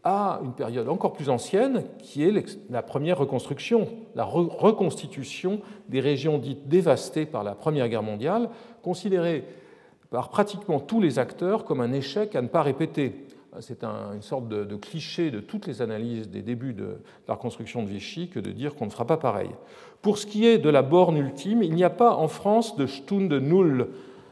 à 0.05 0.41
une 0.43 0.53
période 0.53 0.89
encore 0.89 1.13
plus 1.13 1.29
ancienne, 1.29 1.85
qui 1.99 2.23
est 2.23 2.59
la 2.71 2.83
première 2.83 3.19
reconstruction, 3.19 3.89
la 4.15 4.25
reconstitution 4.25 5.61
des 5.89 6.01
régions 6.01 6.39
dites 6.39 6.69
dévastées 6.69 7.27
par 7.27 7.45
la 7.45 7.55
Première 7.55 7.89
Guerre 7.89 8.03
mondiale, 8.03 8.49
considérée 8.83 9.45
par 10.11 10.31
pratiquement 10.31 10.81
tous 10.81 11.01
les 11.01 11.19
acteurs 11.19 11.65
comme 11.65 11.81
un 11.81 11.93
échec 11.93 12.35
à 12.35 12.43
ne 12.43 12.49
pas 12.49 12.63
répéter. 12.63 13.27
C'est 13.59 13.83
une 13.83 14.23
sorte 14.23 14.49
de, 14.49 14.77
cliché 14.77 15.31
de 15.31 15.41
toutes 15.41 15.67
les 15.67 15.83
analyses 15.83 16.31
des 16.31 16.41
débuts 16.41 16.73
de 16.73 17.01
la 17.27 17.35
reconstruction 17.35 17.83
de 17.83 17.89
Vichy 17.89 18.29
que 18.29 18.39
de 18.39 18.53
dire 18.53 18.77
qu'on 18.77 18.87
ne 18.87 18.91
fera 18.91 19.07
pas 19.07 19.17
pareil. 19.17 19.51
Pour 20.03 20.19
ce 20.19 20.27
qui 20.27 20.47
est 20.47 20.59
de 20.59 20.71
la 20.71 20.83
borne 20.83 21.17
ultime, 21.17 21.63
il 21.63 21.75
n'y 21.75 21.85
a 21.85 21.91
pas 21.91 22.15
en 22.15 22.29
France 22.29 22.77
de 22.77 22.87
Stunde 22.87 23.33
Null, 23.33 23.89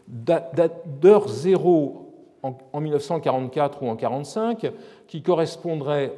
d'heure 0.07 1.29
zéro 1.29 2.09
en 2.43 2.81
1944 2.81 3.83
ou 3.83 3.87
en 3.87 3.95
1945, 3.95 4.73
qui 5.09 5.23
correspondrait 5.23 6.13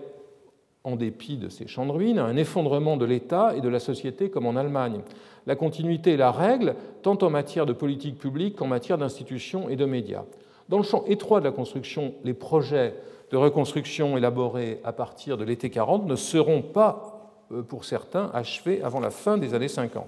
en 0.84 0.96
dépit 0.96 1.36
de 1.36 1.48
ces 1.48 1.66
champs 1.66 1.86
de 1.86 1.92
ruines, 1.92 2.18
à 2.18 2.24
un 2.24 2.36
effondrement 2.36 2.96
de 2.96 3.04
l'État 3.04 3.54
et 3.56 3.60
de 3.60 3.68
la 3.68 3.80
société 3.80 4.30
comme 4.30 4.46
en 4.46 4.56
Allemagne. 4.56 5.00
La 5.46 5.56
continuité 5.56 6.14
est 6.14 6.18
la 6.18 6.32
règle, 6.32 6.74
tant 7.02 7.18
en 7.22 7.30
matière 7.30 7.66
de 7.66 7.72
politique 7.72 8.18
publique 8.18 8.56
qu'en 8.56 8.66
matière 8.66 8.98
d'institutions 8.98 9.68
et 9.68 9.76
de 9.76 9.84
médias. 9.84 10.24
Dans 10.68 10.78
le 10.78 10.82
champ 10.82 11.04
étroit 11.06 11.40
de 11.40 11.44
la 11.44 11.52
construction, 11.52 12.14
les 12.24 12.34
projets 12.34 12.94
de 13.30 13.36
reconstruction 13.36 14.16
élaborés 14.16 14.80
à 14.84 14.92
partir 14.92 15.36
de 15.36 15.44
l'été 15.44 15.70
40 15.70 16.06
ne 16.06 16.16
seront 16.16 16.62
pas, 16.62 17.30
euh, 17.52 17.62
pour 17.62 17.84
certains, 17.84 18.30
achevés 18.32 18.82
avant 18.82 19.00
la 19.00 19.10
fin 19.10 19.38
des 19.38 19.54
années 19.54 19.68
50. 19.68 20.06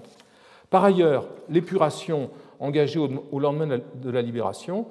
Par 0.69 0.83
ailleurs, 0.83 1.27
l'épuration 1.49 2.29
engagée 2.59 2.99
au 2.99 3.39
lendemain 3.39 3.79
de 3.95 4.09
la 4.09 4.21
libération 4.21 4.87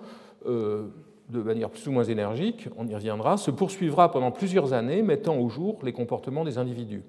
euh, 0.46 0.88
de 1.32 1.40
manière 1.40 1.70
plus 1.70 1.88
ou 1.88 1.92
moins 1.92 2.04
énergique, 2.04 2.68
on 2.76 2.86
y 2.86 2.94
reviendra, 2.94 3.36
se 3.36 3.50
poursuivra 3.50 4.10
pendant 4.10 4.30
plusieurs 4.30 4.74
années, 4.74 5.02
mettant 5.02 5.36
au 5.36 5.48
jour 5.48 5.78
les 5.82 5.92
comportements 5.92 6.44
des 6.44 6.58
individus. 6.58 7.02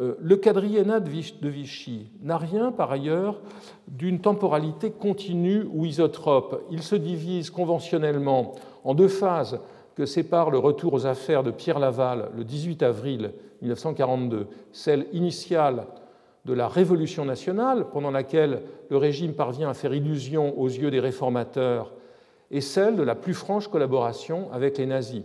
Euh, 0.00 0.14
le 0.20 0.36
quadriennat 0.36 1.00
de 1.00 1.48
Vichy 1.48 2.10
n'a 2.22 2.36
rien, 2.36 2.70
par 2.70 2.92
ailleurs, 2.92 3.40
d'une 3.88 4.20
temporalité 4.20 4.90
continue 4.90 5.66
ou 5.72 5.86
isotrope. 5.86 6.62
Il 6.70 6.82
se 6.82 6.94
divise 6.94 7.50
conventionnellement 7.50 8.52
en 8.84 8.94
deux 8.94 9.08
phases 9.08 9.58
que 9.96 10.06
séparent 10.06 10.50
le 10.50 10.58
retour 10.58 10.92
aux 10.92 11.06
affaires 11.06 11.42
de 11.42 11.50
Pierre 11.50 11.78
Laval 11.78 12.30
le 12.36 12.44
18 12.44 12.82
avril 12.82 13.32
1942, 13.62 14.46
celle 14.70 15.06
initiale 15.12 15.86
de 16.44 16.52
la 16.52 16.68
Révolution 16.68 17.24
nationale, 17.24 17.86
pendant 17.92 18.12
laquelle 18.12 18.62
le 18.90 18.96
régime 18.96 19.32
parvient 19.32 19.70
à 19.70 19.74
faire 19.74 19.92
illusion 19.92 20.56
aux 20.58 20.68
yeux 20.68 20.90
des 20.90 21.00
réformateurs 21.00 21.92
et 22.50 22.60
celle 22.60 22.96
de 22.96 23.02
la 23.02 23.14
plus 23.14 23.34
franche 23.34 23.68
collaboration 23.68 24.48
avec 24.52 24.78
les 24.78 24.86
nazis. 24.86 25.22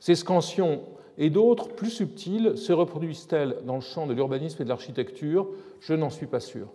Ces 0.00 0.14
scansions 0.14 0.80
et 1.18 1.30
d'autres, 1.30 1.68
plus 1.68 1.90
subtiles, 1.90 2.58
se 2.58 2.72
reproduisent-elles 2.72 3.56
dans 3.64 3.76
le 3.76 3.80
champ 3.80 4.06
de 4.06 4.12
l'urbanisme 4.12 4.60
et 4.60 4.64
de 4.64 4.68
l'architecture? 4.68 5.48
Je 5.80 5.94
n'en 5.94 6.10
suis 6.10 6.26
pas 6.26 6.40
sûr. 6.40 6.68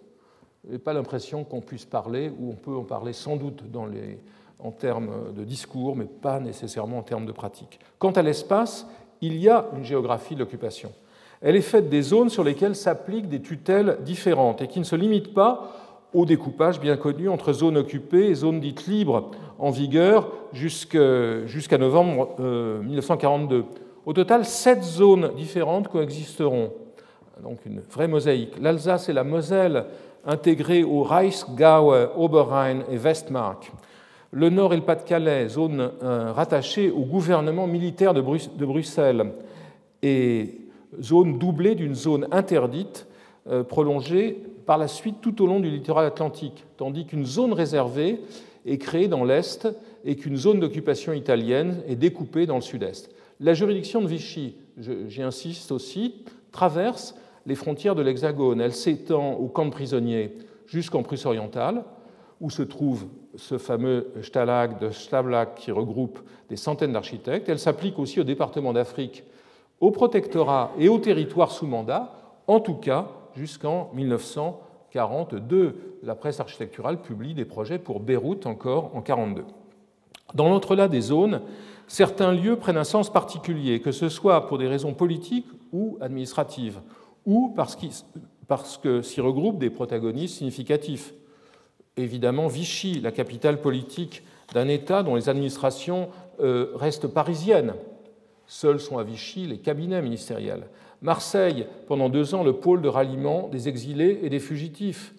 Je 0.65 0.73
n'ai 0.73 0.79
pas 0.79 0.93
l'impression 0.93 1.43
qu'on 1.43 1.61
puisse 1.61 1.85
parler, 1.85 2.31
ou 2.39 2.49
on 2.51 2.55
peut 2.55 2.75
en 2.75 2.83
parler 2.83 3.13
sans 3.13 3.35
doute 3.35 3.63
en 4.59 4.71
termes 4.71 5.33
de 5.35 5.43
discours, 5.43 5.95
mais 5.95 6.05
pas 6.05 6.39
nécessairement 6.39 6.99
en 6.99 7.03
termes 7.03 7.25
de 7.25 7.31
pratique. 7.31 7.79
Quant 7.99 8.11
à 8.11 8.21
l'espace, 8.21 8.87
il 9.21 9.37
y 9.37 9.49
a 9.49 9.67
une 9.75 9.83
géographie 9.83 10.35
de 10.35 10.39
l'occupation. 10.39 10.91
Elle 11.41 11.55
est 11.55 11.61
faite 11.61 11.89
des 11.89 12.03
zones 12.03 12.29
sur 12.29 12.43
lesquelles 12.43 12.75
s'appliquent 12.75 13.29
des 13.29 13.41
tutelles 13.41 13.97
différentes 14.01 14.61
et 14.61 14.67
qui 14.67 14.79
ne 14.79 14.83
se 14.83 14.95
limitent 14.95 15.33
pas 15.33 15.80
au 16.13 16.25
découpage 16.25 16.79
bien 16.79 16.97
connu 16.97 17.29
entre 17.29 17.53
zones 17.53 17.77
occupées 17.77 18.27
et 18.27 18.35
zones 18.35 18.59
dites 18.59 18.85
libres 18.87 19.31
en 19.59 19.69
vigueur 19.69 20.31
jusqu'à 20.53 21.77
novembre 21.77 22.35
1942. 22.83 23.55
Euh, 23.55 23.63
Au 24.05 24.13
total, 24.13 24.45
sept 24.45 24.83
zones 24.83 25.31
différentes 25.35 25.87
coexisteront, 25.87 26.71
donc 27.43 27.59
une 27.65 27.79
vraie 27.79 28.07
mosaïque. 28.07 28.55
L'Alsace 28.59 29.09
et 29.09 29.13
la 29.13 29.23
Moselle 29.23 29.85
intégrées 30.25 30.83
au 30.83 31.03
Reichsgau, 31.03 31.93
Oberrhein 32.17 32.81
et 32.91 32.97
Westmark. 32.97 33.71
Le 34.31 34.49
Nord 34.49 34.73
et 34.73 34.77
le 34.77 34.83
Pas-de-Calais, 34.83 35.49
zones 35.49 35.91
euh, 36.03 36.31
rattachées 36.31 36.89
au 36.89 37.01
gouvernement 37.01 37.67
militaire 37.67 38.13
de, 38.13 38.21
de 38.21 38.65
Bruxelles, 38.65 39.33
et 40.01 40.61
zone 41.01 41.37
doublée 41.37 41.75
d'une 41.75 41.95
zone 41.95 42.27
interdite 42.31 43.07
euh, 43.49 43.63
prolongée 43.63 44.43
par 44.65 44.77
la 44.77 44.87
suite 44.87 45.21
tout 45.21 45.41
au 45.41 45.47
long 45.47 45.59
du 45.59 45.69
littoral 45.69 46.05
atlantique, 46.05 46.65
tandis 46.77 47.05
qu'une 47.05 47.25
zone 47.25 47.53
réservée 47.53 48.21
est 48.65 48.77
créée 48.77 49.07
dans 49.07 49.23
l'Est 49.23 49.67
et 50.05 50.15
qu'une 50.15 50.37
zone 50.37 50.59
d'occupation 50.59 51.13
italienne 51.13 51.81
est 51.87 51.95
découpée 51.95 52.45
dans 52.45 52.55
le 52.55 52.61
Sud-Est. 52.61 53.09
La 53.39 53.53
juridiction 53.53 54.01
de 54.01 54.07
Vichy, 54.07 54.55
j'y 54.77 55.23
insiste 55.23 55.71
aussi, 55.71 56.23
traverse 56.51 57.15
les 57.45 57.55
frontières 57.55 57.95
de 57.95 58.01
l'Hexagone. 58.01 58.61
Elle 58.61 58.73
s'étend 58.73 59.33
au 59.33 59.47
camp 59.47 59.65
de 59.65 59.71
prisonniers 59.71 60.37
jusqu'en 60.67 61.03
Prusse 61.03 61.25
orientale, 61.25 61.83
où 62.39 62.49
se 62.49 62.61
trouve 62.61 63.07
ce 63.35 63.57
fameux 63.57 64.11
Stalag 64.21 64.79
de 64.79 64.89
Stalag 64.91 65.53
qui 65.55 65.71
regroupe 65.71 66.19
des 66.49 66.55
centaines 66.55 66.93
d'architectes. 66.93 67.49
Elle 67.49 67.59
s'applique 67.59 67.99
aussi 67.99 68.19
au 68.19 68.23
département 68.23 68.73
d'Afrique, 68.73 69.23
au 69.79 69.91
protectorat 69.91 70.71
et 70.77 70.89
au 70.89 70.99
territoire 70.99 71.51
sous 71.51 71.67
mandat, 71.67 72.13
en 72.47 72.59
tout 72.59 72.75
cas 72.75 73.07
jusqu'en 73.35 73.91
1942. 73.93 75.97
La 76.03 76.15
presse 76.15 76.39
architecturale 76.39 77.01
publie 77.01 77.33
des 77.33 77.45
projets 77.45 77.79
pour 77.79 77.99
Beyrouth 77.99 78.45
encore 78.45 78.95
en 78.95 79.01
1942. 79.01 79.43
Dans 80.33 80.49
l'entre-là 80.49 80.87
des 80.87 81.01
zones, 81.01 81.41
certains 81.87 82.31
lieux 82.31 82.55
prennent 82.55 82.77
un 82.77 82.83
sens 82.83 83.11
particulier, 83.11 83.81
que 83.81 83.91
ce 83.91 84.09
soit 84.09 84.47
pour 84.47 84.57
des 84.57 84.67
raisons 84.67 84.93
politiques 84.93 85.47
ou 85.73 85.97
administratives, 85.99 86.79
ou 87.25 87.53
parce, 87.55 87.77
parce 88.47 88.77
que 88.77 89.01
s'y 89.01 89.21
regroupent 89.21 89.59
des 89.59 89.69
protagonistes 89.69 90.37
significatifs. 90.37 91.13
Évidemment, 91.97 92.47
Vichy, 92.47 93.01
la 93.01 93.11
capitale 93.11 93.59
politique 93.59 94.23
d'un 94.53 94.67
État 94.67 95.03
dont 95.03 95.15
les 95.15 95.29
administrations 95.29 96.09
euh, 96.39 96.71
restent 96.75 97.07
parisiennes. 97.07 97.73
Seuls 98.47 98.79
sont 98.79 98.97
à 98.97 99.03
Vichy 99.03 99.45
les 99.45 99.59
cabinets 99.59 100.01
ministériels. 100.01 100.67
Marseille, 101.01 101.65
pendant 101.87 102.09
deux 102.09 102.35
ans, 102.35 102.43
le 102.43 102.53
pôle 102.53 102.81
de 102.81 102.87
ralliement 102.87 103.49
des 103.51 103.67
exilés 103.67 104.19
et 104.21 104.29
des 104.29 104.39
fugitifs. 104.39 105.15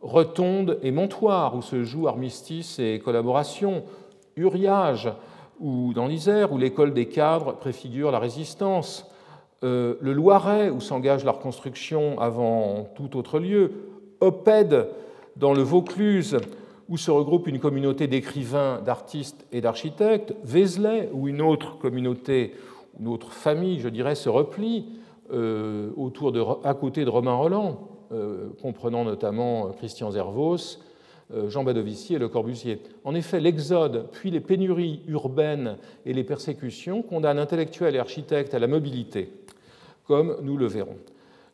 Retonde 0.00 0.78
et 0.82 0.90
Montoire, 0.90 1.56
où 1.56 1.62
se 1.62 1.82
jouent 1.82 2.08
armistice 2.08 2.78
et 2.78 3.00
collaboration. 3.04 3.84
Uriage, 4.36 5.12
ou 5.60 5.92
dans 5.94 6.06
l'Isère, 6.06 6.52
où 6.52 6.58
l'école 6.58 6.94
des 6.94 7.06
cadres 7.06 7.56
préfigure 7.56 8.10
la 8.10 8.18
résistance. 8.18 9.10
Euh, 9.62 9.96
le 10.00 10.12
Loiret, 10.12 10.70
où 10.70 10.80
s'engage 10.80 11.24
la 11.24 11.32
reconstruction 11.32 12.18
avant 12.18 12.88
tout 12.94 13.16
autre 13.16 13.38
lieu. 13.38 13.72
Opède, 14.20 14.88
dans 15.36 15.52
le 15.52 15.62
Vaucluse, 15.62 16.38
où 16.88 16.96
se 16.96 17.10
regroupe 17.10 17.46
une 17.46 17.58
communauté 17.58 18.06
d'écrivains, 18.06 18.80
d'artistes 18.80 19.46
et 19.52 19.60
d'architectes. 19.60 20.34
Vézelay, 20.44 21.10
où 21.12 21.28
une 21.28 21.42
autre 21.42 21.78
communauté, 21.78 22.54
une 22.98 23.08
autre 23.08 23.32
famille, 23.32 23.80
je 23.80 23.88
dirais, 23.88 24.14
se 24.14 24.30
replie. 24.30 24.86
Euh, 25.32 25.90
autour 25.96 26.30
de, 26.30 26.40
à 26.62 26.74
côté 26.74 27.04
de 27.04 27.10
Romain 27.10 27.34
Roland, 27.34 27.80
euh, 28.12 28.50
comprenant 28.62 29.04
notamment 29.04 29.66
euh, 29.66 29.70
Christian 29.72 30.10
Zervos, 30.10 30.78
Jean 31.48 31.64
Badovici 31.64 32.14
et 32.14 32.18
Le 32.18 32.28
Corbusier. 32.28 32.80
En 33.02 33.12
effet, 33.16 33.40
l'exode, 33.40 34.06
puis 34.12 34.30
les 34.30 34.38
pénuries 34.38 35.00
urbaines 35.08 35.76
et 36.04 36.12
les 36.12 36.22
persécutions 36.22 37.02
condamnent 37.02 37.40
intellectuels 37.40 37.96
et 37.96 37.98
architectes 37.98 38.54
à 38.54 38.60
la 38.60 38.68
mobilité, 38.68 39.32
comme 40.06 40.36
nous 40.42 40.56
le 40.56 40.66
verrons. 40.66 40.98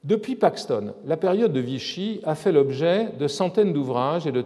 Depuis 0.04 0.36
Paxton, 0.36 0.92
la 1.06 1.16
période 1.16 1.54
de 1.54 1.60
Vichy 1.60 2.20
a 2.24 2.34
fait 2.34 2.52
l'objet 2.52 3.12
de 3.18 3.26
centaines 3.26 3.72
d'ouvrages, 3.72 4.26
et 4.26 4.32
de, 4.32 4.44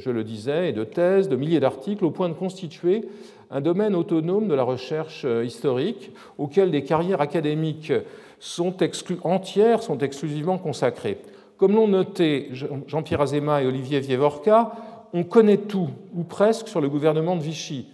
je 0.00 0.10
le 0.10 0.24
disais, 0.24 0.70
et 0.70 0.72
de 0.72 0.82
thèses, 0.82 1.28
de 1.28 1.36
milliers 1.36 1.60
d'articles, 1.60 2.04
au 2.04 2.10
point 2.10 2.28
de 2.28 2.34
constituer 2.34 3.08
un 3.52 3.60
domaine 3.60 3.94
autonome 3.94 4.48
de 4.48 4.54
la 4.54 4.64
recherche 4.64 5.24
historique, 5.44 6.10
auquel 6.36 6.72
des 6.72 6.82
carrières 6.82 7.20
académiques 7.20 7.92
sont 8.38 8.76
entières 9.24 9.82
sont 9.82 9.98
exclusivement 9.98 10.58
consacrées. 10.58 11.18
Comme 11.56 11.74
l'ont 11.74 11.88
noté 11.88 12.50
Jean-Pierre 12.86 13.20
Azéma 13.20 13.62
et 13.62 13.66
Olivier 13.66 14.00
Vievorka, 14.00 14.72
on 15.12 15.24
connaît 15.24 15.56
tout, 15.56 15.88
ou 16.14 16.22
presque, 16.22 16.68
sur 16.68 16.80
le 16.80 16.88
gouvernement 16.88 17.36
de 17.36 17.42
Vichy, 17.42 17.88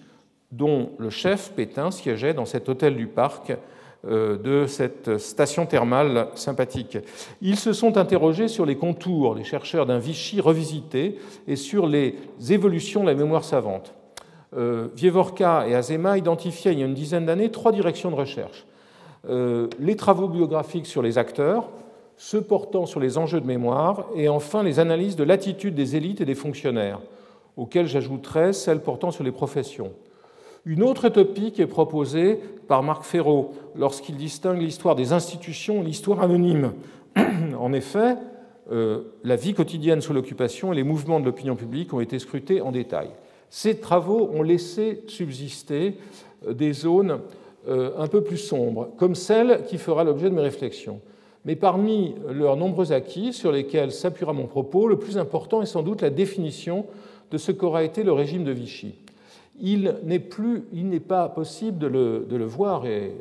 dont 0.53 0.91
le 0.99 1.11
chef 1.11 1.53
Pétain 1.53 1.91
siégeait 1.91 2.35
dans 2.35 2.45
cet 2.45 2.69
hôtel 2.69 2.97
du 2.97 3.07
parc 3.07 3.53
euh, 4.07 4.37
de 4.37 4.67
cette 4.67 5.19
station 5.19 5.65
thermale 5.65 6.29
sympathique. 6.35 6.99
Ils 7.41 7.59
se 7.59 7.73
sont 7.73 7.97
interrogés 7.97 8.49
sur 8.49 8.67
les 8.67 8.77
contours, 8.77 9.35
les 9.35 9.45
chercheurs 9.45 9.87
d'un 9.87 9.99
Vichy 9.99 10.41
revisité, 10.41 11.19
et 11.49 11.57
sur 11.57 11.87
les 11.87 12.17
évolutions 12.51 13.01
de 13.01 13.07
la 13.07 13.15
mémoire 13.15 13.45
savante. 13.45 13.95
Euh, 14.57 14.89
Vievorka 14.95 15.67
et 15.67 15.75
Azema 15.75 16.19
identifiaient 16.19 16.73
il 16.73 16.81
y 16.81 16.83
a 16.83 16.87
une 16.87 16.95
dizaine 16.95 17.27
d'années 17.27 17.51
trois 17.51 17.73
directions 17.73 18.11
de 18.11 18.17
recherche. 18.17 18.67
Euh, 19.29 19.69
les 19.79 19.97
travaux 19.97 20.29
biographiques 20.29 20.87
sur 20.87 21.03
les 21.03 21.19
acteurs, 21.19 21.71
ceux 22.17 22.43
portant 22.43 22.87
sur 22.87 23.01
les 23.01 23.19
enjeux 23.19 23.41
de 23.41 23.47
mémoire, 23.47 24.07
et 24.15 24.29
enfin 24.29 24.63
les 24.63 24.79
analyses 24.81 25.17
de 25.17 25.25
l'attitude 25.25 25.75
des 25.75 25.97
élites 25.97 26.21
et 26.21 26.25
des 26.25 26.35
fonctionnaires, 26.35 27.01
auxquelles 27.57 27.87
j'ajouterai 27.87 28.53
celles 28.53 28.81
portant 28.81 29.11
sur 29.11 29.25
les 29.25 29.33
professions. 29.33 29.93
Une 30.67 30.83
autre 30.83 31.09
topique 31.09 31.61
est 31.61 31.67
proposée 31.67 32.41
par 32.69 32.83
Marc 32.83 33.05
Ferraud 33.05 33.53
lorsqu'il 33.77 34.17
distingue 34.17 34.61
l'histoire 34.61 34.95
des 34.95 35.13
institutions 35.13 35.83
et 35.83 35.85
l'histoire 35.85 36.23
anonyme. 36.23 36.73
en 37.59 37.73
effet, 37.73 38.17
euh, 38.73 39.03
la 39.25 39.37
vie 39.37 39.53
quotidienne 39.53 40.01
sous 40.01 40.15
l'occupation 40.15 40.73
et 40.73 40.77
les 40.77 40.83
mouvements 40.83 41.21
de 41.21 41.27
l'opinion 41.27 41.55
publique 41.55 41.93
ont 41.93 42.01
été 42.01 42.19
scrutés 42.19 42.63
en 42.63 42.73
détail. 42.73 43.11
Ces 43.51 43.79
travaux 43.79 44.31
ont 44.33 44.43
laissé 44.43 45.03
subsister 45.07 45.99
euh, 46.47 46.55
des 46.55 46.73
zones 46.73 47.21
un 47.67 48.07
peu 48.09 48.23
plus 48.23 48.37
sombre, 48.37 48.91
comme 48.97 49.15
celle 49.15 49.65
qui 49.67 49.79
fera 49.79 50.05
l'objet 50.05 50.29
de 50.29 50.35
mes 50.35 50.43
réflexions. 50.43 51.01
Mais 51.45 51.57
parmi 51.57 52.15
leurs 52.31 52.57
nombreux 52.57 52.93
acquis 52.93 53.33
sur 53.33 53.53
lesquels 53.53 53.93
s'appuiera 53.93 54.33
mon 54.33 54.47
propos, 54.47 54.89
le 54.89 54.99
plus 54.99 55.19
important 55.19 55.61
est 55.61 55.67
sans 55.67 55.83
doute 55.83 56.01
la 56.01 56.11
définition 56.11 56.87
de 57.31 57.39
ce 57.39 57.53
qu'aura 57.53 57.85
été 57.85 58.03
le 58.03 58.13
régime 58.13 58.45
de 58.45 58.53
Vichy. 58.53 58.95
Il 59.61 59.97
n'est 60.05 60.21
plus, 60.21 60.65
il 60.73 60.89
n'est 60.89 61.01
pas 61.01 61.29
possible 61.29 61.79
de 61.79 61.87
le, 61.87 62.45
voir, 62.45 62.87
et 62.87 63.13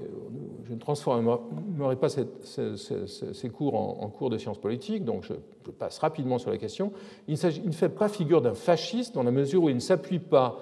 je 0.68 0.74
ne 0.74 0.80
transformerai 0.80 1.96
pas 1.98 2.10
ces 2.10 3.50
cours 3.50 3.76
en, 3.76 4.08
cours 4.08 4.30
de 4.30 4.38
sciences 4.38 4.58
politiques, 4.58 5.04
donc 5.04 5.24
je, 5.24 5.34
passe 5.72 6.00
rapidement 6.00 6.40
sur 6.40 6.50
la 6.50 6.58
question. 6.58 6.92
Il, 7.28 7.34
ne 7.66 7.72
fait 7.72 7.90
pas 7.90 8.08
figure 8.08 8.42
d'un 8.42 8.56
fasciste 8.56 9.14
dans 9.16 9.24
la 9.24 9.32
mesure 9.32 9.64
où 9.64 9.70
il 9.70 9.76
ne 9.76 9.80
s'appuie 9.82 10.20
pas 10.20 10.60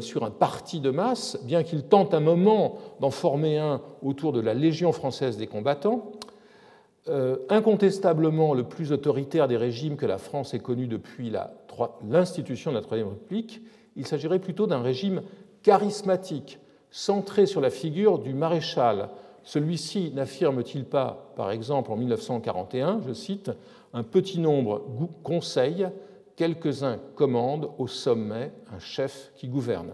sur 0.00 0.24
un 0.24 0.30
parti 0.30 0.80
de 0.80 0.90
masse, 0.90 1.38
bien 1.44 1.62
qu'il 1.62 1.84
tente 1.84 2.14
un 2.14 2.20
moment 2.20 2.78
d'en 3.00 3.10
former 3.10 3.58
un 3.58 3.80
autour 4.02 4.32
de 4.32 4.40
la 4.40 4.54
Légion 4.54 4.92
française 4.92 5.36
des 5.36 5.46
combattants. 5.46 6.12
Euh, 7.08 7.38
incontestablement 7.48 8.54
le 8.54 8.62
plus 8.62 8.92
autoritaire 8.92 9.48
des 9.48 9.56
régimes 9.56 9.96
que 9.96 10.06
la 10.06 10.18
France 10.18 10.54
ait 10.54 10.60
connu 10.60 10.86
depuis 10.86 11.32
l'institution 12.08 12.70
de 12.70 12.76
la 12.76 12.82
Troisième 12.82 13.08
République, 13.08 13.60
il 13.96 14.06
s'agirait 14.06 14.38
plutôt 14.38 14.68
d'un 14.68 14.82
régime 14.82 15.22
charismatique, 15.64 16.60
centré 16.92 17.46
sur 17.46 17.60
la 17.60 17.70
figure 17.70 18.20
du 18.20 18.34
maréchal. 18.34 19.08
Celui-ci 19.42 20.12
n'affirme-t-il 20.14 20.84
pas, 20.84 21.32
par 21.34 21.50
exemple, 21.50 21.90
en 21.90 21.96
1941, 21.96 23.00
je 23.06 23.12
cite, 23.12 23.50
Un 23.92 24.04
petit 24.04 24.38
nombre 24.38 24.82
conseille, 25.24 25.88
quelques-uns 26.42 26.98
commandent, 27.14 27.70
au 27.78 27.86
sommet 27.86 28.50
un 28.74 28.80
chef 28.80 29.30
qui 29.36 29.46
gouverne. 29.46 29.92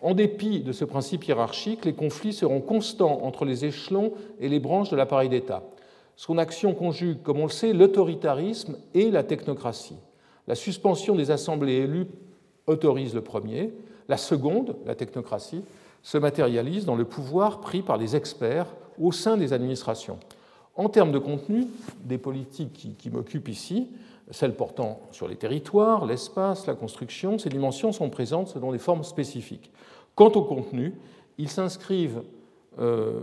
En 0.00 0.12
dépit 0.12 0.58
de 0.58 0.72
ce 0.72 0.84
principe 0.84 1.28
hiérarchique, 1.28 1.84
les 1.84 1.92
conflits 1.92 2.32
seront 2.32 2.60
constants 2.60 3.20
entre 3.22 3.44
les 3.44 3.64
échelons 3.64 4.12
et 4.40 4.48
les 4.48 4.58
branches 4.58 4.90
de 4.90 4.96
l'appareil 4.96 5.28
d'État. 5.28 5.62
Son 6.16 6.36
action 6.36 6.74
conjugue, 6.74 7.22
comme 7.22 7.38
on 7.38 7.44
le 7.44 7.52
sait, 7.52 7.72
l'autoritarisme 7.72 8.76
et 8.92 9.08
la 9.12 9.22
technocratie. 9.22 9.98
La 10.48 10.56
suspension 10.56 11.14
des 11.14 11.30
assemblées 11.30 11.74
élues 11.74 12.08
autorise 12.66 13.14
le 13.14 13.20
premier, 13.20 13.72
la 14.08 14.16
seconde, 14.16 14.74
la 14.84 14.96
technocratie, 14.96 15.62
se 16.02 16.18
matérialise 16.18 16.86
dans 16.86 16.96
le 16.96 17.04
pouvoir 17.04 17.60
pris 17.60 17.82
par 17.82 17.98
les 17.98 18.16
experts 18.16 18.74
au 19.00 19.12
sein 19.12 19.36
des 19.36 19.52
administrations. 19.52 20.18
En 20.74 20.88
termes 20.88 21.12
de 21.12 21.20
contenu, 21.20 21.68
des 22.04 22.18
politiques 22.18 22.96
qui, 22.98 23.10
m'occupent 23.10 23.48
ici, 23.48 23.86
celles 24.30 24.54
portant 24.54 25.00
sur 25.10 25.28
les 25.28 25.36
territoires, 25.36 26.06
l'espace, 26.06 26.66
la 26.66 26.74
construction, 26.74 27.38
ces 27.38 27.48
dimensions 27.48 27.92
sont 27.92 28.10
présentes 28.10 28.48
selon 28.48 28.72
des 28.72 28.78
formes 28.78 29.04
spécifiques. 29.04 29.70
Quant 30.14 30.30
au 30.30 30.42
contenu, 30.42 30.94
ils 31.38 31.48
s'inscrivent 31.48 32.22
euh, 32.78 33.20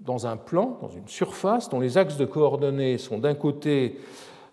dans 0.00 0.26
un 0.26 0.36
plan, 0.36 0.78
dans 0.80 0.88
une 0.88 1.06
surface, 1.08 1.68
dont 1.68 1.80
les 1.80 1.98
axes 1.98 2.16
de 2.16 2.24
coordonnées 2.24 2.98
sont 2.98 3.18
d'un 3.18 3.34
côté 3.34 3.98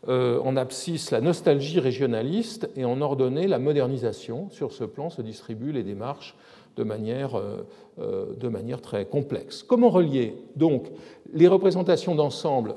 euh, 0.08 0.40
en 0.42 0.56
abscisse 0.58 1.12
la 1.12 1.22
nostalgie 1.22 1.80
régionaliste 1.80 2.70
et 2.76 2.86
en 2.86 3.02
ordonnée 3.02 3.48
la 3.48 3.60
modernisation. 3.60 4.50
Sur 4.52 4.74
ce 4.74 4.84
plan 4.84 5.10
se 5.10 5.22
distribuent 5.22 5.72
les 5.72 5.84
démarches 5.84 6.36
de 6.76 6.84
manière, 6.84 7.36
euh, 7.36 8.36
de 8.36 8.48
manière 8.50 8.82
très 8.82 9.06
complexe. 9.06 9.64
Comment 9.64 9.90
relier 9.90 10.36
donc 10.56 10.92
les 11.34 11.48
représentations 11.48 12.14
d'ensemble 12.14 12.76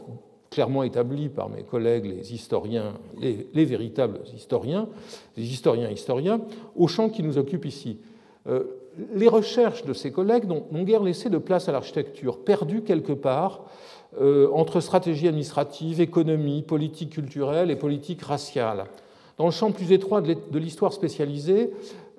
clairement 0.51 0.82
établies 0.82 1.28
par 1.28 1.48
mes 1.48 1.62
collègues 1.62 2.07
les 2.07 2.34
historiens, 2.34 2.94
les, 3.18 3.64
véritables 3.64 4.20
historiens, 4.34 4.88
les 5.36 5.44
historiens 5.44 5.90
historiens, 5.90 6.40
au 6.76 6.88
champ 6.88 7.09
qui 7.09 7.22
nous 7.22 7.38
occupe 7.38 7.64
ici 7.64 7.98
euh, 8.48 8.64
Les 9.14 9.28
recherches 9.28 9.84
de 9.84 9.92
ces 9.92 10.11
collègues 10.11 10.46
n'ont 10.46 10.82
guère 10.82 11.03
laissé 11.03 11.30
de 11.30 11.38
place 11.38 11.68
à 11.68 11.72
l'architecture, 11.72 12.38
perdue 12.38 12.82
quelque 12.82 13.12
part 13.12 13.64
entre 14.53 14.80
stratégie 14.80 15.28
administrative, 15.28 16.01
économie, 16.01 16.62
politique 16.62 17.11
culturelle 17.11 17.70
et 17.70 17.76
politique 17.76 18.22
raciale. 18.22 18.86
Dans 19.36 19.44
le 19.44 19.53
champ 19.53 19.70
plus 19.70 19.92
étroit 19.92 20.20
de 20.20 20.59
l'histoire 20.59 20.92
spécialisée, 20.92 21.70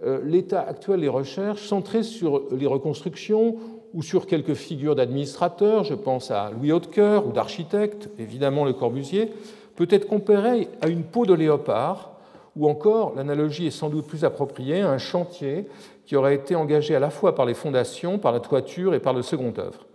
euh, 0.03 0.19
l'état 0.25 0.61
actuel 0.61 1.01
des 1.01 1.07
recherches, 1.07 1.67
centré 1.67 2.01
sur 2.01 2.41
les 2.51 2.65
reconstructions 2.65 3.57
ou 3.93 4.03
sur 4.03 4.25
quelques 4.25 4.53
figures 4.53 4.95
d'administrateurs, 4.95 5.83
je 5.83 5.93
pense 5.93 6.31
à 6.31 6.51
Louis 6.51 6.71
Hautecoeur 6.71 7.27
ou 7.27 7.31
d'architectes, 7.31 8.09
évidemment 8.17 8.65
Le 8.65 8.73
Corbusier, 8.73 9.31
peut 9.75 9.87
être 9.89 10.07
comparé 10.07 10.69
à 10.81 10.87
une 10.87 11.03
peau 11.03 11.25
de 11.25 11.33
léopard, 11.33 12.11
ou 12.55 12.67
encore, 12.67 13.13
l'analogie 13.15 13.67
est 13.67 13.71
sans 13.71 13.89
doute 13.89 14.07
plus 14.07 14.25
appropriée, 14.25 14.81
à 14.81 14.89
un 14.89 14.97
chantier 14.97 15.67
qui 16.05 16.15
aurait 16.15 16.35
été 16.35 16.55
engagé 16.55 16.95
à 16.95 16.99
la 16.99 17.09
fois 17.09 17.35
par 17.35 17.45
les 17.45 17.53
fondations, 17.53 18.19
par 18.19 18.33
la 18.33 18.41
toiture 18.41 18.93
et 18.93 18.99
par 18.99 19.13
le 19.13 19.21
second 19.21 19.53
œuvre. 19.57 19.85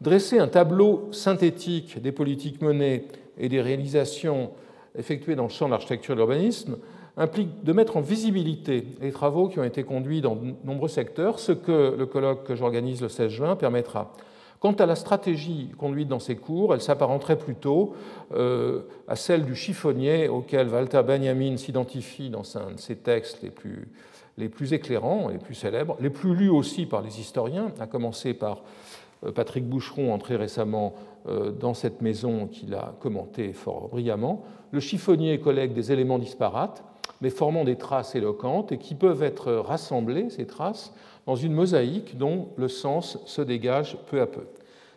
Dresser 0.00 0.38
un 0.38 0.48
tableau 0.48 1.08
synthétique 1.10 2.00
des 2.00 2.12
politiques 2.12 2.62
menées 2.62 3.08
et 3.38 3.48
des 3.48 3.60
réalisations 3.60 4.50
effectuées 4.96 5.34
dans 5.34 5.44
le 5.44 5.48
champ 5.48 5.66
de 5.66 5.72
l'architecture 5.72 6.12
et 6.12 6.16
de 6.16 6.20
l'urbanisme 6.20 6.76
implique 7.16 7.62
de 7.62 7.72
mettre 7.72 7.96
en 7.96 8.00
visibilité 8.00 8.86
les 9.00 9.12
travaux 9.12 9.48
qui 9.48 9.58
ont 9.60 9.64
été 9.64 9.84
conduits 9.84 10.20
dans 10.20 10.34
de 10.34 10.54
nombreux 10.64 10.88
secteurs, 10.88 11.38
ce 11.38 11.52
que 11.52 11.94
le 11.96 12.06
colloque 12.06 12.44
que 12.44 12.54
j'organise 12.54 13.02
le 13.02 13.08
16 13.08 13.30
juin 13.30 13.56
permettra. 13.56 14.12
Quant 14.64 14.72
à 14.72 14.86
la 14.86 14.96
stratégie 14.96 15.68
conduite 15.76 16.08
dans 16.08 16.18
ces 16.18 16.36
cours, 16.36 16.72
elle 16.72 16.80
s'apparenterait 16.80 17.36
plutôt 17.36 17.94
euh, 18.32 18.84
à 19.06 19.14
celle 19.14 19.44
du 19.44 19.54
chiffonnier 19.54 20.28
auquel 20.28 20.68
Walter 20.68 21.02
Benjamin 21.06 21.58
s'identifie 21.58 22.30
dans 22.30 22.56
un 22.56 22.72
de 22.72 22.80
ses 22.80 22.96
textes 22.96 23.42
les 23.42 24.48
plus, 24.48 24.72
éclairants, 24.72 25.28
les 25.28 25.36
plus 25.36 25.54
célèbres, 25.54 25.98
les 26.00 26.08
plus 26.08 26.34
lus 26.34 26.48
aussi 26.48 26.86
par 26.86 27.02
les 27.02 27.20
historiens, 27.20 27.72
à 27.78 27.86
commencer 27.86 28.32
par 28.32 28.62
euh, 29.24 29.32
Patrick 29.32 29.68
Boucheron, 29.68 30.14
entré 30.14 30.36
récemment 30.36 30.94
euh, 31.28 31.50
dans 31.50 31.74
cette 31.74 32.00
maison 32.00 32.46
qu'il 32.46 32.74
a 32.74 32.94
commenté 33.00 33.52
fort 33.52 33.88
brillamment. 33.88 34.44
Le 34.70 34.80
chiffonnier 34.80 35.38
collègue 35.40 35.74
des 35.74 35.92
éléments 35.92 36.18
disparates, 36.18 36.82
mais 37.24 37.30
formant 37.30 37.64
des 37.64 37.76
traces 37.76 38.14
éloquentes 38.14 38.70
et 38.70 38.76
qui 38.76 38.94
peuvent 38.94 39.22
être 39.22 39.50
rassemblées, 39.50 40.28
ces 40.28 40.46
traces, 40.46 40.92
dans 41.24 41.36
une 41.36 41.54
mosaïque 41.54 42.18
dont 42.18 42.48
le 42.56 42.68
sens 42.68 43.18
se 43.24 43.40
dégage 43.40 43.96
peu 44.10 44.20
à 44.20 44.26
peu. 44.26 44.42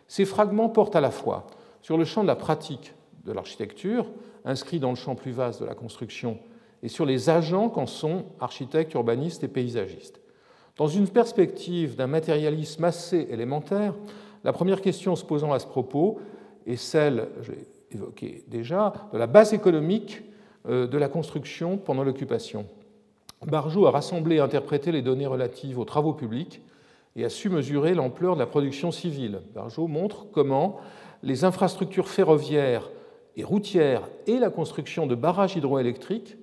Ces 0.08 0.26
fragments 0.26 0.68
portent 0.68 0.94
à 0.94 1.00
la 1.00 1.10
fois 1.10 1.46
sur 1.80 1.96
le 1.96 2.04
champ 2.04 2.20
de 2.20 2.26
la 2.26 2.36
pratique 2.36 2.92
de 3.24 3.32
l'architecture, 3.32 4.04
inscrit 4.44 4.78
dans 4.78 4.90
le 4.90 4.94
champ 4.96 5.14
plus 5.14 5.30
vaste 5.30 5.62
de 5.62 5.64
la 5.64 5.74
construction, 5.74 6.38
et 6.82 6.88
sur 6.88 7.06
les 7.06 7.30
agents 7.30 7.70
qu'en 7.70 7.86
sont 7.86 8.26
architectes, 8.40 8.92
urbanistes 8.92 9.42
et 9.42 9.48
paysagistes. 9.48 10.20
Dans 10.76 10.86
une 10.86 11.08
perspective 11.08 11.96
d'un 11.96 12.08
matérialisme 12.08 12.84
assez 12.84 13.26
élémentaire, 13.30 13.94
la 14.44 14.52
première 14.52 14.82
question 14.82 15.16
se 15.16 15.24
posant 15.24 15.54
à 15.54 15.58
ce 15.60 15.66
propos 15.66 16.20
est 16.66 16.76
celle, 16.76 17.28
je 17.40 17.52
l'ai 17.52 17.66
évoqué 17.90 18.44
déjà, 18.48 18.92
de 19.14 19.18
la 19.18 19.26
base 19.26 19.54
économique 19.54 20.22
de 20.66 20.98
la 20.98 21.08
construction 21.08 21.78
pendant 21.78 22.04
l'occupation. 22.04 22.66
Barjot 23.46 23.86
a 23.86 23.90
rassemblé 23.90 24.36
et 24.36 24.40
interprété 24.40 24.92
les 24.92 25.02
données 25.02 25.26
relatives 25.26 25.78
aux 25.78 25.84
travaux 25.84 26.12
publics 26.12 26.60
et 27.16 27.24
a 27.24 27.28
su 27.28 27.48
mesurer 27.48 27.94
l'ampleur 27.94 28.34
de 28.34 28.40
la 28.40 28.46
production 28.46 28.90
civile. 28.90 29.40
Barjot 29.54 29.86
montre 29.86 30.26
comment 30.32 30.78
les 31.22 31.44
infrastructures 31.44 32.08
ferroviaires 32.08 32.90
et 33.36 33.44
routières 33.44 34.08
et 34.26 34.38
la 34.38 34.50
construction 34.50 35.06
de 35.06 35.14
barrages 35.14 35.56
hydroélectriques 35.56 36.36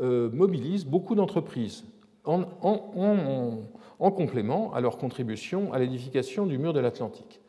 euh, 0.00 0.30
mobilisent 0.32 0.86
beaucoup 0.86 1.14
d'entreprises 1.14 1.84
en, 2.24 2.44
en, 2.62 4.10
complément 4.10 4.72
à 4.74 4.80
leur 4.80 4.98
contribution 4.98 5.72
à 5.72 5.78
l'édification 5.78 6.46
du 6.46 6.58
mur 6.58 6.72
de 6.72 6.80
l'Atlantique. 6.80 7.39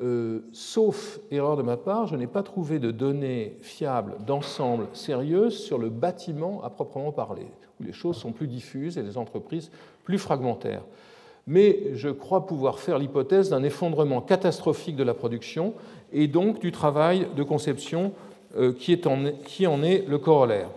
Euh, 0.00 0.40
sauf 0.52 1.20
erreur 1.30 1.56
de 1.56 1.62
ma 1.62 1.76
part, 1.76 2.08
je 2.08 2.16
n'ai 2.16 2.26
pas 2.26 2.42
trouvé 2.42 2.80
de 2.80 2.90
données 2.90 3.56
fiables 3.60 4.16
d'ensemble 4.26 4.88
sérieuses 4.92 5.56
sur 5.56 5.78
le 5.78 5.88
bâtiment 5.88 6.62
à 6.64 6.70
proprement 6.70 7.12
parler, 7.12 7.46
où 7.80 7.84
les 7.84 7.92
choses 7.92 8.16
sont 8.16 8.32
plus 8.32 8.48
diffuses 8.48 8.98
et 8.98 9.02
les 9.02 9.16
entreprises 9.16 9.70
plus 10.02 10.18
fragmentaires. 10.18 10.82
Mais 11.46 11.94
je 11.94 12.08
crois 12.08 12.46
pouvoir 12.46 12.80
faire 12.80 12.98
l'hypothèse 12.98 13.50
d'un 13.50 13.62
effondrement 13.62 14.20
catastrophique 14.20 14.96
de 14.96 15.04
la 15.04 15.14
production 15.14 15.74
et 16.12 16.26
donc 16.26 16.58
du 16.58 16.72
travail 16.72 17.28
de 17.36 17.42
conception 17.44 18.12
euh, 18.56 18.72
qui, 18.72 19.00
qui 19.44 19.66
en 19.66 19.82
est 19.82 20.08
le 20.08 20.18
corollaire. 20.18 20.70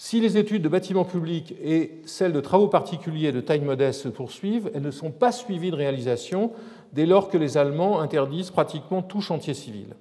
Si 0.00 0.20
les 0.20 0.38
études 0.38 0.62
de 0.62 0.68
bâtiments 0.68 1.04
publics 1.04 1.56
et 1.60 2.00
celles 2.06 2.32
de 2.32 2.40
travaux 2.40 2.68
particuliers 2.68 3.32
de 3.32 3.40
taille 3.40 3.60
modeste 3.60 4.02
se 4.02 4.08
poursuivent, 4.08 4.70
elles 4.72 4.82
ne 4.82 4.92
sont 4.92 5.10
pas 5.10 5.32
suivies 5.32 5.72
de 5.72 5.76
réalisation 5.76 6.52
dès 6.92 7.06
lors 7.06 7.28
que 7.28 7.38
les 7.38 7.56
Allemands 7.56 8.00
interdisent 8.00 8.50
pratiquement 8.50 9.02
tout 9.02 9.20
chantier 9.20 9.54
civil. 9.54 9.94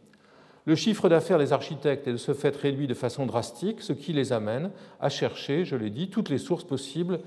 Le 0.65 0.75
chiffre 0.75 1.07
d'affaires 1.07 1.39
des 1.39 1.53
architectes 1.53 2.07
est 2.09 2.11
de 2.11 2.17
ce 2.17 2.33
fait 2.33 2.53
réduit 2.55 2.87
de 2.87 2.93
façon 2.93 3.25
drastique, 3.25 3.81
ce 3.81 3.93
qui 3.93 4.11
les 4.11 4.33
amène 4.33 4.71
à 4.99 5.07
chercher, 5.07 5.63
je 5.63 5.77
l'ai 5.77 5.89
dit, 5.89 6.09
toutes 6.09 6.29
les 6.29 6.37
sources 6.37 6.65
possibles 6.65 7.19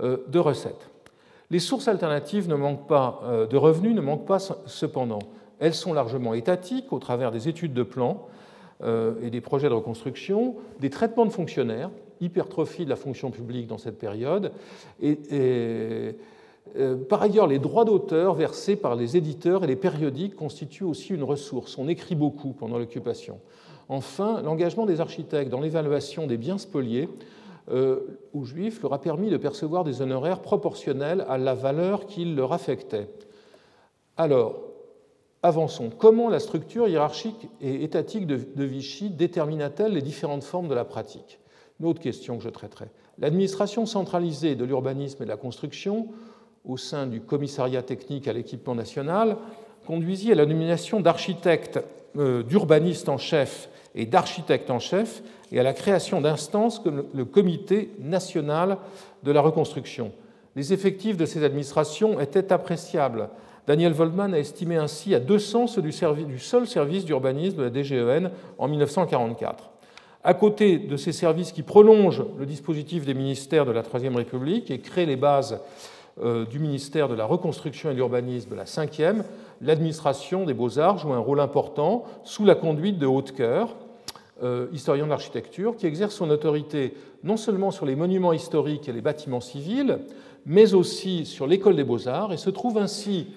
euh, 0.00 0.18
de 0.28 0.38
recettes. 0.38 0.90
Les 1.50 1.58
sources 1.58 1.88
alternatives 1.88 2.48
ne 2.48 2.54
manquent 2.54 2.86
pas, 2.86 3.20
euh, 3.24 3.46
de 3.48 3.56
revenus 3.56 3.96
ne 3.96 4.00
manquent 4.00 4.26
pas 4.26 4.38
cependant. 4.38 5.18
Elles 5.58 5.74
sont 5.74 5.92
largement 5.92 6.34
étatiques 6.34 6.92
au 6.92 7.00
travers 7.00 7.32
des 7.32 7.48
études 7.48 7.74
de 7.74 7.82
plans 7.82 8.28
euh, 8.84 9.14
et 9.22 9.30
des 9.30 9.40
projets 9.40 9.68
de 9.68 9.74
reconstruction, 9.74 10.54
des 10.78 10.90
traitements 10.90 11.26
de 11.26 11.32
fonctionnaires, 11.32 11.90
hypertrophie 12.20 12.84
de 12.84 12.90
la 12.90 12.96
fonction 12.96 13.32
publique 13.32 13.66
dans 13.66 13.78
cette 13.78 13.98
période. 13.98 14.52
Par 17.08 17.22
ailleurs, 17.22 17.46
les 17.46 17.58
droits 17.58 17.84
d'auteur 17.84 18.34
versés 18.34 18.76
par 18.76 18.96
les 18.96 19.16
éditeurs 19.16 19.64
et 19.64 19.66
les 19.66 19.76
périodiques 19.76 20.34
constituent 20.34 20.84
aussi 20.84 21.14
une 21.14 21.22
ressource. 21.22 21.78
On 21.78 21.88
écrit 21.88 22.14
beaucoup 22.14 22.52
pendant 22.52 22.78
l'occupation. 22.78 23.38
Enfin, 23.88 24.42
l'engagement 24.42 24.86
des 24.86 25.00
architectes 25.00 25.50
dans 25.50 25.60
l'évaluation 25.60 26.26
des 26.26 26.36
biens 26.36 26.58
spoliés 26.58 27.08
euh, 27.70 28.18
aux 28.34 28.44
Juifs 28.44 28.82
leur 28.82 28.92
a 28.92 29.00
permis 29.00 29.30
de 29.30 29.36
percevoir 29.36 29.84
des 29.84 30.02
honoraires 30.02 30.40
proportionnels 30.40 31.24
à 31.28 31.38
la 31.38 31.54
valeur 31.54 32.06
qu'ils 32.06 32.34
leur 32.34 32.52
affectaient. 32.52 33.08
Alors, 34.16 34.56
avançons. 35.42 35.90
Comment 35.96 36.28
la 36.28 36.40
structure 36.40 36.88
hiérarchique 36.88 37.48
et 37.60 37.84
étatique 37.84 38.26
de, 38.26 38.64
Vichy 38.64 39.10
détermina-t-elle 39.10 39.92
les 39.92 40.02
différentes 40.02 40.44
formes 40.44 40.68
de 40.68 40.74
la 40.74 40.84
pratique? 40.84 41.40
Une 41.80 41.86
autre 41.86 42.00
question 42.00 42.38
que 42.38 42.44
je 42.44 42.48
traiterai. 42.48 42.86
L'administration 43.18 43.86
centralisée 43.86 44.56
de 44.56 44.64
l'urbanisme 44.64 45.22
et 45.22 45.26
de 45.26 45.30
la 45.30 45.36
construction, 45.36 46.08
au 46.64 46.76
sein 46.76 47.06
du 47.06 47.20
commissariat 47.20 47.82
technique 47.82 48.28
à 48.28 48.32
l'équipement 48.32 48.74
national, 48.74 49.36
conduisit 49.86 50.32
à 50.32 50.34
la 50.34 50.46
nomination 50.46 51.00
d'architectes, 51.00 51.80
euh, 52.16 52.42
d'urbanistes 52.42 53.08
en 53.08 53.18
chef 53.18 53.68
et 53.94 54.06
d'architectes 54.06 54.70
en 54.70 54.78
chef, 54.78 55.22
et 55.52 55.60
à 55.60 55.62
la 55.62 55.72
création 55.72 56.20
d'instances 56.20 56.78
comme 56.78 57.04
le 57.14 57.24
Comité 57.24 57.90
national 58.00 58.78
de 59.22 59.30
la 59.30 59.40
reconstruction. 59.40 60.10
Les 60.56 60.72
effectifs 60.72 61.16
de 61.16 61.26
ces 61.26 61.44
administrations 61.44 62.18
étaient 62.18 62.52
appréciables. 62.52 63.28
Daniel 63.66 63.92
Voldman 63.92 64.34
a 64.34 64.38
estimé 64.38 64.76
ainsi 64.76 65.14
à 65.14 65.20
200 65.20 65.68
ceux 65.68 65.82
du, 65.82 65.92
du 66.26 66.38
seul 66.38 66.66
service 66.66 67.04
d'urbanisme 67.04 67.58
de 67.58 67.62
la 67.62 67.70
DGEN 67.70 68.30
en 68.58 68.68
1944. 68.68 69.70
À 70.22 70.34
côté 70.34 70.78
de 70.78 70.96
ces 70.96 71.12
services 71.12 71.52
qui 71.52 71.62
prolongent 71.62 72.24
le 72.38 72.46
dispositif 72.46 73.04
des 73.04 73.14
ministères 73.14 73.66
de 73.66 73.72
la 73.72 73.82
Troisième 73.82 74.16
République 74.16 74.70
et 74.70 74.78
créent 74.78 75.06
les 75.06 75.16
bases 75.16 75.60
du 76.22 76.58
ministère 76.60 77.08
de 77.08 77.14
la 77.14 77.24
Reconstruction 77.24 77.90
et 77.90 77.92
de 77.92 77.98
l'Urbanisme 77.98 78.50
de 78.50 78.54
la 78.54 78.66
Cinquième, 78.66 79.24
l'administration 79.60 80.44
des 80.44 80.54
beaux-arts 80.54 80.98
joue 80.98 81.12
un 81.12 81.18
rôle 81.18 81.40
important 81.40 82.04
sous 82.22 82.44
la 82.44 82.54
conduite 82.54 82.98
de 82.98 83.06
Hautecoeur, 83.06 83.74
euh, 84.42 84.66
historien 84.72 85.04
de 85.04 85.10
l'architecture, 85.10 85.76
qui 85.76 85.86
exerce 85.86 86.14
son 86.14 86.30
autorité 86.30 86.94
non 87.22 87.36
seulement 87.36 87.70
sur 87.70 87.86
les 87.86 87.96
monuments 87.96 88.32
historiques 88.32 88.88
et 88.88 88.92
les 88.92 89.00
bâtiments 89.00 89.40
civils, 89.40 90.00
mais 90.44 90.74
aussi 90.74 91.24
sur 91.24 91.46
l'école 91.46 91.76
des 91.76 91.84
beaux-arts, 91.84 92.32
et 92.32 92.36
se 92.36 92.50
trouve 92.50 92.78
ainsi 92.78 93.28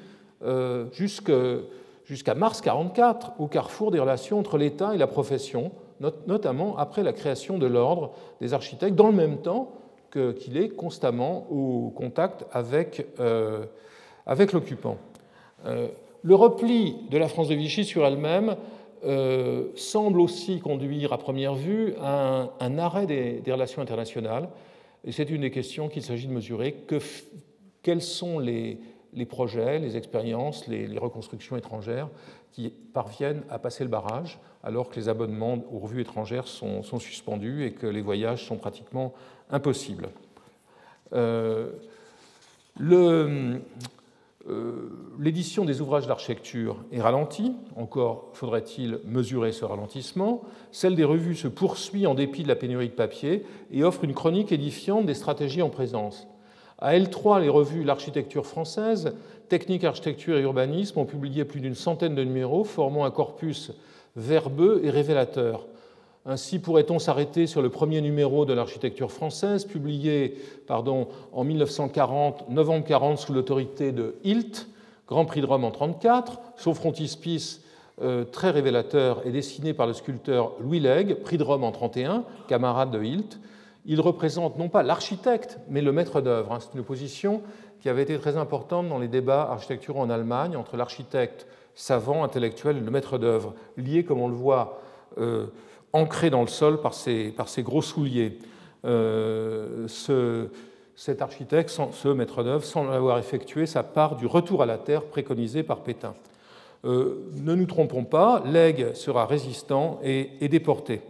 euh, 0.43 0.85
jusqu'à 0.91 2.35
mars 2.35 2.61
1944 2.61 3.33
au 3.39 3.47
carrefour 3.47 3.91
des 3.91 3.99
relations 3.99 4.39
entre 4.39 4.57
l'État 4.57 4.95
et 4.95 4.97
la 4.97 5.07
profession, 5.07 5.71
notamment 6.27 6.77
après 6.77 7.03
la 7.03 7.13
création 7.13 7.57
de 7.57 7.65
l'ordre 7.65 8.11
des 8.41 8.53
architectes, 8.53 8.95
dans 8.95 9.07
le 9.07 9.13
même 9.13 9.37
temps 9.37 9.71
qu'il 10.11 10.57
est 10.57 10.69
constamment 10.69 11.47
au 11.51 11.91
contact 11.95 12.45
avec, 12.51 13.05
euh, 13.19 13.65
l'occupant. 14.53 14.97
Euh, 15.65 15.87
le 16.23 16.35
repli 16.35 16.95
de 17.09 17.17
la 17.17 17.27
France 17.27 17.47
de 17.47 17.55
Vichy 17.55 17.85
sur 17.85 18.05
elle-même 18.05 18.55
semble 19.75 20.19
aussi 20.19 20.59
conduire 20.59 21.13
à 21.13 21.17
première 21.17 21.53
vue 21.53 21.93
à 22.01 22.49
un, 22.59 22.77
arrêt 22.79 23.05
des, 23.05 23.41
relations 23.47 23.81
internationales. 23.81 24.49
Et 25.05 25.11
c'est 25.11 25.29
une 25.29 25.41
des 25.41 25.51
questions 25.51 25.87
qu'il 25.87 26.01
s'agit 26.01 26.27
de 26.27 26.33
mesurer. 26.33 26.73
Que, 26.87 26.97
quels 27.83 28.01
sont 28.01 28.39
les 28.39 28.79
projets, 29.25 29.79
les 29.79 29.97
expériences, 29.97 30.67
les, 30.67 30.97
reconstructions 30.97 31.55
étrangères 31.57 32.09
qui 32.51 32.69
parviennent 32.69 33.43
à 33.49 33.59
passer 33.59 33.83
le 33.83 33.89
barrage 33.89 34.39
alors 34.63 34.89
que 34.89 34.95
les 34.95 35.09
abonnements 35.09 35.63
aux 35.71 35.79
revues 35.79 36.01
étrangères 36.01 36.47
sont, 36.47 36.81
suspendus 36.99 37.65
et 37.65 37.71
que 37.71 37.87
les 37.87 38.01
voyages 38.01 38.45
sont 38.45 38.57
pratiquement 38.57 39.13
impossibles. 39.49 40.09
Euh, 41.13 41.69
euh, 42.81 43.59
l'édition 45.19 45.65
des 45.65 45.81
ouvrages 45.81 46.07
d'architecture 46.07 46.77
est 46.91 47.01
ralentie, 47.01 47.53
encore 47.75 48.29
faudrait-il 48.33 48.99
mesurer 49.05 49.51
ce 49.51 49.65
ralentissement. 49.65 50.43
Celle 50.71 50.95
des 50.95 51.03
revues 51.03 51.35
se 51.35 51.47
poursuit 51.47 52.07
en 52.07 52.13
dépit 52.13 52.43
de 52.43 52.47
la 52.47 52.55
pénurie 52.55 52.89
de 52.89 52.93
papier 52.93 53.45
et 53.71 53.83
offre 53.83 54.03
une 54.03 54.13
chronique 54.13 54.51
édifiante 54.51 55.05
des 55.05 55.13
stratégies 55.13 55.61
en 55.61 55.69
présence. 55.69 56.27
À 56.79 56.95
L3, 56.97 57.41
les 57.41 57.49
revues 57.49 57.83
L'architecture 57.83 58.45
française, 58.45 59.15
Technique, 59.49 59.85
architecture 59.85 60.37
et 60.37 60.41
urbanisme 60.41 60.99
ont 60.99 61.05
publié 61.05 61.45
plus 61.45 61.61
d'une 61.61 61.75
centaine 61.75 62.15
de 62.15 62.23
numéros 62.23 62.65
formant 62.65 63.05
un 63.05 63.11
corpus 63.11 63.71
verbeux 64.17 64.81
et 64.83 64.89
révélateur. 64.89 65.67
Ainsi 66.29 66.59
pourrait-on 66.59 66.99
s'arrêter 66.99 67.47
sur 67.47 67.61
le 67.61 67.69
premier 67.69 68.01
numéro 68.01 68.45
de 68.45 68.53
l'architecture 68.53 69.11
française, 69.11 69.65
publié 69.65 70.37
pardon, 70.67 71.07
en 71.31 71.43
1940, 71.43 72.49
novembre 72.49 72.85
40, 72.85 73.17
sous 73.17 73.33
l'autorité 73.33 73.93
de 73.93 74.15
Hilt, 74.23 74.67
Grand 75.07 75.25
Prix 75.25 75.41
de 75.41 75.45
Rome 75.45 75.63
en 75.63 75.71
1934. 75.71 76.39
Son 76.57 76.73
frontispice 76.73 77.63
euh, 78.01 78.25
très 78.25 78.51
révélateur 78.51 79.25
est 79.25 79.31
dessiné 79.31 79.73
par 79.73 79.87
le 79.87 79.93
sculpteur 79.93 80.51
Louis 80.59 80.81
Legge, 80.81 81.15
Prix 81.15 81.37
de 81.37 81.43
Rome 81.43 81.63
en 81.63 81.71
1931, 81.71 82.25
camarade 82.47 82.91
de 82.91 83.01
Hilt 83.01 83.39
il 83.87 84.01
représente 84.01 84.59
non 84.59 84.67
pas 84.67 84.83
l'architecte, 84.83 85.59
mais 85.69 85.81
le 85.81 85.93
maître 85.93 86.19
d'œuvre. 86.19 86.51
Hein. 86.51 86.59
C'est 86.59 86.77
une 86.77 86.83
position 86.83 87.41
qui 87.79 87.87
avait 87.89 88.03
été 88.03 88.19
très 88.19 88.35
importante 88.35 88.89
dans 88.89 88.99
les 88.99 89.07
débats 89.07 89.43
architecturaux 89.49 90.01
en 90.01 90.09
Allemagne 90.09 90.57
entre 90.57 90.75
l'architecte 90.75 91.47
savant, 91.73 92.23
intellectuel 92.23 92.77
et 92.77 92.81
le 92.81 92.91
maître 92.91 93.17
d'œuvre, 93.17 93.53
lié, 93.77 94.03
comme 94.03 94.19
on 94.19 94.27
le 94.27 94.35
voit, 94.35 94.81
euh, 95.19 95.45
ancré 95.93 96.29
dans 96.29 96.41
le 96.41 96.47
sol 96.47 96.81
par 96.81 96.93
ses, 96.93 97.29
par 97.29 97.49
ses 97.49 97.63
gros 97.63 97.81
souliers. 97.81 98.37
Euh, 98.85 99.87
ce, 99.87 100.49
cet 100.95 101.21
architecte, 101.21 101.69
ce 101.91 102.07
maître 102.07 102.43
d'œuvre, 102.43 102.63
sans 102.63 102.89
avoir 102.89 103.19
effectué 103.19 103.65
sa 103.65 103.83
part 103.83 104.15
du 104.15 104.25
retour 104.25 104.63
à 104.63 104.65
la 104.65 104.77
terre 104.77 105.03
préconisé 105.03 105.63
par 105.63 105.81
Pétain. 105.81 106.15
Euh, 106.85 107.29
ne 107.35 107.55
nous 107.55 107.65
trompons 107.65 108.03
pas, 108.03 108.43
Legge 108.45 108.93
sera 108.93 109.25
résistant 109.25 109.99
et, 110.03 110.47
déporté. 110.47 111.01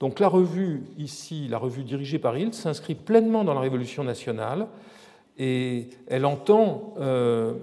Donc 0.00 0.20
la 0.20 0.28
revue, 0.28 0.84
ici, 0.96 1.48
la 1.48 1.58
revue 1.58 1.82
dirigée 1.82 2.18
par 2.18 2.36
Hilt, 2.36 2.54
s'inscrit 2.54 2.94
pleinement 2.94 3.44
dans 3.44 3.54
la 3.54 3.60
Révolution 3.60 4.04
nationale 4.04 4.66
et 5.38 5.88
elle 6.08 6.24
entend 6.24 6.94
euh, 6.98 7.54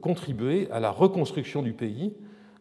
contribuer 0.00 0.68
à 0.70 0.80
la 0.80 0.90
reconstruction 0.90 1.62
du 1.62 1.72
pays. 1.72 2.12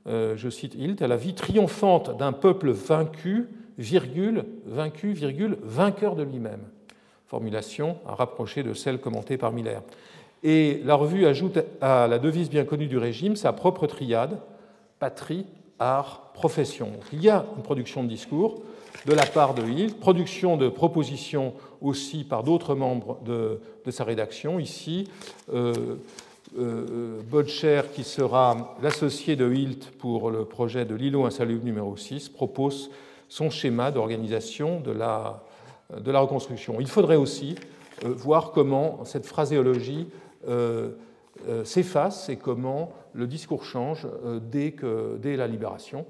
Euh, 0.08 0.36
je 0.38 0.50
cite 0.50 0.76
Hilt, 0.76 1.02
à 1.02 1.08
la 1.08 1.18
vie 1.18 1.34
triomphante 1.34 2.18
d'un 2.18 2.32
peuple 2.32 2.72
vaincu, 2.72 3.48
virgule, 3.78 4.46
vaincu, 4.66 5.14
virgule, 5.14 5.58
vainqueur 5.64 6.16
de 6.16 6.24
lui-même. 6.24 6.62
Formulation 7.28 7.98
à 8.08 8.14
rapprocher 8.16 8.64
de 8.64 8.74
celle 8.74 9.00
commentée 9.00 9.38
par 9.38 9.52
Miller. 9.52 9.82
Et 10.44 10.82
la 10.86 10.96
revue 10.96 11.26
ajoute 11.26 11.58
à 11.82 12.08
la 12.08 12.20
devise 12.20 12.50
bien 12.50 12.66
connue 12.66 12.88
du 12.88 12.98
régime 12.98 13.36
sa 13.36 13.52
propre 13.52 13.88
triade, 13.88 14.38
patrie, 15.00 15.48
art, 15.80 16.32
profession. 16.34 16.92
il 17.12 17.22
y 17.22 17.30
a 17.30 17.46
une 17.58 17.64
production 17.64 18.04
de 18.04 18.10
discours, 18.10 18.62
de 19.06 19.14
la 19.14 19.26
part 19.26 19.54
de 19.54 19.64
Hill, 19.64 19.96
production 19.96 20.58
de 20.58 20.70
propositions 20.70 21.54
aussi 21.82 22.24
par 22.24 22.44
d'autres 22.44 22.76
membres 22.76 23.20
de, 23.26 23.60
sa 23.90 24.04
rédaction. 24.04 24.60
Ici, 24.60 25.10
euh, 25.54 25.96
Bodcher, 27.30 27.82
qui 27.94 28.04
sera 28.04 28.76
l'associé 28.82 29.36
de 29.36 29.52
Hilt 29.52 29.92
pour 29.98 30.32
le 30.32 30.46
projet 30.46 30.86
de 30.86 30.96
l'îlot 30.96 31.26
insalubre 31.26 31.66
numéro 31.66 31.98
6, 31.98 32.30
propose 32.30 32.92
son 33.28 33.50
schéma 33.50 33.92
d'organisation 33.92 34.80
de 34.80 34.92
la, 34.92 35.44
reconstruction. 35.90 36.78
Il 36.80 36.88
faudrait 36.88 37.16
aussi 37.16 37.56
euh, 38.04 38.14
voir 38.16 38.52
comment 38.52 39.04
cette 39.06 39.26
phraséologie 39.26 40.08
euh, 40.48 40.92
s'efface 41.64 42.30
et 42.30 42.38
comment 42.38 42.94
le 43.14 43.28
discours 43.28 43.64
change 43.66 44.08
dès, 44.50 44.76
la 45.36 45.48
libération. 45.48 46.06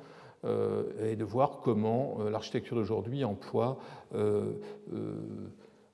Euh, 0.45 0.83
et 1.11 1.15
de 1.15 1.23
voir 1.23 1.59
comment 1.63 2.17
euh, 2.19 2.29
l'architecture 2.29 2.75
d'aujourd'hui 2.75 3.23
emploie 3.23 3.79
euh, 4.13 4.51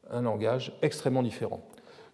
un 0.10 0.22
langage 0.24 0.78
extrêmement 0.82 1.24
différent. 1.24 1.62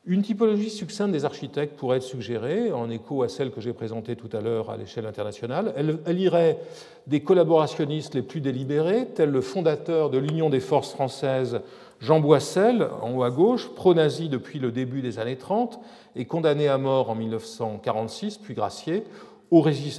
Une 0.10 0.22
typologie 0.22 0.70
succincte 0.70 1.12
des 1.12 1.26
architectes 1.26 1.76
pourrait 1.76 1.98
être 1.98 2.04
suggérée, 2.04 2.72
en 2.72 2.90
écho 2.90 3.24
à 3.24 3.28
celle 3.28 3.52
que 3.52 3.60
j'ai 3.60 3.74
présentée 3.74 4.16
tout 4.16 4.30
à 4.32 4.40
l'heure 4.40 4.70
à 4.70 4.78
l'échelle 4.78 5.06
internationale. 5.06 5.74
Elle, 5.76 6.18
irait 6.18 6.60
des 7.08 7.20
collaborationnistes 7.20 8.16
les 8.16 8.22
plus 8.22 8.40
délibérés, 8.40 9.10
tel 9.14 9.32
le 9.32 9.42
fondateur 9.42 10.10
de 10.10 10.18
l'Union 10.18 10.50
des 10.50 10.62
forces 10.62 10.94
françaises, 10.94 11.60
Jean 12.00 12.22
Boissel, 12.22 12.88
en 13.02 13.18
haut 13.18 13.24
à 13.24 13.32
gauche, 13.32 13.68
pro-nazi 13.76 14.30
depuis 14.30 14.60
le 14.60 14.72
début 14.72 15.02
des 15.02 15.20
années 15.20 15.36
30 15.36 15.78
et 16.16 16.24
condamné 16.24 16.70
à 16.70 16.78
mort 16.78 17.10
en 17.10 17.16
1946, 17.16 18.38
puis 18.38 18.54
gracié, 18.54 19.04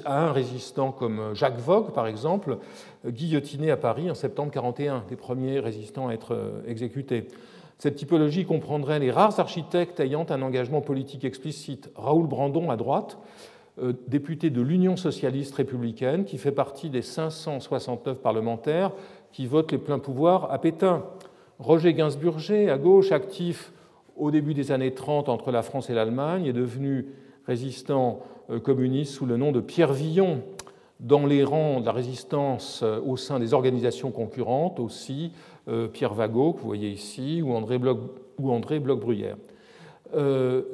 à 0.06 0.24
un 0.24 0.32
résistant 0.32 0.90
comme 0.90 1.34
Jacques 1.34 1.60
Vogue, 1.60 1.92
par 1.92 2.06
exemple, 2.06 2.56
guillotiné 3.06 3.70
à 3.70 3.76
Paris 3.76 4.10
en 4.10 4.14
septembre 4.14 4.52
1941, 4.54 5.04
des 5.06 5.16
premiers 5.16 5.60
résistants 5.60 6.08
à 6.08 6.14
être 6.14 6.32
euh, 6.34 6.62
exécutés. 6.66 7.28
Cette 7.78 7.94
typologie 7.94 8.44
comprendrait 8.44 8.98
les 8.98 9.12
rares 9.12 9.38
architectes 9.38 10.00
ayant 10.00 10.26
un 10.30 10.42
engagement 10.42 10.80
politique 10.80 11.24
explicite. 11.24 11.90
Raoul 11.94 12.26
Brandon 12.26 12.70
à 12.70 12.76
droite, 12.76 13.18
euh, 13.80 13.92
député 14.08 14.50
de 14.50 14.60
l'Union 14.60 14.96
socialiste 14.96 15.54
républicaine, 15.54 16.24
qui 16.24 16.38
fait 16.38 16.50
partie 16.50 16.90
des 16.90 17.02
569 17.02 18.18
parlementaires 18.18 18.90
qui 19.30 19.46
votent 19.46 19.70
les 19.70 19.78
pleins 19.78 20.00
pouvoirs 20.00 20.52
à 20.52 20.58
Pétain. 20.58 21.04
Roger 21.60 21.94
Gainsburger, 21.94 22.68
à 22.68 22.78
gauche, 22.78 23.12
actif 23.12 23.72
au 24.16 24.32
début 24.32 24.54
des 24.54 24.72
années 24.72 24.92
30 24.92 25.28
entre 25.28 25.52
la 25.52 25.62
France 25.62 25.88
et 25.88 25.94
l'Allemagne, 25.94 26.46
est 26.46 26.52
devenu 26.52 27.06
résistant 27.46 28.18
euh, 28.50 28.58
communiste 28.58 29.14
sous 29.14 29.26
le 29.26 29.36
nom 29.36 29.52
de 29.52 29.60
Pierre 29.60 29.92
Villon 29.92 30.42
dans 30.98 31.26
les 31.26 31.44
rangs 31.44 31.80
de 31.80 31.86
la 31.86 31.92
résistance 31.92 32.80
euh, 32.82 33.00
au 33.06 33.16
sein 33.16 33.38
des 33.38 33.54
organisations 33.54 34.10
concurrentes 34.10 34.80
aussi, 34.80 35.30
Pierre 35.92 36.14
Vagot, 36.14 36.52
que 36.52 36.60
vous 36.60 36.66
voyez 36.66 36.90
ici, 36.90 37.42
ou 37.42 37.52
André 37.54 37.78
Bloch-Bruyère. 37.78 39.36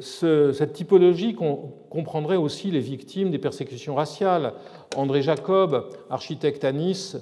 cette 0.01 0.73
typologie 0.73 1.35
comprendrait 1.35 2.37
aussi 2.37 2.71
les 2.71 2.81
victimes 2.81 3.31
des 3.31 3.39
persécutions 3.39 3.95
raciales. 3.95 4.53
André 4.97 5.23
Jacob, 5.23 5.89
architecte 6.11 6.65
à 6.65 6.73
Nice, 6.73 7.17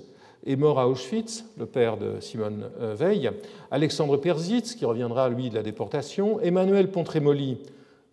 est 0.44 0.56
mort 0.56 0.80
à 0.80 0.88
Auschwitz, 0.88 1.44
le 1.56 1.66
père 1.66 1.96
de 1.96 2.20
Simone 2.20 2.68
Veil. 2.94 3.30
Alexandre 3.70 4.16
Persitz, 4.16 4.74
qui 4.74 4.84
reviendra, 4.84 5.28
lui, 5.28 5.50
de 5.50 5.54
la 5.54 5.62
déportation. 5.62 6.40
Emmanuel 6.40 6.90
Pontremoli, 6.90 7.58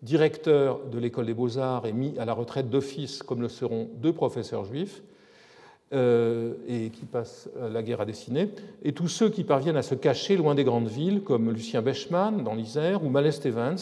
directeur 0.02 0.80
de 0.90 0.98
l'école 0.98 1.26
des 1.26 1.34
beaux-arts, 1.34 1.86
est 1.86 1.92
mis 1.92 2.18
à 2.18 2.24
la 2.24 2.32
retraite 2.32 2.70
d'office, 2.70 3.22
comme 3.22 3.42
le 3.42 3.48
seront 3.48 3.88
deux 3.96 4.12
professeurs 4.12 4.64
juifs, 4.64 5.02
euh, 5.02 5.09
et 5.92 6.90
qui 6.90 7.04
passent 7.10 7.48
la 7.60 7.82
guerre 7.82 8.00
à 8.00 8.04
dessiner. 8.04 8.50
Et 8.84 8.92
tous 8.92 9.08
ceux 9.08 9.28
qui 9.28 9.42
parviennent 9.42 9.76
à 9.76 9.82
se 9.82 9.96
cacher 9.96 10.36
loin 10.36 10.54
des 10.54 10.62
grandes 10.62 10.88
villes, 10.88 11.22
comme 11.22 11.50
Lucien 11.50 11.82
Bechmann 11.82 12.44
dans 12.44 12.54
l'Isère 12.54 13.02
ou 13.04 13.08
Malès 13.08 13.44
Evans, 13.44 13.76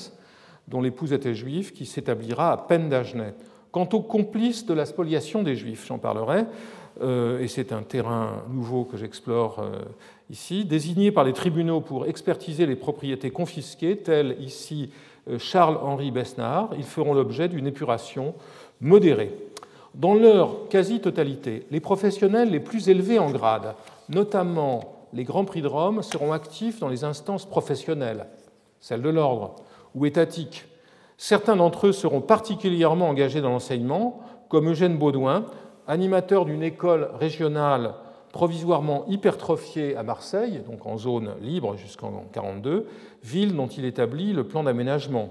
dont 0.68 0.80
l'épouse 0.80 1.12
était 1.12 1.34
juive, 1.34 1.72
qui 1.72 1.86
s'établira 1.86 2.52
à 2.52 2.56
peine 2.56 2.88
d'Agenais. 2.88 3.34
Quant 3.72 3.88
aux 3.92 4.00
complices 4.00 4.64
de 4.66 4.74
la 4.74 4.86
spoliation 4.86 5.42
des 5.42 5.54
Juifs, 5.54 5.86
j'en 5.86 5.98
parlerai, 5.98 6.44
euh, 7.00 7.40
et 7.40 7.48
c'est 7.48 7.72
un 7.72 7.82
terrain 7.82 8.42
nouveau 8.50 8.84
que 8.84 8.96
j'explore 8.96 9.60
euh, 9.60 9.82
ici, 10.30 10.64
désignés 10.64 11.12
par 11.12 11.24
les 11.24 11.32
tribunaux 11.32 11.80
pour 11.80 12.06
expertiser 12.06 12.66
les 12.66 12.76
propriétés 12.76 13.30
confisquées, 13.30 13.98
tels 13.98 14.36
ici 14.40 14.90
euh, 15.28 15.38
Charles-Henri 15.38 16.10
Besnard, 16.10 16.70
ils 16.76 16.84
feront 16.84 17.14
l'objet 17.14 17.48
d'une 17.48 17.66
épuration 17.66 18.34
modérée. 18.80 19.32
Dans 19.94 20.14
leur 20.14 20.68
quasi-totalité, 20.68 21.66
les 21.70 21.80
professionnels 21.80 22.50
les 22.50 22.60
plus 22.60 22.88
élevés 22.88 23.18
en 23.18 23.30
grade, 23.30 23.74
notamment 24.08 25.06
les 25.12 25.24
grands 25.24 25.44
prix 25.44 25.62
de 25.62 25.66
Rome, 25.66 26.02
seront 26.02 26.32
actifs 26.32 26.80
dans 26.80 26.88
les 26.88 27.04
instances 27.04 27.46
professionnelles, 27.46 28.26
celles 28.80 29.02
de 29.02 29.08
l'ordre 29.08 29.56
ou 29.94 30.06
étatiques. 30.06 30.66
Certains 31.16 31.56
d'entre 31.56 31.88
eux 31.88 31.92
seront 31.92 32.20
particulièrement 32.20 33.08
engagés 33.08 33.40
dans 33.40 33.50
l'enseignement, 33.50 34.20
comme 34.48 34.70
Eugène 34.70 34.98
Baudouin, 34.98 35.46
animateur 35.86 36.44
d'une 36.44 36.62
école 36.62 37.10
régionale 37.18 37.94
provisoirement 38.32 39.04
hypertrophiée 39.08 39.96
à 39.96 40.02
Marseille, 40.02 40.60
donc 40.68 40.86
en 40.86 40.98
zone 40.98 41.30
libre 41.40 41.76
jusqu'en 41.76 42.08
1942, 42.08 42.86
ville 43.24 43.56
dont 43.56 43.66
il 43.66 43.84
établit 43.84 44.32
le 44.32 44.44
plan 44.44 44.62
d'aménagement. 44.62 45.30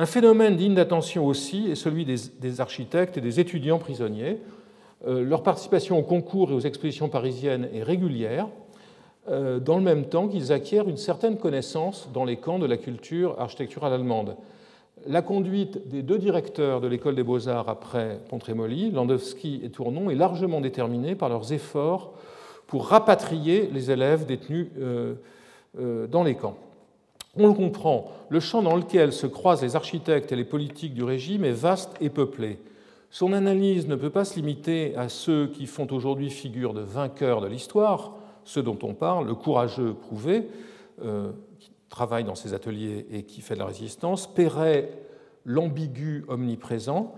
Un 0.00 0.06
phénomène 0.06 0.54
digne 0.54 0.74
d'attention 0.74 1.26
aussi 1.26 1.68
est 1.68 1.74
celui 1.74 2.04
des, 2.04 2.60
architectes 2.60 3.16
et 3.16 3.20
des 3.20 3.40
étudiants 3.40 3.80
prisonniers. 3.80 4.38
Euh, 5.08 5.24
leur 5.24 5.42
participation 5.42 5.98
aux 5.98 6.04
concours 6.04 6.52
et 6.52 6.54
aux 6.54 6.60
expositions 6.60 7.08
parisiennes 7.08 7.68
est 7.74 7.82
régulière, 7.82 8.46
euh, 9.28 9.58
dans 9.58 9.76
le 9.76 9.82
même 9.82 10.04
temps 10.04 10.28
qu'ils 10.28 10.52
acquièrent 10.52 10.88
une 10.88 10.98
certaine 10.98 11.36
connaissance 11.36 12.10
dans 12.14 12.24
les 12.24 12.36
camps 12.36 12.60
de 12.60 12.66
la 12.66 12.76
culture 12.76 13.34
architecturale 13.40 13.92
allemande. 13.92 14.36
La 15.08 15.20
conduite 15.20 15.88
des 15.88 16.02
deux 16.02 16.18
directeurs 16.18 16.80
de 16.80 16.86
l'école 16.86 17.16
des 17.16 17.24
beaux-arts 17.24 17.68
après 17.68 18.20
Pontremoli, 18.28 18.92
Landowski 18.92 19.62
et 19.64 19.70
Tournon, 19.70 20.10
est 20.10 20.14
largement 20.14 20.60
déterminée 20.60 21.16
par 21.16 21.28
leurs 21.28 21.52
efforts 21.52 22.12
pour 22.68 22.86
rapatrier 22.86 23.68
les 23.72 23.90
élèves 23.90 24.26
détenus 24.26 24.68
euh, 24.78 25.16
dans 26.06 26.22
les 26.22 26.36
camps. 26.36 26.56
On 27.38 27.46
le 27.46 27.54
comprend, 27.54 28.10
le 28.30 28.40
champ 28.40 28.62
dans 28.62 28.74
lequel 28.74 29.12
se 29.12 29.26
croisent 29.26 29.62
les 29.62 29.76
architectes 29.76 30.32
et 30.32 30.36
les 30.36 30.44
politiques 30.44 30.92
du 30.92 31.04
régime 31.04 31.44
est 31.44 31.52
vaste 31.52 31.94
et 32.00 32.10
peuplé. 32.10 32.58
Son 33.10 33.32
analyse 33.32 33.86
ne 33.86 33.94
peut 33.94 34.10
pas 34.10 34.24
se 34.24 34.34
limiter 34.34 34.96
à 34.96 35.08
ceux 35.08 35.46
qui 35.46 35.66
font 35.66 35.86
aujourd'hui 35.92 36.30
figure 36.30 36.74
de 36.74 36.80
vainqueurs 36.80 37.40
de 37.40 37.46
l'histoire, 37.46 38.16
ceux 38.44 38.62
dont 38.62 38.78
on 38.82 38.92
parle, 38.92 39.26
le 39.26 39.34
courageux 39.34 39.94
prouvé, 39.94 40.48
euh, 41.04 41.30
travaille 41.88 42.24
dans 42.24 42.34
ses 42.34 42.54
ateliers 42.54 43.06
et 43.12 43.22
qui 43.22 43.40
fait 43.40 43.54
de 43.54 43.60
la 43.60 43.66
résistance, 43.66 44.26
Perret, 44.26 44.90
l'ambigu 45.44 46.24
omniprésent, 46.28 47.14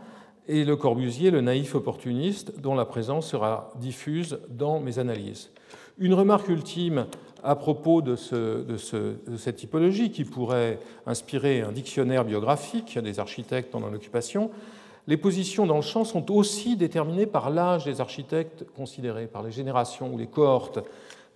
et 0.48 0.64
Le 0.64 0.76
Corbusier, 0.76 1.30
le 1.30 1.40
naïf 1.40 1.74
opportuniste, 1.74 2.60
dont 2.60 2.74
la 2.74 2.84
présence 2.84 3.28
sera 3.28 3.72
diffuse 3.76 4.40
dans 4.48 4.80
mes 4.80 4.98
analyses. 4.98 5.50
Une 5.98 6.14
remarque 6.14 6.48
ultime 6.48 7.06
à 7.42 7.56
propos 7.56 8.02
de, 8.02 8.16
cette 8.16 9.56
typologie 9.56 10.10
qui 10.10 10.24
pourrait 10.24 10.78
inspirer 11.06 11.62
un 11.62 11.72
dictionnaire 11.72 12.24
biographique 12.24 12.98
des 12.98 13.18
architectes 13.20 13.70
pendant 13.70 13.88
l'occupation. 13.88 14.50
Les 15.06 15.16
positions 15.16 15.66
dans 15.66 15.76
le 15.76 15.82
champ 15.82 16.04
sont 16.04 16.30
aussi 16.30 16.76
déterminées 16.76 17.26
par 17.26 17.50
l'âge 17.50 17.84
des 17.84 18.00
architectes 18.00 18.64
considérés, 18.76 19.26
par 19.26 19.42
les 19.42 19.50
générations 19.50 20.12
ou 20.12 20.18
les 20.18 20.26
cohortes 20.26 20.80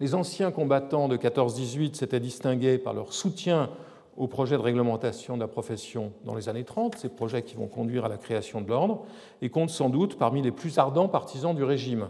les 0.01 0.15
anciens 0.15 0.51
combattants 0.51 1.09
de 1.09 1.17
14-18 1.17 1.95
s'étaient 1.95 2.21
distingués 2.21 2.79
par 2.79 2.95
leur 2.95 3.13
soutien 3.13 3.71
au 4.17 4.27
projet 4.27 4.57
de 4.57 4.63
réglementation 4.63 5.37
de 5.37 5.41
la 5.41 5.49
profession 5.49 6.13
dans 6.25 6.35
les 6.35 6.49
années 6.49 6.65
30, 6.65 6.97
ces 6.97 7.09
projets 7.09 7.43
qui 7.43 7.57
vont 7.57 7.67
conduire 7.67 8.05
à 8.05 8.09
la 8.09 8.17
création 8.17 8.61
de 8.61 8.69
l'ordre, 8.69 9.05
et 9.43 9.51
comptent 9.51 9.71
sans 9.71 9.89
doute 9.89 10.19
parmi 10.19 10.43
les 10.43 10.53
plus 10.53 10.79
ardents 10.79 11.09
partisans 11.09 11.55
du 11.55 11.65
régime. 11.65 12.09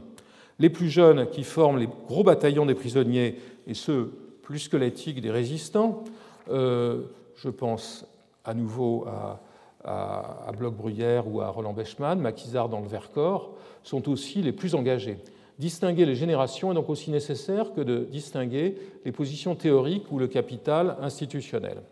Les 0.58 0.70
plus 0.70 0.88
jeunes, 0.88 1.28
qui 1.30 1.42
forment 1.42 1.78
les 1.78 1.88
gros 2.08 2.22
bataillons 2.22 2.66
des 2.66 2.74
prisonniers, 2.74 3.40
et 3.66 3.74
ceux 3.74 4.12
plus 4.42 4.60
squelettiques 4.60 5.20
des 5.20 5.30
résistants, 5.30 6.04
euh, 6.50 7.02
je 7.36 7.48
pense 7.48 8.06
à 8.44 8.54
nouveau 8.54 9.06
à, 9.06 9.40
à, 9.84 10.52
Bloch-Bruyère 10.52 11.26
ou 11.26 11.40
à 11.40 11.48
Roland 11.48 11.72
Bechmann, 11.72 12.20
Maquisard 12.20 12.68
dans 12.68 12.80
le 12.80 12.88
Vercors, 12.88 13.52
sont 13.82 14.08
aussi 14.08 14.42
les 14.42 14.52
plus 14.52 14.74
engagés. 14.74 15.18
Distinguer 15.58 16.04
les 16.04 16.16
générations 16.16 16.72
est 16.72 16.74
donc 16.74 16.90
aussi 16.90 17.10
nécessaire 17.10 17.72
que 17.74 17.80
de 17.80 18.06
distinguer 18.10 18.76
les 19.04 19.12
positions 19.12 19.54
théoriques 19.54 20.10
ou 20.10 20.18
le 20.18 20.26
capital 20.26 20.96
institutionnel. 21.00 21.82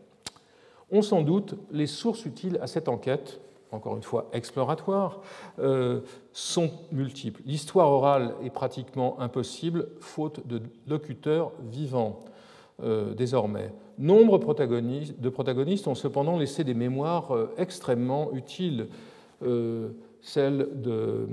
On 0.91 1.01
sans 1.01 1.23
doute 1.23 1.55
les 1.71 1.87
sources 1.87 2.27
utiles 2.27 2.59
à 2.61 2.67
cette 2.67 2.89
enquête, 2.89 3.41
encore 3.73 3.97
une 3.97 4.03
fois 4.03 4.29
exploratoire, 4.33 5.21
euh, 5.59 6.01
sont 6.33 6.71
multiples. 6.93 7.43
L'histoire 7.47 7.89
orale 7.89 8.35
est 8.45 8.51
pratiquement 8.51 9.19
impossible, 9.21 9.89
faute 10.01 10.47
de 10.47 10.61
locuteurs 10.87 11.53
vivants 11.71 12.21
euh, 12.83 13.15
désormais. 13.15 13.73
Nombre 13.99 14.39
de 14.39 15.29
protagonistes 15.29 15.89
ont 15.89 15.95
cependant 15.95 16.39
laissé 16.39 16.65
des 16.65 16.75
mémoires 16.75 17.35
euh, 17.35 17.53
extrêmement 17.59 18.33
utiles. 18.33 18.89
celle 20.23 20.69
de 20.81 21.27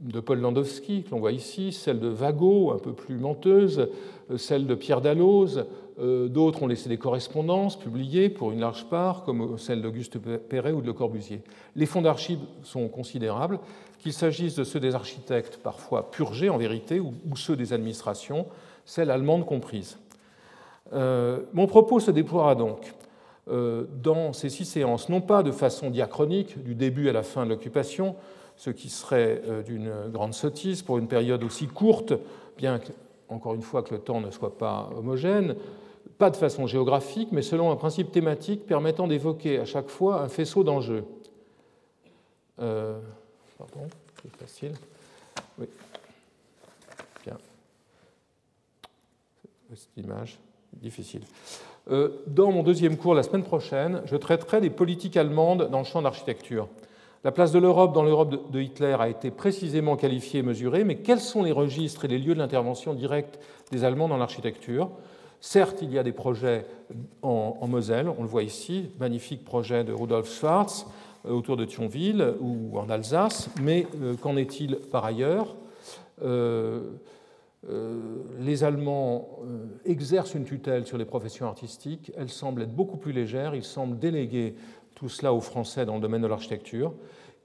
de 0.00 0.20
Paul 0.20 0.40
Landowski, 0.40 1.02
que 1.02 1.10
l'on 1.10 1.18
voit 1.18 1.32
ici, 1.32 1.72
celle 1.72 1.98
de 1.98 2.08
Vago, 2.08 2.72
un 2.72 2.78
peu 2.78 2.92
plus 2.92 3.16
menteuse, 3.16 3.80
euh, 3.80 3.86
celle 4.36 4.66
de 4.66 4.74
Pierre 4.74 5.00
Dalloz. 5.00 5.66
Euh, 6.00 6.28
d'autres 6.28 6.62
ont 6.62 6.66
laissé 6.66 6.88
des 6.88 6.98
correspondances 6.98 7.78
publiées 7.78 8.28
pour 8.28 8.52
une 8.52 8.60
large 8.60 8.86
part, 8.88 9.24
comme 9.24 9.58
celle 9.58 9.82
d'Auguste 9.82 10.18
Perret 10.18 10.72
ou 10.72 10.80
de 10.80 10.86
Le 10.86 10.92
Corbusier. 10.92 11.42
Les 11.74 11.86
fonds 11.86 12.02
d'archives 12.02 12.40
sont 12.62 12.88
considérables, 12.88 13.58
qu'il 13.98 14.12
s'agisse 14.12 14.54
de 14.54 14.64
ceux 14.64 14.80
des 14.80 14.94
architectes, 14.94 15.58
parfois 15.62 16.10
purgés 16.10 16.50
en 16.50 16.58
vérité, 16.58 17.00
ou 17.00 17.12
ceux 17.34 17.56
des 17.56 17.72
administrations, 17.72 18.46
celles 18.84 19.10
allemandes 19.10 19.44
comprises. 19.44 19.98
Euh, 20.92 21.40
mon 21.52 21.66
propos 21.66 22.00
se 22.00 22.10
déploiera 22.10 22.54
donc 22.54 22.94
dans 24.02 24.34
ces 24.34 24.50
six 24.50 24.66
séances, 24.66 25.08
non 25.08 25.22
pas 25.22 25.42
de 25.42 25.52
façon 25.52 25.88
diachronique, 25.88 26.62
du 26.62 26.74
début 26.74 27.08
à 27.08 27.14
la 27.14 27.22
fin 27.22 27.46
de 27.46 27.48
l'occupation, 27.48 28.14
ce 28.58 28.70
qui 28.70 28.90
serait 28.90 29.40
euh, 29.46 29.62
d'une 29.62 29.90
grande 30.12 30.34
sottise 30.34 30.82
pour 30.82 30.98
une 30.98 31.08
période 31.08 31.42
aussi 31.44 31.66
courte, 31.66 32.12
bien 32.58 32.80
que, 32.80 32.88
encore 33.28 33.54
une 33.54 33.62
fois, 33.62 33.82
que 33.82 33.94
le 33.94 34.00
temps 34.00 34.20
ne 34.20 34.30
soit 34.30 34.56
pas 34.56 34.90
homogène, 34.96 35.56
pas 36.18 36.30
de 36.30 36.36
façon 36.36 36.66
géographique, 36.66 37.28
mais 37.32 37.42
selon 37.42 37.70
un 37.70 37.76
principe 37.76 38.10
thématique 38.10 38.66
permettant 38.66 39.06
d'évoquer 39.06 39.58
à 39.58 39.64
chaque 39.64 39.88
fois 39.88 40.22
un 40.22 40.28
faisceau 40.28 40.64
d'enjeux. 40.64 41.04
Euh, 42.60 42.98
pardon, 43.56 43.88
c'est 44.22 44.36
facile. 44.36 44.72
Oui. 45.58 45.66
Bien. 47.24 47.36
Cette 49.74 49.96
image, 49.96 50.38
difficile. 50.72 51.22
Euh, 51.90 52.22
dans 52.26 52.50
mon 52.50 52.62
deuxième 52.62 52.96
cours 52.96 53.14
la 53.14 53.22
semaine 53.22 53.44
prochaine, 53.44 54.02
je 54.06 54.16
traiterai 54.16 54.60
des 54.60 54.70
politiques 54.70 55.16
allemandes 55.16 55.70
dans 55.70 55.78
le 55.78 55.84
champ 55.84 56.00
de 56.00 56.04
l'architecture. 56.04 56.68
La 57.24 57.32
place 57.32 57.50
de 57.50 57.58
l'Europe 57.58 57.92
dans 57.92 58.04
l'Europe 58.04 58.52
de 58.52 58.60
Hitler 58.60 58.96
a 58.98 59.08
été 59.08 59.32
précisément 59.32 59.96
qualifiée 59.96 60.40
et 60.40 60.42
mesurée, 60.44 60.84
mais 60.84 60.96
quels 60.96 61.18
sont 61.18 61.42
les 61.42 61.50
registres 61.50 62.04
et 62.04 62.08
les 62.08 62.18
lieux 62.18 62.34
de 62.34 62.38
l'intervention 62.38 62.94
directe 62.94 63.40
des 63.72 63.82
Allemands 63.82 64.06
dans 64.06 64.16
l'architecture? 64.16 64.90
Certes, 65.40 65.78
il 65.82 65.92
y 65.92 65.98
a 65.98 66.04
des 66.04 66.12
projets 66.12 66.64
en, 67.22 67.66
Moselle, 67.66 68.08
on 68.18 68.22
le 68.22 68.28
voit 68.28 68.44
ici, 68.44 68.90
magnifique 69.00 69.44
projet 69.44 69.82
de 69.82 69.92
Rudolf 69.92 70.28
Schwarz 70.28 70.86
euh, 71.26 71.32
autour 71.32 71.56
de 71.56 71.64
Thionville 71.64 72.34
ou 72.40 72.78
en 72.78 72.88
Alsace, 72.88 73.50
mais 73.60 73.88
euh, 74.00 74.14
qu'en 74.14 74.36
est-il 74.36 74.76
par 74.76 75.04
ailleurs? 75.04 75.56
Euh, 76.22 76.82
les 78.38 78.62
Allemands 78.62 79.40
exercent 79.84 80.34
une 80.34 80.44
tutelle 80.44 80.86
sur 80.86 80.96
les 80.96 81.04
professions 81.04 81.46
artistiques, 81.46 82.12
elle 82.16 82.28
semble 82.28 82.62
être 82.62 82.74
beaucoup 82.74 82.96
plus 82.96 83.12
légère, 83.12 83.56
ils 83.56 83.64
semblent 83.64 83.98
déléguer 83.98 84.54
tout 84.98 85.08
cela 85.08 85.32
aux 85.32 85.40
Français 85.40 85.86
dans 85.86 85.94
le 85.94 86.00
domaine 86.00 86.22
de 86.22 86.26
l'architecture. 86.26 86.92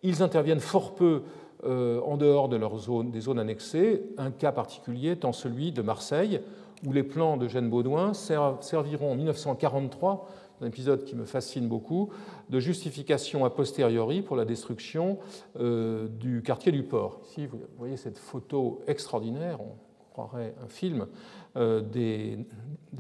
Ils 0.02 0.24
interviennent 0.24 0.60
fort 0.60 0.96
peu 0.96 1.22
euh, 1.64 2.02
en 2.02 2.18
dehors 2.18 2.50
de 2.50 2.58
leur 2.58 2.74
des 3.04 3.22
zones 3.22 3.40
annexées, 3.40 4.02
un 4.18 4.32
cas 4.32 4.52
particulier 4.52 5.12
étant 5.12 5.34
celui 5.34 5.72
de 5.72 5.82
Marseille, 5.82 6.42
où 6.86 6.92
les 6.92 7.04
plans 7.04 7.38
de 7.38 7.48
Jeanne 7.48 7.70
Baudouin 7.70 8.14
serviront 8.14 9.12
en 9.12 9.16
1943 9.16 10.28
un 10.62 10.68
épisode 10.68 11.04
qui 11.04 11.16
me 11.16 11.26
fascine 11.26 11.68
beaucoup, 11.68 12.10
de 12.50 12.60
justification 12.60 13.46
a 13.46 13.50
posteriori 13.50 14.22
pour 14.22 14.36
la 14.36 14.46
destruction 14.46 15.20
euh, 15.60 16.08
du 16.08 16.42
quartier 16.42 16.72
du 16.72 16.84
port. 16.84 17.20
Ici, 17.26 17.48
vous 17.48 17.60
voyez 17.78 17.98
cette 17.98 18.18
photo 18.18 18.82
extraordinaire, 18.88 19.60
on 19.62 19.76
croirait 20.14 20.54
un 20.64 20.68
film, 20.68 21.08
euh, 21.56 21.82
des, 21.82 22.38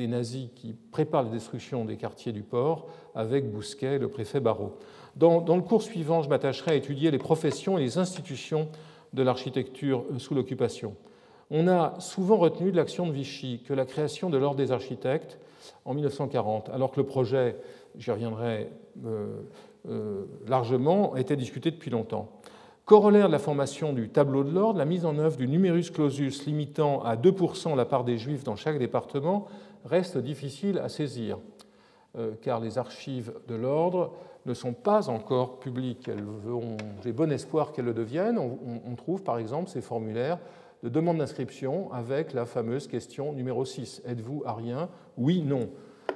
nazis 0.08 0.50
qui 0.56 0.74
préparent 0.74 1.24
la 1.24 1.30
destruction 1.30 1.86
des 1.86 1.98
quartiers 1.98 2.34
du 2.34 2.44
port 2.44 2.88
avec 3.16 3.52
Bousquet, 3.52 4.00
le 4.00 4.08
préfet 4.08 4.40
Barrault. 4.40 4.78
Dans, 5.16 5.56
le 5.56 5.62
cours 5.62 5.84
suivant, 5.84 6.24
je 6.24 6.30
m'attacherai 6.30 6.72
à 6.72 6.76
étudier 6.76 7.12
les 7.12 7.20
professions 7.20 7.78
et 7.78 7.82
les 7.82 7.98
institutions 7.98 8.70
de 9.14 9.22
l'architecture 9.22 10.06
sous 10.18 10.34
l'occupation. 10.34 10.96
On 11.52 11.68
a 11.68 12.00
souvent 12.00 12.38
retenu 12.38 12.72
de 12.72 12.78
l'action 12.78 13.06
de 13.06 13.12
Vichy 13.12 13.62
que 13.64 13.74
la 13.74 13.86
création 13.86 14.32
de 14.32 14.38
l'Ordre 14.38 14.58
des 14.58 14.72
architectes 14.72 15.38
en 15.86 15.94
1940, 15.94 16.70
alors 16.70 16.92
que 16.92 17.00
le 17.00 17.06
projet, 17.06 17.58
j'y 17.96 18.10
reviendrai 18.10 18.70
euh, 19.06 19.42
euh, 19.88 20.26
largement, 20.48 21.16
été 21.16 21.36
discuté 21.36 21.70
depuis 21.70 21.92
longtemps. 21.92 22.30
Corollaire 22.86 23.28
de 23.28 23.32
la 23.32 23.40
formation 23.40 23.94
du 23.94 24.10
tableau 24.10 24.44
de 24.44 24.52
l'ordre, 24.52 24.80
la 24.80 24.86
mise 24.86 25.06
en 25.06 25.18
œuvre 25.18 25.38
du 25.38 25.48
numerus 25.48 25.90
clausus 25.90 26.46
limitant 26.46 27.02
à 27.04 27.16
2% 27.16 27.78
la 27.78 27.86
part 27.86 28.04
des 28.04 28.18
juifs 28.18 28.44
dans 28.44 28.56
chaque 28.56 28.80
département 28.80 29.48
reste 29.86 30.18
difficile 30.18 30.80
à 30.80 30.90
saisir, 30.90 31.38
euh, 31.38 31.40
car 32.42 32.60
les 32.60 32.78
archives 32.78 33.34
de 33.48 33.56
l'ordre 33.56 34.14
ne 34.46 34.54
sont 34.54 34.74
pas 34.74 35.10
encore 35.10 35.60
publiques. 35.60 36.10
J'ai 37.04 37.12
bon 37.12 37.32
espoir 37.32 37.72
qu'elles 37.72 37.86
le 37.86 37.94
deviennent. 37.94 38.38
On, 38.38 38.96
trouve 38.96 39.24
par 39.24 39.38
exemple 39.38 39.70
ces 39.70 39.82
formulaires 39.82 40.40
de 40.84 40.90
demande 40.90 41.18
d'inscription 41.18 41.92
avec 41.94 42.34
la 42.34 42.46
fameuse 42.46 42.88
question 42.88 43.34
numéro 43.34 43.64
6. 43.64 44.04
Êtes-vous 44.06 44.44
arien 44.46 44.90
Oui, 45.18 45.42
non. 45.42 45.70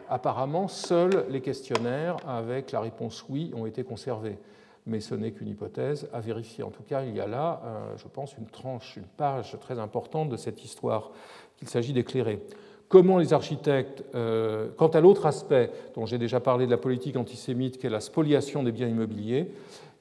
Apparemment, 0.09 0.67
seuls 0.67 1.25
les 1.29 1.41
questionnaires 1.41 2.17
avec 2.27 2.71
la 2.71 2.81
réponse 2.81 3.25
oui 3.29 3.51
ont 3.55 3.65
été 3.65 3.83
conservés. 3.83 4.37
Mais 4.85 5.01
ce 5.01 5.15
n'est 5.15 5.31
qu'une 5.31 5.49
hypothèse 5.49 6.09
à 6.13 6.21
vérifier. 6.21 6.63
En 6.63 6.69
tout 6.69 6.83
cas, 6.83 7.03
il 7.03 7.15
y 7.15 7.19
a 7.19 7.27
là, 7.27 7.61
euh, 7.65 7.97
je 7.97 8.07
pense, 8.07 8.37
une 8.37 8.45
tranche, 8.45 8.95
une 8.95 9.03
page 9.03 9.57
très 9.59 9.79
importante 9.79 10.29
de 10.29 10.37
cette 10.37 10.63
histoire 10.63 11.11
qu'il 11.57 11.67
s'agit 11.67 11.91
d'éclairer. 11.91 12.41
Comment 12.89 13.17
les 13.17 13.33
architectes, 13.33 14.05
euh, 14.15 14.69
quant 14.77 14.87
à 14.87 15.01
l'autre 15.01 15.25
aspect 15.25 15.71
dont 15.93 16.05
j'ai 16.05 16.17
déjà 16.17 16.39
parlé 16.39 16.65
de 16.65 16.71
la 16.71 16.77
politique 16.77 17.17
antisémite, 17.17 17.77
qui 17.77 17.87
est 17.87 17.89
la 17.89 17.99
spoliation 17.99 18.63
des 18.63 18.71
biens 18.71 18.87
immobiliers, 18.87 19.51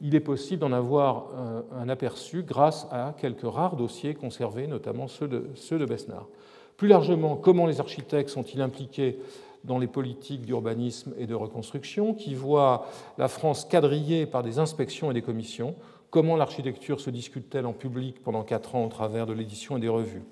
il 0.00 0.14
est 0.14 0.20
possible 0.20 0.60
d'en 0.60 0.72
avoir 0.72 1.30
euh, 1.34 1.62
un 1.76 1.88
aperçu 1.88 2.44
grâce 2.44 2.86
à 2.92 3.14
quelques 3.18 3.50
rares 3.50 3.74
dossiers 3.74 4.14
conservés, 4.14 4.68
notamment 4.68 5.08
ceux 5.08 5.26
de, 5.26 5.46
ceux 5.54 5.78
de 5.78 5.84
Besnard. 5.84 6.28
Plus 6.76 6.86
largement, 6.86 7.34
comment 7.34 7.66
les 7.66 7.80
architectes 7.80 8.28
sont-ils 8.28 8.60
impliqués 8.60 9.18
dans 9.64 9.78
les 9.78 9.88
politiques 9.88 10.42
d'urbanisme 10.42 11.12
et 11.18 11.26
de 11.26 11.34
reconstruction 11.34 12.14
qui 12.14 12.34
voient 12.34 12.86
la 13.18 13.26
France 13.26 13.64
quadrillée 13.64 14.26
par 14.26 14.44
des 14.44 14.60
inspections 14.60 15.10
et 15.10 15.14
des 15.14 15.22
commissions? 15.22 15.74
Comment 16.10 16.36
l'architecture 16.36 17.00
se 17.00 17.10
discute-t-elle 17.10 17.66
en 17.66 17.72
public 17.72 18.22
pendant 18.22 18.44
quatre 18.44 18.76
ans 18.76 18.84
au 18.84 18.88
travers 18.88 19.26
de 19.26 19.32
l'édition 19.32 19.76
et 19.76 19.80
des 19.80 19.88
revues? 19.88 20.22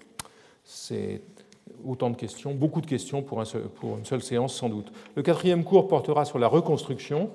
C'est 0.62 1.20
autant 1.84 2.10
de 2.10 2.16
questions, 2.16 2.54
beaucoup 2.54 2.80
de 2.80 2.86
questions 2.86 3.22
pour, 3.22 3.40
une 3.40 4.04
seule 4.04 4.22
séance 4.22 4.54
sans 4.54 4.68
doute. 4.68 4.92
Le 5.16 5.22
quatrième 5.22 5.64
cours 5.64 5.88
portera 5.88 6.24
sur 6.24 6.38
la 6.38 6.48
reconstruction. 6.48 7.30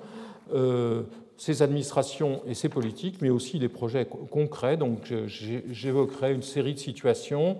Euh, 0.52 1.02
ses 1.36 1.62
administrations 1.62 2.42
et 2.46 2.52
ses 2.52 2.68
politiques, 2.68 3.22
mais 3.22 3.30
aussi 3.30 3.58
des 3.58 3.70
projets 3.70 4.04
concrets. 4.04 4.76
Donc 4.76 5.10
j'évoquerai 5.26 6.34
une 6.34 6.42
série 6.42 6.74
de 6.74 6.78
situations 6.78 7.56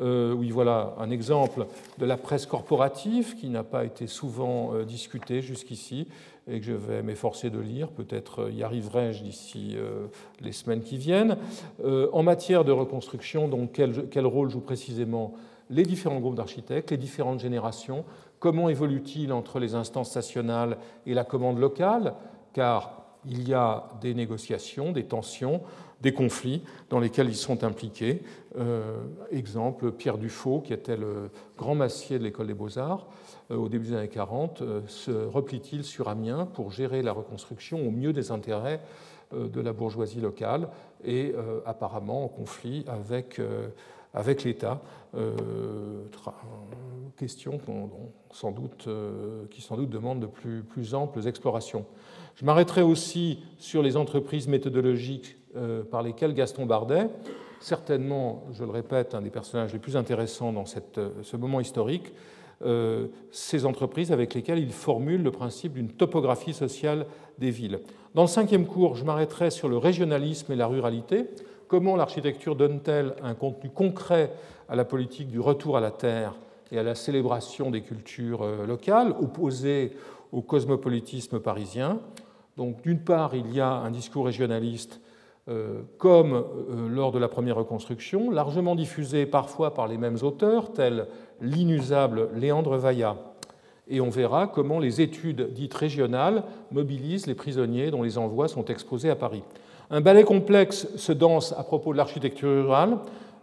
euh, 0.00 0.32
oui, 0.32 0.50
voilà 0.50 0.94
un 0.98 1.10
exemple 1.10 1.66
de 1.98 2.06
la 2.06 2.16
presse 2.16 2.46
corporative 2.46 3.36
qui 3.36 3.48
n'a 3.48 3.62
pas 3.62 3.84
été 3.84 4.06
souvent 4.06 4.74
euh, 4.74 4.84
discutée 4.84 5.42
jusqu'ici 5.42 6.08
et 6.50 6.60
que 6.60 6.66
je 6.66 6.72
vais 6.72 7.02
m'efforcer 7.02 7.50
de 7.50 7.58
lire. 7.58 7.88
Peut-être 7.88 8.50
y 8.50 8.62
arriverai-je 8.62 9.22
d'ici 9.22 9.72
euh, 9.74 10.06
les 10.40 10.52
semaines 10.52 10.82
qui 10.82 10.96
viennent. 10.96 11.36
En 11.84 12.22
matière 12.22 12.64
de 12.64 12.72
reconstruction, 12.72 13.48
donc 13.48 13.72
quel, 13.72 14.26
rôle 14.26 14.50
jouent 14.50 14.60
précisément 14.60 15.34
les 15.72 15.82
différents 15.82 16.20
groupes 16.20 16.36
d'architectes, 16.36 16.92
les 16.92 16.96
différentes 16.96 17.40
générations 17.40 18.04
Comment 18.42 18.68
évolue-t-il 18.68 19.32
entre 19.32 19.60
les 19.60 19.76
instances 19.76 20.16
nationales 20.16 20.76
et 21.06 21.14
la 21.14 21.22
commande 21.22 21.60
locale? 21.60 22.14
Car 22.52 23.04
il 23.24 23.48
y 23.48 23.54
a 23.54 23.84
des 24.00 24.14
négociations, 24.14 24.90
des 24.90 25.04
tensions, 25.04 25.60
des 26.00 26.12
conflits 26.12 26.64
dans 26.90 26.98
lesquels 26.98 27.28
ils 27.28 27.36
sont 27.36 27.62
impliqués. 27.62 28.24
Euh, 28.58 28.96
exemple, 29.30 29.92
Pierre 29.92 30.18
Dufaux, 30.18 30.60
qui 30.60 30.72
était 30.72 30.96
le 30.96 31.30
grand 31.56 31.76
massier 31.76 32.18
de 32.18 32.24
l'école 32.24 32.48
des 32.48 32.54
beaux-arts 32.54 33.06
euh, 33.52 33.56
au 33.56 33.68
début 33.68 33.86
des 33.90 33.94
années 33.94 34.08
40, 34.08 34.62
euh, 34.62 34.80
se 34.88 35.12
replie-t-il 35.12 35.84
sur 35.84 36.08
Amiens 36.08 36.46
pour 36.46 36.72
gérer 36.72 37.00
la 37.00 37.12
reconstruction 37.12 37.86
au 37.86 37.92
mieux 37.92 38.12
des 38.12 38.32
intérêts 38.32 38.80
de 39.32 39.60
la 39.62 39.72
bourgeoisie 39.72 40.20
locale 40.20 40.68
et 41.06 41.34
apparemment 41.64 42.22
en 42.24 42.28
conflit 42.28 42.84
avec, 42.86 43.40
avec 44.14 44.44
l'État. 44.44 44.80
question 47.16 47.60
sans 48.30 48.50
doute, 48.50 48.88
qui 49.50 49.60
sans 49.60 49.76
doute 49.76 49.90
demande 49.90 50.20
de 50.20 50.26
plus, 50.26 50.94
amples 50.94 51.26
explorations. 51.26 51.84
Je 52.36 52.44
m'arrêterai 52.44 52.82
aussi 52.82 53.40
sur 53.58 53.82
les 53.82 53.96
entreprises 53.96 54.48
méthodologiques 54.48 55.36
euh, 55.56 55.82
par 55.82 56.02
lesquelles 56.02 56.34
Gaston 56.34 56.64
Bardet, 56.66 57.08
certainement, 57.62 58.44
je 58.52 58.64
le 58.64 58.70
répète, 58.70 59.14
un 59.14 59.22
des 59.22 59.30
personnages 59.30 59.72
les 59.72 59.78
plus 59.78 59.96
intéressants 59.96 60.52
dans 60.52 60.64
euh, 60.98 61.10
ce 61.22 61.36
moment 61.36 61.60
historique, 61.60 62.12
euh, 62.64 63.08
ces 63.30 63.66
entreprises 63.66 64.12
avec 64.12 64.34
lesquelles 64.34 64.58
il 64.58 64.72
formule 64.72 65.22
le 65.22 65.30
principe 65.30 65.74
d'une 65.74 65.88
topographie 65.88 66.52
sociale 66.52 67.06
des 67.38 67.50
villes. 67.50 67.80
Dans 68.14 68.22
le 68.22 68.28
cinquième 68.28 68.66
cours, 68.66 68.94
je 68.94 69.04
m'arrêterai 69.04 69.50
sur 69.50 69.68
le 69.68 69.78
régionalisme 69.78 70.52
et 70.52 70.56
la 70.56 70.66
ruralité. 70.66 71.26
Comment 71.72 71.96
l'architecture 71.96 72.54
donne-t-elle 72.54 73.14
un 73.22 73.32
contenu 73.32 73.70
concret 73.70 74.30
à 74.68 74.76
la 74.76 74.84
politique 74.84 75.30
du 75.30 75.40
retour 75.40 75.78
à 75.78 75.80
la 75.80 75.90
terre 75.90 76.34
et 76.70 76.78
à 76.78 76.82
la 76.82 76.94
célébration 76.94 77.70
des 77.70 77.80
cultures 77.80 78.44
locales, 78.68 79.14
opposées 79.18 79.92
au 80.32 80.42
cosmopolitisme 80.42 81.40
parisien? 81.40 81.98
Donc, 82.58 82.82
d'une 82.82 82.98
part, 82.98 83.34
il 83.34 83.54
y 83.54 83.60
a 83.62 83.70
un 83.70 83.90
discours 83.90 84.26
régionaliste 84.26 85.00
euh, 85.48 85.80
comme 85.96 86.34
euh, 86.34 86.90
lors 86.90 87.10
de 87.10 87.18
la 87.18 87.28
première 87.28 87.56
reconstruction, 87.56 88.30
largement 88.30 88.74
diffusé 88.74 89.24
parfois 89.24 89.72
par 89.72 89.88
les 89.88 89.96
mêmes 89.96 90.18
auteurs, 90.20 90.74
tels 90.74 91.06
l'inusable 91.40 92.28
Léandre 92.34 92.76
Vaillat. 92.76 93.16
Et 93.88 94.02
on 94.02 94.10
verra 94.10 94.46
comment 94.46 94.78
les 94.78 95.00
études 95.00 95.54
dites 95.54 95.72
régionales 95.72 96.44
mobilisent 96.70 97.26
les 97.26 97.34
prisonniers 97.34 97.90
dont 97.90 98.02
les 98.02 98.18
envois 98.18 98.48
sont 98.48 98.66
exposés 98.66 99.08
à 99.08 99.16
Paris. 99.16 99.42
Un 99.94 100.00
ballet 100.00 100.24
complexe 100.24 100.88
se 100.96 101.12
danse 101.12 101.52
à 101.52 101.62
propos 101.64 101.92
de 101.92 101.98
l'architecture 101.98 102.48
rurale, 102.48 102.96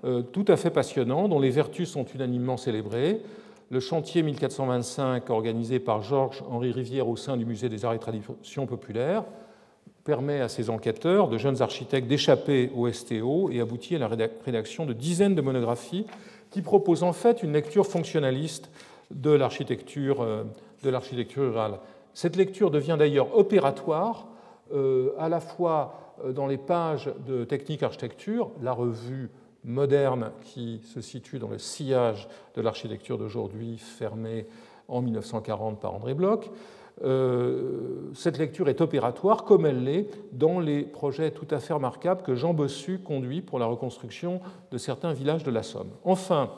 euh, 0.04 0.24
tout 0.24 0.46
à 0.48 0.58
fait 0.58 0.72
passionnant, 0.72 1.28
dont 1.28 1.40
les 1.40 1.52
vertus 1.52 1.92
sont 1.92 2.06
unanimement 2.06 2.58
célébrées. 2.58 3.22
Le 3.70 3.80
chantier 3.80 4.24
1425, 4.24 5.30
organisé 5.30 5.78
par 5.78 6.02
Georges-Henri 6.02 6.72
Rivière 6.72 7.08
au 7.08 7.16
sein 7.16 7.38
du 7.38 7.46
Musée 7.46 7.70
des 7.70 7.86
Arts 7.86 7.94
et 7.94 8.00
Traditions 8.00 8.66
Populaires, 8.66 9.26
permet 10.04 10.42
à 10.42 10.50
ces 10.50 10.72
enquêteurs, 10.72 11.28
de 11.28 11.38
jeunes 11.38 11.62
architectes, 11.62 12.08
d'échapper 12.08 12.72
au 12.76 12.92
STO 12.92 13.52
et 13.52 13.62
aboutit 13.62 13.96
à 13.96 14.00
la 14.00 14.08
rédaction 14.08 14.88
de 14.88 14.94
dizaines 14.94 15.36
de 15.36 15.42
monographies 15.42 16.08
qui 16.50 16.64
proposent 16.64 17.04
en 17.04 17.14
fait 17.14 17.44
une 17.44 17.54
lecture 17.54 17.86
fonctionnaliste 17.86 18.72
de 19.12 19.30
l'architecture, 19.30 20.22
euh, 20.24 20.46
rurale. 20.84 21.78
Cette 22.16 22.36
lecture 22.36 22.72
devient 22.72 22.96
d'ailleurs 22.98 23.38
opératoire 23.38 24.26
euh, 24.74 25.12
à 25.20 25.30
la 25.30 25.40
fois 25.40 26.09
dans 26.34 26.48
les 26.48 26.58
pages 26.58 27.12
de 27.28 27.44
technique 27.44 27.84
architecture, 27.84 28.52
la 28.62 28.74
revue 28.74 29.30
moderne 29.64 30.32
qui 30.44 30.82
se 30.84 31.02
situe 31.02 31.40
dans 31.40 31.50
le 31.50 31.58
sillage 31.58 32.28
de 32.56 32.62
l'architecture 32.62 33.18
d'aujourd'hui, 33.18 33.78
fermée 33.78 34.46
en 34.88 35.02
1940 35.02 35.80
par 35.80 35.94
André 35.94 36.14
Bloch. 36.14 36.50
Euh, 37.04 38.12
cette 38.14 38.38
lecture 38.38 38.68
est 38.68 38.82
opératoire 38.82 39.46
comme 39.46 39.66
elle 39.66 39.84
l'est 39.84 40.10
dans 40.34 40.60
les 40.60 40.84
projets 40.84 41.32
tout 41.32 41.48
à 41.50 41.60
fait 41.60 41.74
remarquables 41.74 42.24
que 42.24 42.36
Jean 42.36 42.54
Bossu 42.54 43.00
conduit 43.00 43.42
pour 43.42 43.58
la 43.58 43.66
reconstruction 43.66 44.42
de 44.72 44.78
certains 44.78 45.14
villages 45.14 45.44
de 45.44 45.52
la 45.52 45.64
Somme. 45.64 45.92
Enfin, 46.04 46.52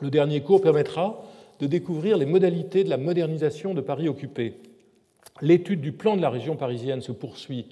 le 0.00 0.10
dernier 0.10 0.42
cours 0.42 0.62
permettra 0.62 1.22
de 1.60 1.66
découvrir 1.66 2.16
les 2.16 2.24
modalités 2.24 2.84
de 2.84 2.88
la 2.88 2.96
modernisation 2.96 3.74
de 3.74 3.80
Paris 3.80 4.08
occupé. 4.08 4.54
L'étude 5.42 5.80
du 5.80 5.92
plan 5.92 6.16
de 6.16 6.22
la 6.22 6.30
région 6.30 6.56
parisienne 6.56 7.02
se 7.02 7.12
poursuit 7.12 7.66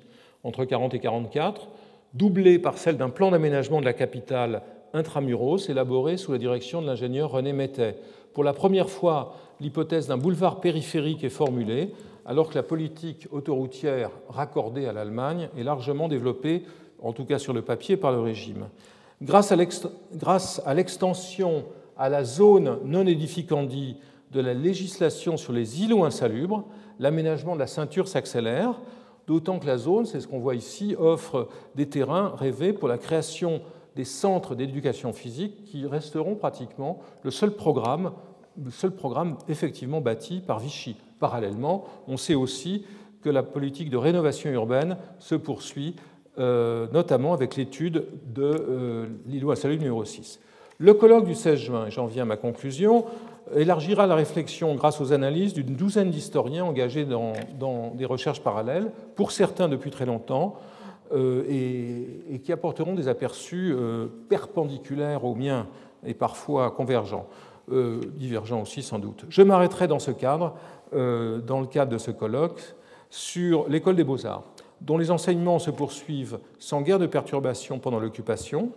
entre 0.47 0.65
40 0.65 0.95
et 0.95 1.01
44 1.01 1.69
doublée 2.15 2.59
par 2.59 2.79
celle 2.79 2.97
d'un 2.97 3.11
plan 3.11 3.31
d'aménagement 3.31 3.81
de 3.81 3.85
la 3.85 3.93
capitale 3.93 4.63
intramuros 4.95 5.69
élaboré 5.69 6.17
sous 6.17 6.33
la 6.33 6.39
direction 6.39 6.81
de 6.81 6.87
l'ingénieur 6.87 7.33
René 7.33 7.53
Mettet. 7.53 7.99
Pour 8.33 8.45
la 8.45 8.53
première 8.53 8.89
fois, 8.89 9.35
l'hypothèse 9.61 10.07
d'un 10.07 10.17
boulevard 10.17 10.61
périphérique 10.61 11.25
est 11.25 11.29
formulée, 11.29 11.93
alors 12.25 12.49
que 12.49 12.55
la 12.55 12.63
politique 12.63 13.27
autoroutière 13.33 14.11
raccordée 14.29 14.87
à 14.87 14.93
l'Allemagne 14.93 15.49
est 15.59 15.65
largement 15.65 16.09
développée, 16.09 16.63
en 17.03 17.13
tout 17.13 17.25
cas 17.25 17.39
sur 17.39 17.53
le 17.53 17.63
papier, 17.63 17.97
par 17.97 18.13
le 18.13 18.21
régime. 18.21 18.69
Grâce 19.21 19.53
à 19.53 20.75
l'extension 20.75 21.65
à 21.99 22.09
la 22.09 22.25
zone 22.25 22.79
non 22.85 23.07
édificandie 23.07 23.97
de 24.33 24.41
la 24.41 24.55
législation 24.55 25.37
sur 25.37 25.53
les 25.53 25.83
îlots 25.83 26.05
insalubres, 26.05 26.65
l'aménagement 26.99 27.55
de 27.55 27.61
la 27.61 27.67
ceinture 27.67 28.09
s'accélère, 28.09 28.81
d'autant 29.27 29.59
que 29.59 29.67
la 29.67 29.79
zone, 29.79 30.07
c'est 30.07 30.21
ce 30.21 30.29
qu'on 30.29 30.39
voit 30.39 30.55
ici, 30.55 30.95
offre 30.99 31.49
des 31.75 31.89
terrains 31.89 32.35
rêvés 32.37 32.73
pour 32.73 32.89
la 32.89 32.99
création 32.99 33.61
des 33.97 34.05
centres 34.05 34.55
d'éducation 34.55 35.13
physique 35.13 35.65
qui 35.65 35.87
resteront 35.87 36.35
pratiquement 36.35 37.01
le 37.23 37.31
seul 37.31 37.51
programme, 37.53 38.13
effectivement 39.49 40.01
bâti 40.01 40.43
par 40.47 40.59
Vichy. 40.59 40.97
Parallèlement, 41.19 41.85
on 42.07 42.17
sait 42.17 42.35
aussi 42.35 42.85
que 43.23 43.31
la 43.31 43.43
politique 43.43 43.91
de 43.91 43.97
rénovation 43.97 44.51
urbaine 44.51 44.99
se 45.19 45.35
poursuit, 45.35 45.97
euh, 46.39 46.87
notamment 46.93 47.33
avec 47.33 47.57
l'étude 47.57 48.07
de 48.33 48.43
euh, 48.45 49.07
l'îlot 49.27 49.51
insalubre 49.51 49.83
numéro 49.83 50.05
6. 50.05 50.41
Le 50.79 50.93
colloque 50.93 51.25
du 51.25 51.35
16 51.35 51.59
juin, 51.59 51.89
j'en 51.89 52.05
viens 52.05 52.25
à 52.25 52.27
ma 52.27 52.37
conclusion, 52.37 53.07
élargira 53.55 54.07
la 54.07 54.15
réflexion 54.15 54.75
grâce 54.75 55.01
aux 55.01 55.13
analyses 55.13 55.55
d'une 55.55 55.75
douzaine 55.75 56.11
d'historiens 56.11 56.65
engagés 56.65 57.05
dans, 57.05 57.91
des 57.95 58.05
recherches 58.05 58.41
parallèles, 58.41 58.91
pour 59.15 59.31
certains 59.31 59.69
depuis 59.69 59.91
très 59.91 60.07
longtemps, 60.07 60.57
euh, 61.13 61.45
et, 61.49 62.41
qui 62.41 62.53
apporteront 62.53 62.95
des 62.95 63.07
aperçus 63.09 63.73
euh, 63.73 64.07
perpendiculaires 64.29 65.25
aux 65.25 65.37
miens 65.37 65.69
et 66.05 66.15
parfois 66.15 66.71
convergents, 66.73 67.27
euh, 67.71 68.01
divergents 68.17 68.63
aussi 68.63 68.83
sans 68.83 68.99
doute. 68.99 69.25
Je 69.29 69.43
m'arrêterai 69.43 69.87
dans 69.87 69.99
ce 69.99 70.11
cadre, 70.11 70.55
dans 70.93 71.61
le 71.61 71.67
cadre 71.67 71.91
de 71.91 71.99
ce 71.99 72.13
colloque, 72.13 72.63
sur 73.11 73.69
l'école 73.69 73.97
des 73.97 74.05
beaux-arts, 74.05 74.45
dont 74.81 74.99
les 74.99 75.11
enseignements 75.11 75.59
se 75.59 75.71
poursuivent 75.71 76.39
sans 76.61 76.81
guère 76.81 77.01
de 77.01 77.07
perturbation 77.07 77.81
pendant 77.81 77.99
l'occupation 77.99 78.71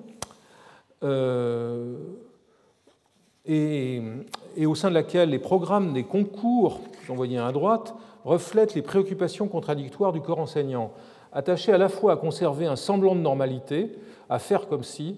et, 3.49 4.65
au 4.65 4.75
sein 4.75 4.89
de 4.89 4.93
laquelle 4.93 5.31
les 5.31 5.39
programmes 5.39 5.93
des 5.93 6.03
concours, 6.03 6.81
j'en 7.07 7.15
voyais 7.15 7.39
à 7.39 7.51
droite, 7.51 7.95
reflètent 8.23 8.75
les 8.75 8.81
préoccupations 8.83 9.47
contradictoires 9.47 10.13
du 10.13 10.21
corps 10.21 10.39
enseignant, 10.39 10.91
attaché 11.33 11.71
à 11.71 11.77
la 11.77 11.89
fois 11.89 12.13
à 12.13 12.15
conserver 12.17 12.67
un 12.67 12.75
semblant 12.75 13.15
de 13.15 13.21
normalité, 13.21 13.97
à 14.29 14.37
faire 14.37 14.67
comme 14.67 14.83
si, 14.83 15.17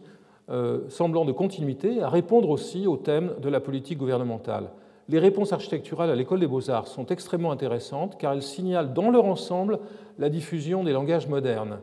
euh, 0.49 0.79
semblant 0.87 1.25
de 1.25 1.33
continuité, 1.33 2.01
à 2.01 2.09
répondre 2.09 2.49
aussi 2.49 2.87
aux 2.87 2.97
thèmes 2.97 3.33
de 3.41 3.49
la 3.49 3.59
politique 3.59 3.97
gouvernementale. 3.97 4.69
Les 5.09 5.19
réponses 5.19 5.51
architecturales 5.51 6.09
à 6.09 6.15
l'école 6.15 6.39
des 6.39 6.47
beaux-arts 6.47 6.87
sont 6.87 7.07
extrêmement 7.07 7.51
intéressantes 7.51 8.17
car 8.17 8.31
elles 8.31 8.43
signalent 8.43 8.93
dans 8.93 9.11
leur 9.11 9.25
ensemble 9.25 9.79
la 10.19 10.29
diffusion 10.29 10.85
des 10.85 10.93
langages 10.93 11.27
modernes. 11.27 11.79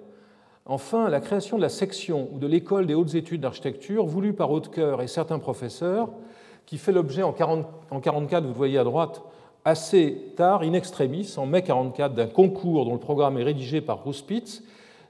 Enfin, 0.65 1.09
la 1.09 1.21
création 1.21 1.57
de 1.57 1.63
la 1.63 1.69
section 1.69 2.29
ou 2.33 2.39
de 2.39 2.47
l'école 2.47 2.87
des 2.87 2.95
hautes 2.95 3.15
études 3.15 3.41
d'architecture, 3.41 4.07
voulue 4.07 4.35
par 4.35 4.51
Hautecoeur 4.51 5.03
et 5.03 5.07
certains 5.07 5.39
professeurs, 5.39 6.11
qui 6.69 6.77
fait 6.77 6.93
l'objet 6.93 7.23
en 7.23 7.33
1944, 7.33 8.43
vous 8.43 8.51
le 8.51 8.55
voyez 8.55 8.77
à 8.77 8.85
droite, 8.85 9.23
assez 9.65 10.35
tard, 10.37 10.61
in 10.61 10.75
extremis, 10.75 11.35
en 11.39 11.47
mai 11.47 11.63
1944, 11.63 12.13
d'un 12.13 12.27
concours 12.27 12.85
dont 12.85 12.93
le 12.93 13.01
programme 13.01 13.39
est 13.39 13.43
rédigé 13.43 13.81
par 13.81 14.05
Rouspitz, 14.05 14.63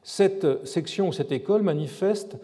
cette 0.04 0.64
section 0.64 1.08
ou 1.08 1.12
cette 1.12 1.32
école 1.32 1.62
manifeste 1.62 2.36